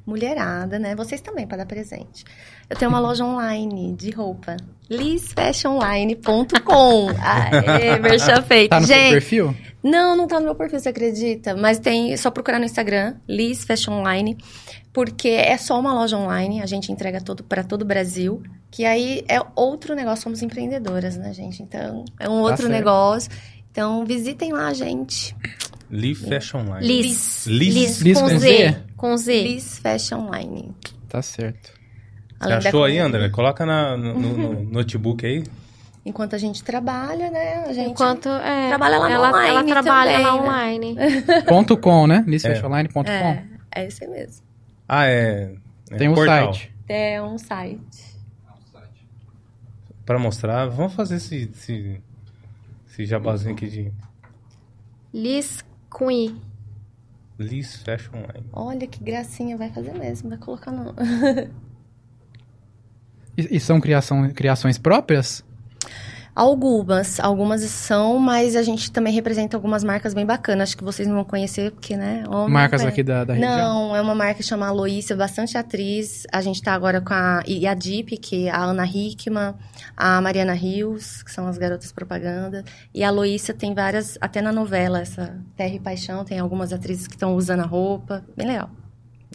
[0.05, 0.95] Mulherada, né?
[0.95, 2.23] Vocês também, para dar presente.
[2.69, 4.57] Eu tenho uma loja online de roupa.
[4.89, 8.71] lisfashionline.com Aê, merchan feito.
[8.71, 9.55] Tá no seu Gente, perfil?
[9.83, 11.55] Não, não tá no meu perfil, você acredita?
[11.55, 14.35] Mas tem, é só procurar no Instagram, Liz Fashion Online,
[14.91, 18.83] porque é só uma loja online, a gente entrega todo para todo o Brasil, que
[18.83, 21.61] aí é outro negócio, somos empreendedoras, né, gente?
[21.61, 22.71] Então, é um outro certo.
[22.71, 23.29] negócio.
[23.69, 25.35] Então, visitem lá, gente.
[25.91, 26.87] Lee Fashion Line.
[26.87, 27.45] Liz.
[27.45, 28.01] Liz.
[28.01, 28.39] Liz com com Z.
[28.39, 28.75] Z?
[28.97, 29.43] Com Z.
[29.43, 30.73] Liz Fashion Online.
[31.07, 31.74] Tá certo.
[32.53, 32.97] Achou aí.
[32.99, 33.29] André?
[33.29, 35.43] Coloca na- no, no- no notebook aí.
[36.05, 37.65] Enquanto a gente trabalha, né?
[37.67, 40.41] A gente Enquanto é, Trabalha lá ela, online ela trabalha também, lá né?
[40.41, 40.95] online.
[41.49, 42.23] Ponto .com, né?
[42.27, 43.09] Listfashionline.com.
[43.09, 43.43] É,
[43.73, 44.45] é esse mesmo.
[44.87, 45.55] Ah, é.
[45.89, 46.53] é Tem um portal.
[46.53, 46.71] site.
[46.87, 48.15] É um site.
[50.05, 50.67] Pra mostrar.
[50.67, 51.99] Vamos fazer esse, esse,
[52.87, 53.91] esse jabazinho aqui de
[55.11, 56.35] I.
[57.39, 58.45] Liz Fashion Line.
[58.53, 60.93] Olha que gracinha, vai fazer mesmo, vai colocar no.
[63.37, 65.43] E, e são criação, criações próprias?
[66.35, 70.67] Algumas, algumas são, mas a gente também representa algumas marcas bem bacanas.
[70.67, 72.25] Acho que vocês não vão conhecer, porque, né?
[72.27, 73.57] homem Marcas não aqui da, da região?
[73.57, 76.27] Não, é uma marca que chama Aloísia, bastante atriz.
[76.33, 79.53] A gente tá agora com a, e a Deep, que é a Ana Hickman,
[79.95, 82.65] a Mariana Rios, que são as garotas propaganda.
[82.93, 87.07] E a Aloísia tem várias, até na novela, essa Terra e Paixão, tem algumas atrizes
[87.07, 88.25] que estão usando a roupa.
[88.35, 88.69] Bem legal.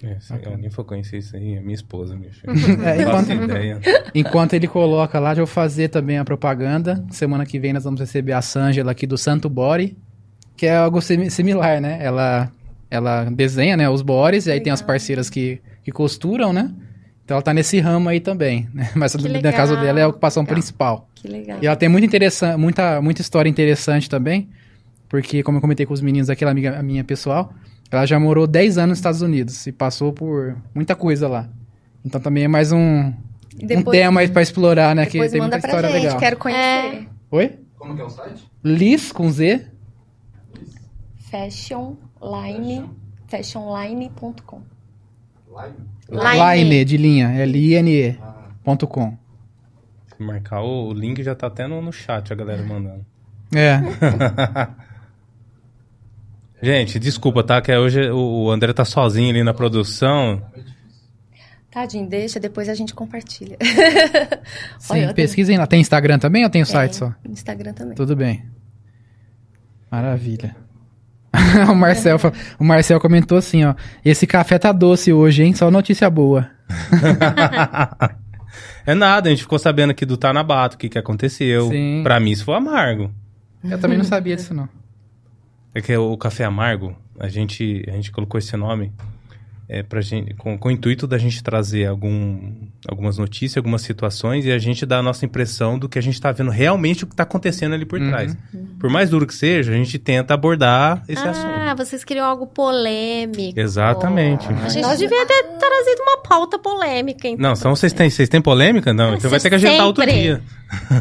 [0.03, 2.53] É, se alguém for conhecer isso aí, é minha esposa, meu filho.
[2.85, 3.81] É, enquanto- ideia.
[4.15, 7.05] Enquanto ele coloca lá, já vou fazer também a propaganda.
[7.11, 9.97] Semana que vem nós vamos receber a Sângela aqui do Santo Body,
[10.57, 11.99] que é algo simi- similar, né?
[12.01, 12.51] Ela,
[12.91, 16.71] ela desenha né, os bores, e aí tem as parceiras que, que costuram, né?
[17.25, 18.69] Então ela tá nesse ramo aí também.
[18.75, 18.91] né?
[18.97, 19.53] Mas no legal.
[19.53, 20.55] caso dela é a ocupação Legal.
[20.55, 21.09] principal.
[21.15, 21.59] Que legal.
[21.63, 24.49] E ela tem muito interessan- muita, muita história interessante também,
[25.09, 27.53] porque, como eu comentei com os meninos, aquela amiga minha pessoal,
[27.91, 31.49] ela já morou 10 anos nos Estados Unidos e passou por muita coisa lá.
[32.05, 33.13] Então também é mais um,
[33.59, 35.07] E um depois, tema aí pra explorar, né?
[35.07, 36.19] Que depois tem muita história gente, legal.
[36.19, 37.09] quero conhecer.
[37.31, 37.59] Oi?
[37.77, 38.51] Como que é o site?
[38.63, 39.67] Liz com Z?
[41.31, 42.91] Fashionline,
[43.29, 44.63] fashionline.com.
[45.51, 45.77] Live?
[46.11, 46.65] Line.
[46.65, 47.29] Line, de linha.
[47.43, 48.19] L-I-N-E.
[48.65, 49.17] Ponto com.
[50.17, 53.05] Se marcar o, o link já tá até no, no chat, a galera mandando.
[53.55, 53.81] É.
[56.63, 57.61] Gente, desculpa, tá?
[57.61, 60.43] Que hoje o André tá sozinho ali na produção.
[61.71, 63.57] Tadinho, deixa, depois a gente compartilha.
[64.79, 65.67] Sim, Olha, pesquisem lá.
[65.67, 66.73] Tem Instagram também ou tem o Tem.
[66.73, 67.15] site só?
[67.29, 67.95] Instagram também.
[67.95, 68.45] Tudo bem.
[69.91, 70.57] Maravilha.
[71.71, 72.19] o, Marcel,
[72.59, 73.75] o Marcel comentou assim, ó.
[74.05, 75.55] Esse café tá doce hoje, hein?
[75.55, 76.51] Só notícia boa.
[78.85, 81.69] é nada, a gente ficou sabendo aqui do Tanabato, o que que aconteceu.
[81.69, 82.01] Sim.
[82.03, 83.13] Pra mim isso foi amargo.
[83.63, 84.69] Eu também não sabia disso, não.
[85.75, 88.93] É que o café amargo, a gente, a gente colocou esse nome
[89.73, 92.53] é, pra gente, com, com o intuito da gente trazer algum,
[92.89, 96.21] algumas notícias, algumas situações e a gente dar a nossa impressão do que a gente
[96.21, 98.09] tá vendo realmente o que tá acontecendo ali por Uhum.
[98.09, 98.37] trás.
[98.81, 101.77] Por mais duro que seja, a gente tenta abordar esse ah, assunto.
[101.77, 103.61] vocês queriam algo polêmico.
[103.61, 104.49] Exatamente.
[104.49, 107.41] A gente Nós- devia ter trazido uma pauta polêmica, então.
[107.51, 108.93] Não, então vocês têm, vocês têm polêmica?
[108.93, 110.43] Não, então vai ter que agendar outro dia.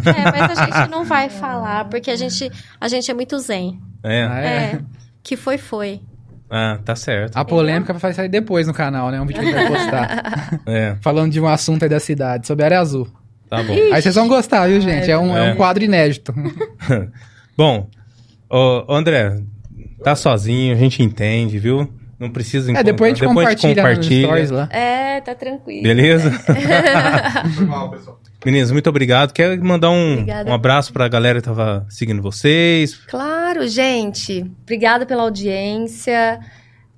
[0.06, 3.80] É, mas a gente não vai falar, porque a gente, a gente é muito zen.
[4.04, 4.24] É.
[4.24, 4.80] Ah, É.
[5.24, 6.02] Que foi, foi.
[6.50, 7.38] Ah, tá certo.
[7.38, 9.22] A polêmica vai sair depois no canal, né?
[9.22, 10.60] Um vídeo que a gente vai postar.
[10.66, 13.08] É, Falando de um assunto aí da cidade, sobre a área azul.
[13.50, 13.74] tá bom.
[13.94, 15.10] Aí vocês vão gostar, viu, gente?
[15.12, 15.52] É um, é É.
[15.54, 16.34] um quadro inédito.
[17.58, 17.88] Bom,
[18.50, 19.42] ô, André,
[20.04, 21.88] tá sozinho, a gente entende, viu?
[22.20, 24.68] Não precisa É, depois a gente compartilha, nos stories lá.
[24.72, 25.84] É, tá tranquilo.
[25.84, 26.32] Beleza?
[28.46, 29.34] Meninas, muito obrigado.
[29.34, 30.50] Quer mandar um, Obrigada.
[30.50, 32.96] um abraço pra galera que tava seguindo vocês?
[32.96, 34.50] Claro, gente.
[34.64, 36.40] Obrigada pela audiência.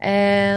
[0.03, 0.55] É,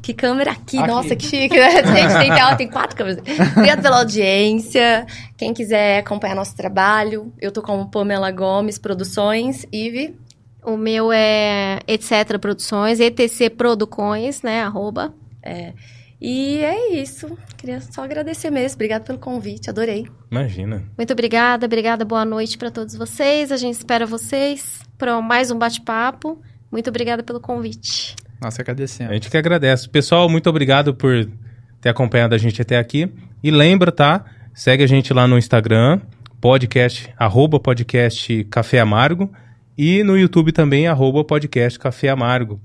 [0.00, 0.86] que câmera aqui, Aqui.
[0.88, 1.56] nossa, que chique.
[1.58, 1.70] né?
[1.84, 3.18] Gente, tem tela, tem quatro câmeras.
[3.18, 5.04] Obrigada pela audiência.
[5.36, 9.66] Quem quiser acompanhar nosso trabalho, eu tô com Pamela Gomes Produções.
[9.72, 10.16] Ive,
[10.64, 15.12] O meu é etc produções, etc produções, né, arroba.
[16.20, 17.36] E é isso.
[17.56, 18.76] Queria só agradecer mesmo.
[18.76, 20.06] Obrigada pelo convite, adorei.
[20.30, 20.82] Imagina.
[20.96, 23.52] Muito obrigada, obrigada, boa noite para todos vocês.
[23.52, 26.40] A gente espera vocês para mais um bate-papo.
[26.72, 28.16] Muito obrigada pelo convite.
[28.40, 29.12] Nossa, A agradecendo.
[29.12, 29.88] gente que agradece.
[29.88, 31.28] Pessoal, muito obrigado por
[31.80, 33.12] ter acompanhado a gente até aqui.
[33.42, 34.24] E lembra, tá?
[34.54, 36.00] Segue a gente lá no Instagram,
[36.40, 39.30] podcast, arroba podcast Café Amargo.
[39.76, 42.58] E no YouTube também, arroba podcast Café Amargo.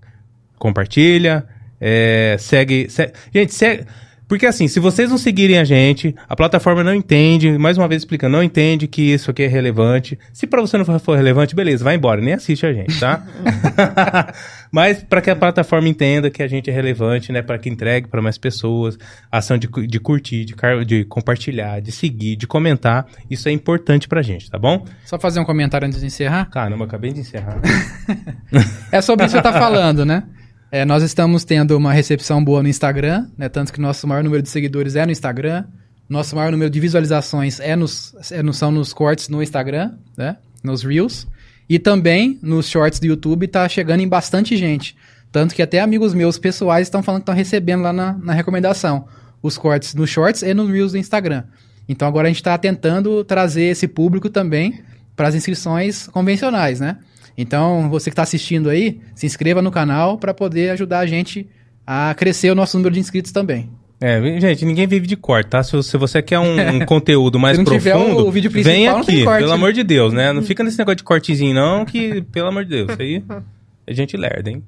[0.57, 1.45] Compartilha,
[1.81, 3.85] é, segue, se- Gente, segue...
[4.27, 8.01] Porque assim, se vocês não seguirem a gente, a plataforma não entende, mais uma vez
[8.03, 10.17] explicando, não entende que isso aqui é relevante.
[10.31, 13.21] Se pra você não for- for relevante, beleza, vai embora, nem assiste a gente, tá?
[14.71, 17.41] Mas para que a plataforma entenda que a gente é relevante, né?
[17.41, 18.97] Para que entregue para mais pessoas,
[19.29, 23.51] a ação de, de curtir, de, car- de compartilhar, de seguir, de comentar, isso é
[23.51, 24.85] importante pra gente, tá bom?
[25.05, 26.45] Só fazer um comentário antes de encerrar.
[26.49, 27.59] Caramba, acabei de encerrar.
[28.93, 30.23] É sobre isso que você tá falando, né?
[30.72, 33.49] É, nós estamos tendo uma recepção boa no Instagram, né?
[33.49, 35.65] Tanto que nosso maior número de seguidores é no Instagram.
[36.07, 40.38] Nosso maior número de visualizações é nos, é no- são nos cortes no Instagram, né?
[40.64, 41.27] Nos Reels.
[41.69, 44.95] E também nos shorts do YouTube tá chegando em bastante gente.
[45.31, 49.07] Tanto que até amigos meus pessoais estão falando que estão recebendo lá na, na recomendação.
[49.41, 51.43] Os cortes nos shorts e nos Reels do Instagram.
[51.88, 54.81] Então agora a gente está tentando trazer esse público também
[55.15, 56.98] para as inscrições convencionais, né?
[57.37, 61.47] Então, você que está assistindo aí, se inscreva no canal para poder ajudar a gente
[61.85, 63.69] a crescer o nosso número de inscritos também.
[64.03, 65.61] É, gente, ninguém vive de corte, tá?
[65.61, 68.73] Se, se você quer um, um conteúdo mais Se não tiver profundo, o vídeo principal,
[68.73, 69.55] vem não tem aqui, corte, pelo né?
[69.55, 70.33] amor de Deus, né?
[70.33, 73.23] Não fica nesse negócio de cortezinho, não, que, pelo amor de Deus, isso aí
[73.85, 74.63] é gente lerda, hein?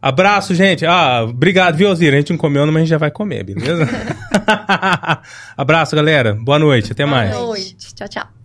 [0.00, 0.86] Abraço, gente.
[0.86, 2.16] Ah, obrigado, viu, Ozira?
[2.16, 3.88] A gente não comeu, mas a gente já vai comer, beleza?
[5.56, 6.34] Abraço, galera.
[6.34, 7.32] Boa noite, até mais.
[7.32, 7.94] Boa noite.
[7.94, 8.37] Tchau, tchau.